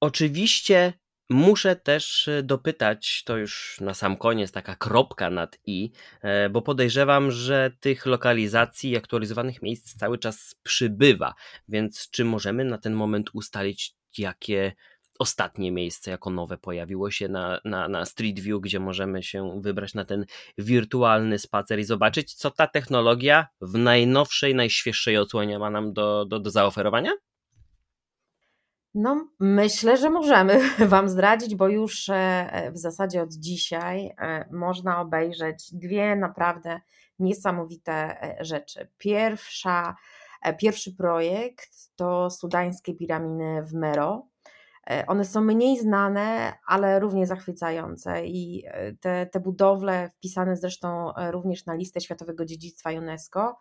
Oczywiście 0.00 0.92
muszę 1.30 1.76
też 1.76 2.28
e, 2.28 2.42
dopytać, 2.42 3.22
to 3.24 3.36
już 3.36 3.80
na 3.80 3.94
sam 3.94 4.16
koniec 4.16 4.52
taka 4.52 4.76
kropka 4.76 5.30
nad 5.30 5.58
i, 5.66 5.90
e, 6.22 6.50
bo 6.50 6.62
podejrzewam, 6.62 7.30
że 7.30 7.70
tych 7.80 8.06
lokalizacji 8.06 8.90
i 8.90 8.96
aktualizowanych 8.96 9.62
miejsc 9.62 9.96
cały 9.96 10.18
czas 10.18 10.54
przybywa, 10.62 11.34
więc 11.68 12.10
czy 12.10 12.24
możemy 12.24 12.64
na 12.64 12.78
ten 12.78 12.94
moment 12.94 13.30
ustalić, 13.32 13.94
jakie 14.18 14.72
ostatnie 15.18 15.72
miejsce 15.72 16.10
jako 16.10 16.30
nowe 16.30 16.58
pojawiło 16.58 17.10
się 17.10 17.28
na, 17.28 17.60
na, 17.64 17.88
na 17.88 18.04
Street 18.04 18.40
View, 18.40 18.60
gdzie 18.60 18.80
możemy 18.80 19.22
się 19.22 19.60
wybrać 19.62 19.94
na 19.94 20.04
ten 20.04 20.26
wirtualny 20.58 21.38
spacer 21.38 21.78
i 21.78 21.84
zobaczyć, 21.84 22.34
co 22.34 22.50
ta 22.50 22.66
technologia 22.66 23.46
w 23.60 23.78
najnowszej, 23.78 24.54
najświeższej 24.54 25.16
odsłonie 25.16 25.58
ma 25.58 25.70
nam 25.70 25.92
do, 25.92 26.24
do, 26.24 26.40
do 26.40 26.50
zaoferowania? 26.50 27.12
No, 28.94 29.28
myślę, 29.40 29.96
że 29.96 30.10
możemy 30.10 30.60
Wam 30.88 31.08
zdradzić, 31.08 31.54
bo 31.54 31.68
już 31.68 32.08
e, 32.08 32.70
w 32.74 32.78
zasadzie 32.78 33.22
od 33.22 33.32
dzisiaj 33.32 34.14
e, 34.18 34.48
można 34.52 35.00
obejrzeć 35.00 35.72
dwie 35.72 36.16
naprawdę 36.16 36.80
niesamowite 37.18 37.92
e, 38.22 38.44
rzeczy. 38.44 38.88
Pierwsza, 38.98 39.96
pierwszy 40.58 40.96
projekt 40.96 41.70
to 41.96 42.30
sudańskie 42.30 42.94
piraminy 42.94 43.62
w 43.62 43.74
Mero. 43.74 44.26
One 45.06 45.24
są 45.24 45.40
mniej 45.40 45.78
znane, 45.78 46.52
ale 46.66 47.00
równie 47.00 47.26
zachwycające 47.26 48.26
i 48.26 48.64
te, 49.00 49.26
te 49.26 49.40
budowle 49.40 50.10
wpisane 50.10 50.56
zresztą 50.56 51.12
również 51.30 51.66
na 51.66 51.74
listę 51.74 52.00
Światowego 52.00 52.44
Dziedzictwa 52.44 52.90
UNESCO 52.90 53.58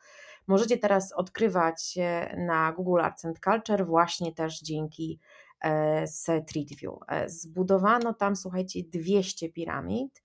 możecie 0.48 0.78
teraz 0.78 1.14
odkrywać 1.14 1.98
na 2.38 2.72
Google 2.72 3.02
Arts 3.02 3.26
and 3.26 3.40
Culture 3.40 3.86
właśnie 3.86 4.34
też 4.34 4.60
dzięki 4.60 5.20
e, 5.62 6.08
Street 6.08 6.76
View. 6.76 6.94
E, 7.08 7.30
zbudowano 7.30 8.14
tam, 8.14 8.36
słuchajcie, 8.36 8.80
200 8.84 9.50
piramid. 9.50 10.24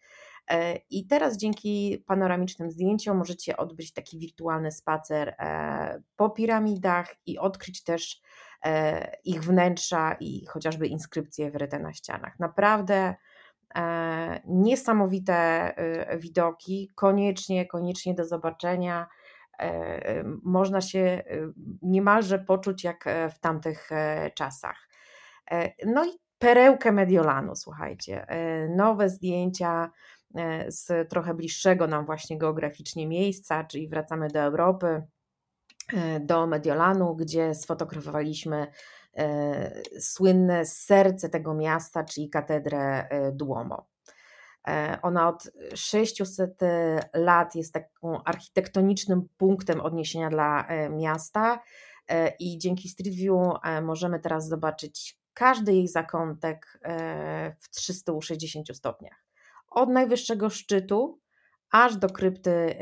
E, 0.50 0.76
I 0.90 1.06
teraz 1.06 1.36
dzięki 1.36 2.04
panoramicznym 2.06 2.70
zdjęciom 2.70 3.18
możecie 3.18 3.56
odbyć 3.56 3.92
taki 3.92 4.18
wirtualny 4.18 4.72
spacer 4.72 5.36
po 6.16 6.30
piramidach 6.30 7.14
i 7.26 7.38
odkryć 7.38 7.84
też 7.84 8.20
ich 9.24 9.42
wnętrza 9.42 10.16
i 10.20 10.46
chociażby 10.46 10.86
inskrypcje 10.86 11.50
wryte 11.50 11.78
na 11.78 11.92
ścianach. 11.92 12.38
Naprawdę 12.38 13.14
niesamowite 14.44 15.74
widoki, 16.18 16.90
koniecznie, 16.94 17.66
koniecznie 17.66 18.14
do 18.14 18.24
zobaczenia. 18.24 19.08
E, 19.58 20.24
można 20.42 20.80
się 20.80 20.98
e, 20.98 21.22
niemalże 21.82 22.38
poczuć 22.38 22.84
jak 22.84 23.06
e, 23.06 23.30
w 23.30 23.38
tamtych 23.38 23.90
czasach. 24.34 24.88
No 25.86 26.04
i 26.04 26.08
perełkę 26.38 26.92
Mediolanu, 26.92 27.56
słuchajcie, 27.56 28.26
nowe 28.76 29.08
zdjęcia 29.08 29.90
z 30.68 31.10
trochę 31.10 31.34
bliższego 31.34 31.86
nam 31.86 32.06
właśnie 32.06 32.38
geograficznie 32.38 33.06
miejsca, 33.06 33.64
czyli 33.64 33.88
wracamy 33.88 34.28
do 34.28 34.40
Europy, 34.40 35.02
do 36.20 36.46
Mediolanu, 36.46 37.16
gdzie 37.16 37.54
sfotografowaliśmy 37.54 38.66
słynne 39.98 40.66
serce 40.66 41.28
tego 41.28 41.54
miasta, 41.54 42.04
czyli 42.04 42.30
katedrę 42.30 43.08
Duomo. 43.32 43.91
E, 44.68 44.98
ona 45.02 45.28
od 45.28 45.50
600 45.74 46.62
e, 46.62 47.00
lat 47.14 47.54
jest 47.54 47.74
taką 47.74 48.24
architektonicznym 48.24 49.28
punktem 49.36 49.80
odniesienia 49.80 50.30
dla 50.30 50.66
e, 50.66 50.90
miasta 50.90 51.62
i 52.38 52.58
dzięki 52.58 52.88
Street 52.88 53.14
View 53.14 53.36
możemy 53.82 54.20
teraz 54.20 54.48
zobaczyć 54.48 55.18
każdy 55.34 55.72
jej 55.72 55.88
zakątek 55.88 56.80
w 57.60 57.70
360 57.70 58.76
stopniach. 58.76 59.24
Od 59.70 59.88
najwyższego 59.88 60.50
szczytu 60.50 61.20
aż 61.70 61.96
do 61.96 62.08
krypty 62.08 62.76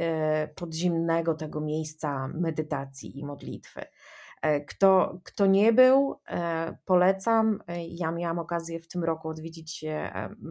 podziemnego 0.54 1.34
tego 1.34 1.60
miejsca 1.60 2.28
medytacji 2.28 3.18
i 3.18 3.24
modlitwy. 3.24 3.80
Kto, 4.66 5.20
kto 5.24 5.46
nie 5.46 5.72
był, 5.72 6.20
polecam. 6.84 7.62
Ja 7.88 8.12
miałam 8.12 8.38
okazję 8.38 8.80
w 8.80 8.88
tym 8.88 9.04
roku 9.04 9.28
odwiedzić 9.28 9.84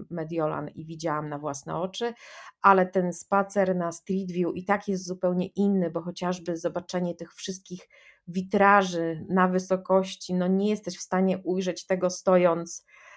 Mediolan 0.09 0.69
i 0.69 0.85
widziałam 0.85 1.29
na 1.29 1.39
własne 1.39 1.75
oczy, 1.75 2.13
ale 2.61 2.85
ten 2.85 3.13
spacer 3.13 3.75
na 3.75 3.91
Street 3.91 4.31
View 4.31 4.55
i 4.55 4.65
tak 4.65 4.87
jest 4.87 5.05
zupełnie 5.05 5.47
inny, 5.47 5.89
bo 5.89 6.01
chociażby 6.01 6.57
zobaczenie 6.57 7.15
tych 7.15 7.33
wszystkich 7.33 7.89
witraży 8.27 9.25
na 9.29 9.47
wysokości, 9.47 10.33
no 10.33 10.47
nie 10.47 10.69
jesteś 10.69 10.97
w 10.97 11.01
stanie 11.01 11.37
ujrzeć 11.37 11.85
tego 11.85 12.09
stojąc 12.09 12.85
e, 12.85 13.08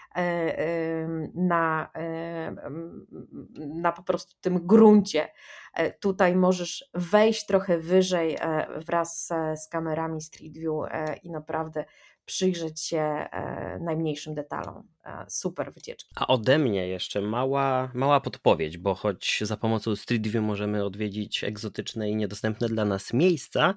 na, 1.34 1.90
e, 1.94 2.56
na 3.58 3.92
po 3.92 4.02
prostu 4.02 4.34
tym 4.40 4.66
gruncie. 4.66 5.28
E, 5.74 5.92
tutaj 5.92 6.36
możesz 6.36 6.90
wejść 6.94 7.46
trochę 7.46 7.78
wyżej 7.78 8.38
wraz 8.86 9.32
z 9.56 9.68
kamerami 9.68 10.20
Street 10.20 10.58
View 10.58 10.74
i 11.22 11.30
naprawdę 11.30 11.84
przyjrzeć 12.24 12.80
się 12.80 13.26
najmniejszym 13.80 14.34
detalom. 14.34 14.88
Super 15.28 15.72
wycieczki. 15.72 16.14
A 16.16 16.26
ode 16.26 16.58
mnie 16.58 16.88
jeszcze 16.88 17.20
mała, 17.20 17.90
mała 17.94 18.20
podpowiedź, 18.20 18.78
bo 18.78 18.94
choć 18.94 19.40
za 19.42 19.56
pomocą 19.56 19.96
Street 19.96 20.26
View 20.26 20.44
możemy 20.44 20.84
odwiedzić 20.84 21.44
egzotyczne 21.44 22.10
i 22.10 22.16
niedostępne 22.16 22.68
dla 22.68 22.84
nas 22.84 23.12
miejsca, 23.12 23.74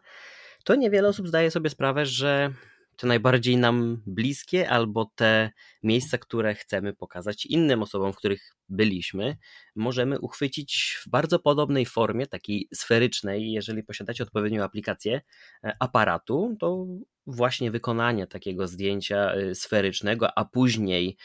to 0.65 0.75
niewiele 0.75 1.07
osób 1.07 1.27
zdaje 1.27 1.51
sobie 1.51 1.69
sprawę, 1.69 2.05
że 2.05 2.53
te 2.97 3.07
najbardziej 3.07 3.57
nam 3.57 4.01
bliskie, 4.05 4.69
albo 4.69 5.11
te 5.15 5.51
miejsca, 5.83 6.17
które 6.17 6.55
chcemy 6.55 6.93
pokazać 6.93 7.45
innym 7.45 7.81
osobom, 7.83 8.13
w 8.13 8.15
których 8.15 8.55
byliśmy, 8.69 9.37
możemy 9.75 10.19
uchwycić 10.19 10.97
w 11.05 11.09
bardzo 11.09 11.39
podobnej 11.39 11.85
formie, 11.85 12.27
takiej 12.27 12.67
sferycznej. 12.73 13.51
Jeżeli 13.51 13.83
posiadacie 13.83 14.23
odpowiednią 14.23 14.63
aplikację 14.63 15.21
e, 15.63 15.75
aparatu, 15.79 16.55
to 16.59 16.85
właśnie 17.27 17.71
wykonanie 17.71 18.27
takiego 18.27 18.67
zdjęcia 18.67 19.33
e, 19.33 19.55
sferycznego, 19.55 20.37
a 20.37 20.45
później 20.45 21.17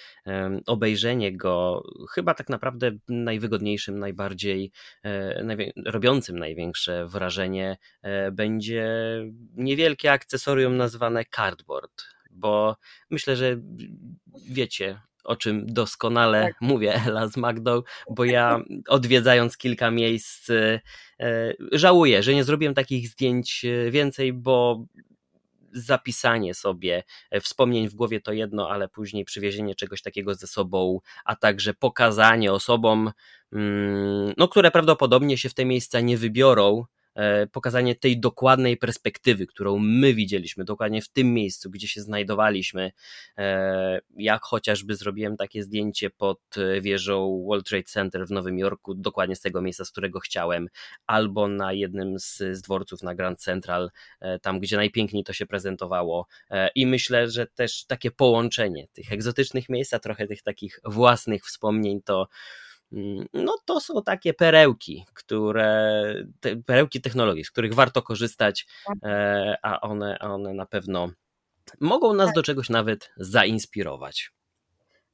obejrzenie 0.67 1.37
go, 1.37 1.83
chyba 2.15 2.35
tak 2.35 2.49
naprawdę 2.49 2.91
najwygodniejszym, 3.09 3.99
najbardziej 3.99 4.73
e, 5.05 5.57
robiącym 5.87 6.39
największe 6.39 7.07
wrażenie, 7.07 7.77
będzie 8.33 8.87
niewielkie 9.55 10.13
akcesorium 10.13 10.77
nazwane 10.77 11.25
cardboard. 11.25 12.05
Bo 12.31 12.77
myślę, 13.11 13.37
że 13.37 13.57
wiecie, 14.49 15.01
o 15.25 15.37
czym 15.37 15.67
doskonale 15.67 16.43
tak. 16.43 16.55
mówię 16.71 16.95
Ela 17.07 17.29
z 17.29 17.37
Magdą, 17.37 17.83
bo 18.11 18.25
ja 18.25 18.61
odwiedzając 18.89 19.57
kilka 19.57 19.91
miejsc 19.91 20.51
e, 20.51 20.81
żałuję, 21.73 22.23
że 22.23 22.35
nie 22.35 22.45
zrobiłem 22.45 22.75
takich 22.75 23.09
zdjęć 23.09 23.65
e, 23.65 23.91
więcej, 23.91 24.33
bo 24.33 24.85
zapisanie 25.73 26.55
sobie 26.55 27.03
e, 27.31 27.41
wspomnień 27.41 27.89
w 27.89 27.95
głowie 27.95 28.21
to 28.21 28.33
jedno, 28.33 28.71
ale 28.71 28.89
później 28.89 29.25
przywiezienie 29.25 29.75
czegoś 29.75 30.03
takiego 30.03 30.35
ze 30.35 30.47
sobą, 30.47 31.01
a 31.25 31.37
także 31.37 31.75
pokazanie 31.75 32.53
osobom, 32.53 33.11
mm, 33.53 34.35
no, 34.37 34.49
które 34.49 34.71
prawdopodobnie 34.71 35.39
się 35.39 35.49
w 35.49 35.55
te 35.55 35.65
miejsca 35.65 36.01
nie 36.01 36.17
wybiorą, 36.17 36.85
pokazanie 37.53 37.95
tej 37.95 38.21
dokładnej 38.21 38.77
perspektywy, 38.77 39.47
którą 39.47 39.79
my 39.79 40.15
widzieliśmy, 40.15 40.65
dokładnie 40.65 41.03
w 41.03 41.09
tym 41.09 41.35
miejscu, 41.35 41.71
gdzie 41.71 41.89
się 41.89 42.01
znajdowaliśmy. 42.01 42.93
E, 43.39 44.01
jak 44.17 44.43
chociażby 44.43 44.97
zrobiłem 44.97 45.37
takie 45.37 45.63
zdjęcie 45.63 46.11
pod 46.11 46.41
wieżą 46.81 47.45
World 47.47 47.67
Trade 47.67 47.85
Center 47.85 48.27
w 48.27 48.31
Nowym 48.31 48.59
Jorku, 48.59 48.95
dokładnie 48.95 49.37
z 49.37 49.41
tego 49.41 49.63
miejsca, 49.63 49.85
z 49.85 49.91
którego 49.91 50.21
chciałem, 50.21 50.69
albo 51.07 51.49
na 51.49 51.73
jednym 51.73 52.19
z, 52.19 52.37
z 52.37 52.63
dworców 52.63 53.03
na 53.03 53.15
Grand 53.15 53.41
Central, 53.41 53.91
e, 54.21 54.39
tam 54.39 54.61
gdzie 54.61 54.77
najpiękniej 54.77 55.25
to 55.25 55.33
się 55.33 55.47
prezentowało. 55.47 56.27
I 56.75 56.87
myślę, 56.87 57.31
że 57.31 57.47
też 57.47 57.85
takie 57.85 58.11
połączenie 58.11 58.89
tych 58.93 59.13
egzotycznych 59.13 59.69
miejsc, 59.69 59.95
a 59.95 59.99
trochę 59.99 60.27
tych 60.27 60.43
takich 60.43 60.81
własnych 60.85 61.45
wspomnień, 61.45 62.03
to 62.03 62.29
no 63.33 63.57
to 63.65 63.81
są 63.81 64.03
takie 64.03 64.35
perełki, 64.35 65.07
które, 65.15 66.15
te 66.41 66.57
perełki 66.57 67.01
technologii, 67.01 67.45
z 67.45 67.51
których 67.51 67.75
warto 67.75 68.03
korzystać, 68.03 68.67
tak. 68.87 68.97
e, 69.05 69.57
a 69.63 69.81
one, 69.81 70.19
one 70.19 70.55
na 70.55 70.67
pewno 70.67 71.11
mogą 71.81 72.15
nas 72.15 72.27
tak. 72.27 72.35
do 72.35 72.43
czegoś 72.43 72.71
nawet 72.71 73.11
zainspirować. 73.17 74.33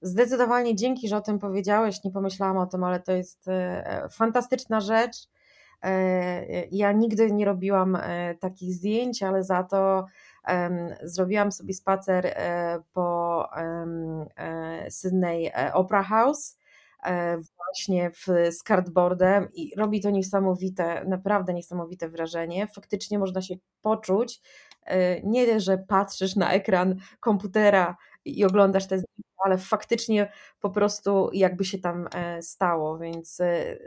Zdecydowanie 0.02 0.74
dzięki, 0.74 1.08
że 1.08 1.16
o 1.16 1.20
tym 1.20 1.38
powiedziałeś. 1.38 2.04
Nie 2.04 2.10
pomyślałam 2.10 2.56
o 2.56 2.66
tym, 2.66 2.84
ale 2.84 3.00
to 3.00 3.12
jest 3.12 3.48
e, 3.48 4.08
fantastyczna 4.10 4.80
rzecz. 4.80 5.16
E, 5.82 6.66
ja 6.66 6.92
nigdy 6.92 7.32
nie 7.32 7.44
robiłam 7.44 7.98
takich 8.40 8.74
zdjęć, 8.74 9.22
ale 9.22 9.44
za 9.44 9.62
to 9.62 10.06
zrobiłam 11.02 11.52
sobie 11.52 11.74
spacer 11.74 12.34
po 12.92 13.48
Sydney 14.90 15.52
Opera 15.72 16.02
House 16.02 16.56
E, 16.56 16.65
właśnie 17.56 18.10
w, 18.10 18.26
z 18.50 18.62
cardboardem 18.62 19.48
i 19.54 19.72
robi 19.76 20.00
to 20.00 20.10
niesamowite, 20.10 21.04
naprawdę 21.04 21.54
niesamowite 21.54 22.08
wrażenie. 22.08 22.66
Faktycznie 22.74 23.18
można 23.18 23.42
się 23.42 23.54
poczuć, 23.82 24.40
e, 24.86 25.22
nie, 25.22 25.60
że 25.60 25.78
patrzysz 25.78 26.36
na 26.36 26.52
ekran 26.52 26.96
komputera 27.20 27.96
i 28.24 28.44
oglądasz 28.44 28.86
te 28.86 28.98
zdjęcia, 28.98 29.30
ale 29.44 29.58
faktycznie 29.58 30.32
po 30.60 30.70
prostu 30.70 31.30
jakby 31.32 31.64
się 31.64 31.78
tam 31.78 32.08
e, 32.14 32.42
stało, 32.42 32.98
więc 32.98 33.38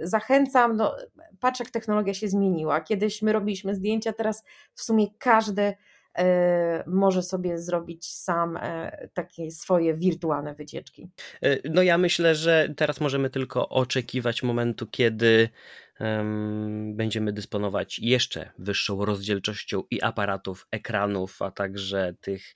zachęcam, 0.02 0.76
no, 0.76 0.96
patrz 1.40 1.60
jak 1.60 1.70
technologia 1.70 2.14
się 2.14 2.28
zmieniła. 2.28 2.82
Kiedyś 2.82 3.22
my 3.22 3.34
robiliśmy 3.34 3.76
zdjęcia, 3.76 4.14
teraz 4.14 4.44
w 4.74 4.82
sumie 4.82 5.08
każdy 5.20 5.62
E, 5.62 5.76
może 6.88 7.24
sobie 7.24 7.58
zrobić 7.58 8.06
sam 8.06 8.58
e, 8.58 9.08
takie 9.14 9.52
swoje 9.52 9.94
wirtualne 9.94 10.56
wycieczki. 10.56 11.10
E, 11.42 11.70
no 11.70 11.82
ja 11.82 11.98
myślę, 11.98 12.36
że 12.36 12.74
teraz 12.78 13.02
możemy 13.02 13.30
tylko 13.30 13.70
oczekiwać 13.70 14.44
momentu, 14.44 14.88
kiedy 14.88 15.50
będziemy 16.94 17.34
dysponować 17.34 18.00
jeszcze 18.00 18.52
wyższą 18.58 19.06
rozdzielczością 19.06 19.84
i 19.92 20.02
aparatów, 20.02 20.68
ekranów, 20.72 21.42
a 21.42 21.52
także 21.52 22.14
tych 22.22 22.54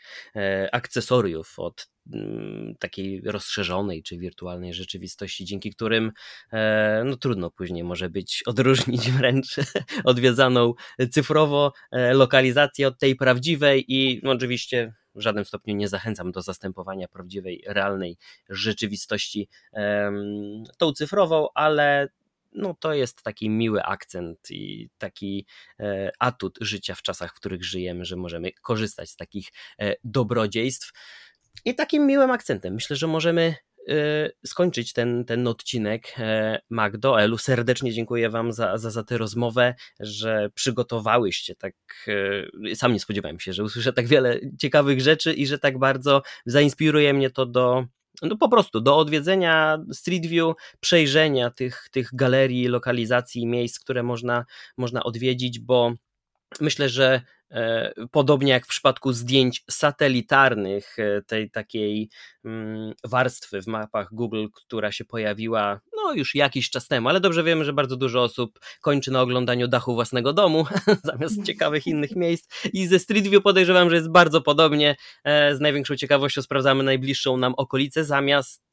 akcesoriów 0.72 1.54
od 1.58 1.89
mm, 2.14 2.76
takiej 2.80 3.22
rozszerzonej 3.22 4.04
czy 4.04 4.18
wirtualnej 4.18 4.74
rzeczywistości, 4.74 5.46
dzięki 5.46 5.72
którym 5.72 6.12
e, 6.54 7.04
no 7.06 7.18
trudno 7.18 7.52
później 7.52 7.84
może 7.84 8.10
być 8.10 8.44
odróżnić 8.46 9.12
wręcz 9.12 9.56
odwiedzaną 10.04 10.74
cyfrowo 11.12 11.74
e, 11.91 12.14
lokalizację 12.14 12.88
od 12.88 13.00
tej 13.00 13.16
prawdziwej 13.16 13.86
i 13.88 14.22
no 14.24 14.32
oczywiście 14.32 14.94
w 15.16 15.22
żadnym 15.22 15.46
stopniu 15.46 15.76
nie 15.76 15.88
zachęcam 15.88 16.32
do 16.32 16.41
zastępowania 16.41 17.08
prawdziwej, 17.08 17.64
realnej 17.68 18.18
rzeczywistości 18.50 19.50
tą 20.78 20.91
cyfrową, 20.91 21.48
ale 21.56 22.10
no 22.56 22.76
to 22.80 22.93
jest 22.93 23.24
taki 23.24 23.49
miły 23.49 23.84
akcent 23.84 24.51
i 24.51 24.89
taki 24.97 25.47
e, 25.80 26.12
atut 26.20 26.58
życia 26.62 26.95
w 26.95 27.01
czasach, 27.01 27.32
w 27.32 27.36
których 27.36 27.64
żyjemy, 27.64 28.06
że 28.06 28.16
możemy 28.16 28.51
korzystać 28.62 29.10
z 29.10 29.16
takich 29.16 29.47
e, 29.80 29.95
dobrodziejstw. 30.04 30.91
I 31.66 31.76
takim 31.76 32.08
miłym 32.08 32.32
akcentem 32.32 32.74
myślę, 32.74 32.95
że 32.95 33.08
możemy 33.08 33.56
e, 33.89 34.30
skończyć 34.45 34.93
ten, 34.93 35.26
ten 35.26 35.47
odcinek. 35.47 36.16
Magdo, 36.70 37.22
Elu, 37.22 37.38
serdecznie 37.38 37.93
dziękuję 37.93 38.30
Wam 38.30 38.51
za, 38.51 38.78
za, 38.78 38.89
za 38.89 39.04
tę 39.04 39.18
rozmowę, 39.18 39.76
że 39.99 40.49
przygotowałyście 40.54 41.56
tak. 41.56 41.74
Sam 42.76 42.93
nie 42.93 42.99
spodziewałem 42.99 43.39
się, 43.39 43.54
że 43.54 43.64
usłyszę 43.64 43.93
tak 43.93 44.08
wiele 44.08 44.39
ciekawych 44.60 45.01
rzeczy 45.01 45.34
i 45.34 45.47
że 45.47 45.60
tak 45.60 45.80
bardzo 45.80 46.22
zainspiruje 46.45 47.14
mnie 47.14 47.30
to 47.30 47.45
do 47.45 47.86
no 48.22 48.38
po 48.38 48.49
prostu 48.49 48.82
do 48.82 48.97
odwiedzenia 48.97 49.78
Street 49.93 50.26
View, 50.26 50.55
przejrzenia 50.80 51.49
tych, 51.49 51.88
tych 51.91 52.09
galerii, 52.14 52.68
lokalizacji, 52.68 53.47
miejsc, 53.47 53.80
które 53.80 54.03
można, 54.03 54.45
można 54.78 55.03
odwiedzić, 55.03 55.59
bo 55.59 55.93
myślę, 56.61 56.89
że 56.89 57.22
E, 57.53 57.93
podobnie 58.11 58.51
jak 58.51 58.66
w 58.66 58.70
przypadku 58.70 59.14
zdjęć 59.14 59.64
satelitarnych, 59.70 60.99
e, 60.99 61.22
tej 61.22 61.51
takiej 61.51 62.09
mm, 62.45 62.93
warstwy 63.03 63.61
w 63.61 63.68
mapach 63.68 64.07
Google, 64.11 64.47
która 64.53 64.91
się 64.91 65.05
pojawiła 65.05 65.80
no 66.04 66.14
już 66.14 66.36
jakiś 66.36 66.70
czas 66.70 66.88
temu, 66.88 67.10
ale 67.10 67.20
dobrze 67.20 67.43
wiemy, 67.43 67.66
że 67.66 67.74
bardzo 67.74 67.95
dużo 67.95 68.24
osób 68.24 68.60
kończy 68.82 69.12
na 69.12 69.22
oglądaniu 69.22 69.68
dachu 69.68 69.93
własnego 69.93 70.34
domu 70.34 70.66
zamiast 71.04 71.43
ciekawych 71.43 71.88
innych 71.88 72.16
miejsc 72.16 72.68
i 72.74 72.88
ze 72.88 72.99
Street 72.99 73.28
View 73.28 73.43
podejrzewam, 73.43 73.89
że 73.89 73.95
jest 73.95 74.12
bardzo 74.12 74.41
podobnie. 74.41 74.95
E, 75.24 75.56
z 75.56 75.60
największą 75.60 75.95
ciekawością 75.95 76.41
sprawdzamy 76.41 76.84
najbliższą 76.84 77.38
nam 77.38 77.54
okolicę 77.58 78.06
zamiast 78.06 78.64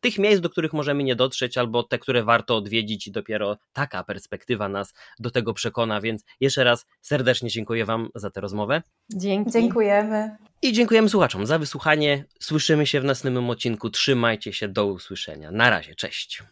tych 0.00 0.18
miejsc, 0.18 0.40
do 0.40 0.50
których 0.50 0.72
możemy 0.72 1.04
nie 1.04 1.16
dotrzeć, 1.16 1.58
albo 1.58 1.82
te, 1.82 1.98
które 1.98 2.24
warto 2.24 2.56
odwiedzić, 2.56 3.06
i 3.06 3.12
dopiero 3.12 3.56
taka 3.72 4.04
perspektywa 4.04 4.68
nas 4.68 4.94
do 5.18 5.30
tego 5.30 5.54
przekona. 5.54 6.00
Więc 6.00 6.24
jeszcze 6.40 6.64
raz 6.64 6.86
serdecznie 7.00 7.50
dziękuję 7.50 7.84
Wam 7.84 8.08
za 8.14 8.30
tę 8.30 8.40
rozmowę. 8.40 8.82
Dzięki. 9.14 9.50
Dziękujemy. 9.50 10.36
I 10.62 10.72
dziękujemy 10.72 11.08
słuchaczom 11.08 11.46
za 11.46 11.58
wysłuchanie. 11.58 12.24
Słyszymy 12.40 12.86
się 12.86 13.00
w 13.00 13.04
następnym 13.04 13.50
odcinku. 13.50 13.90
Trzymajcie 13.90 14.52
się, 14.52 14.68
do 14.68 14.86
usłyszenia. 14.86 15.50
Na 15.50 15.70
razie, 15.70 15.94
cześć. 15.94 16.42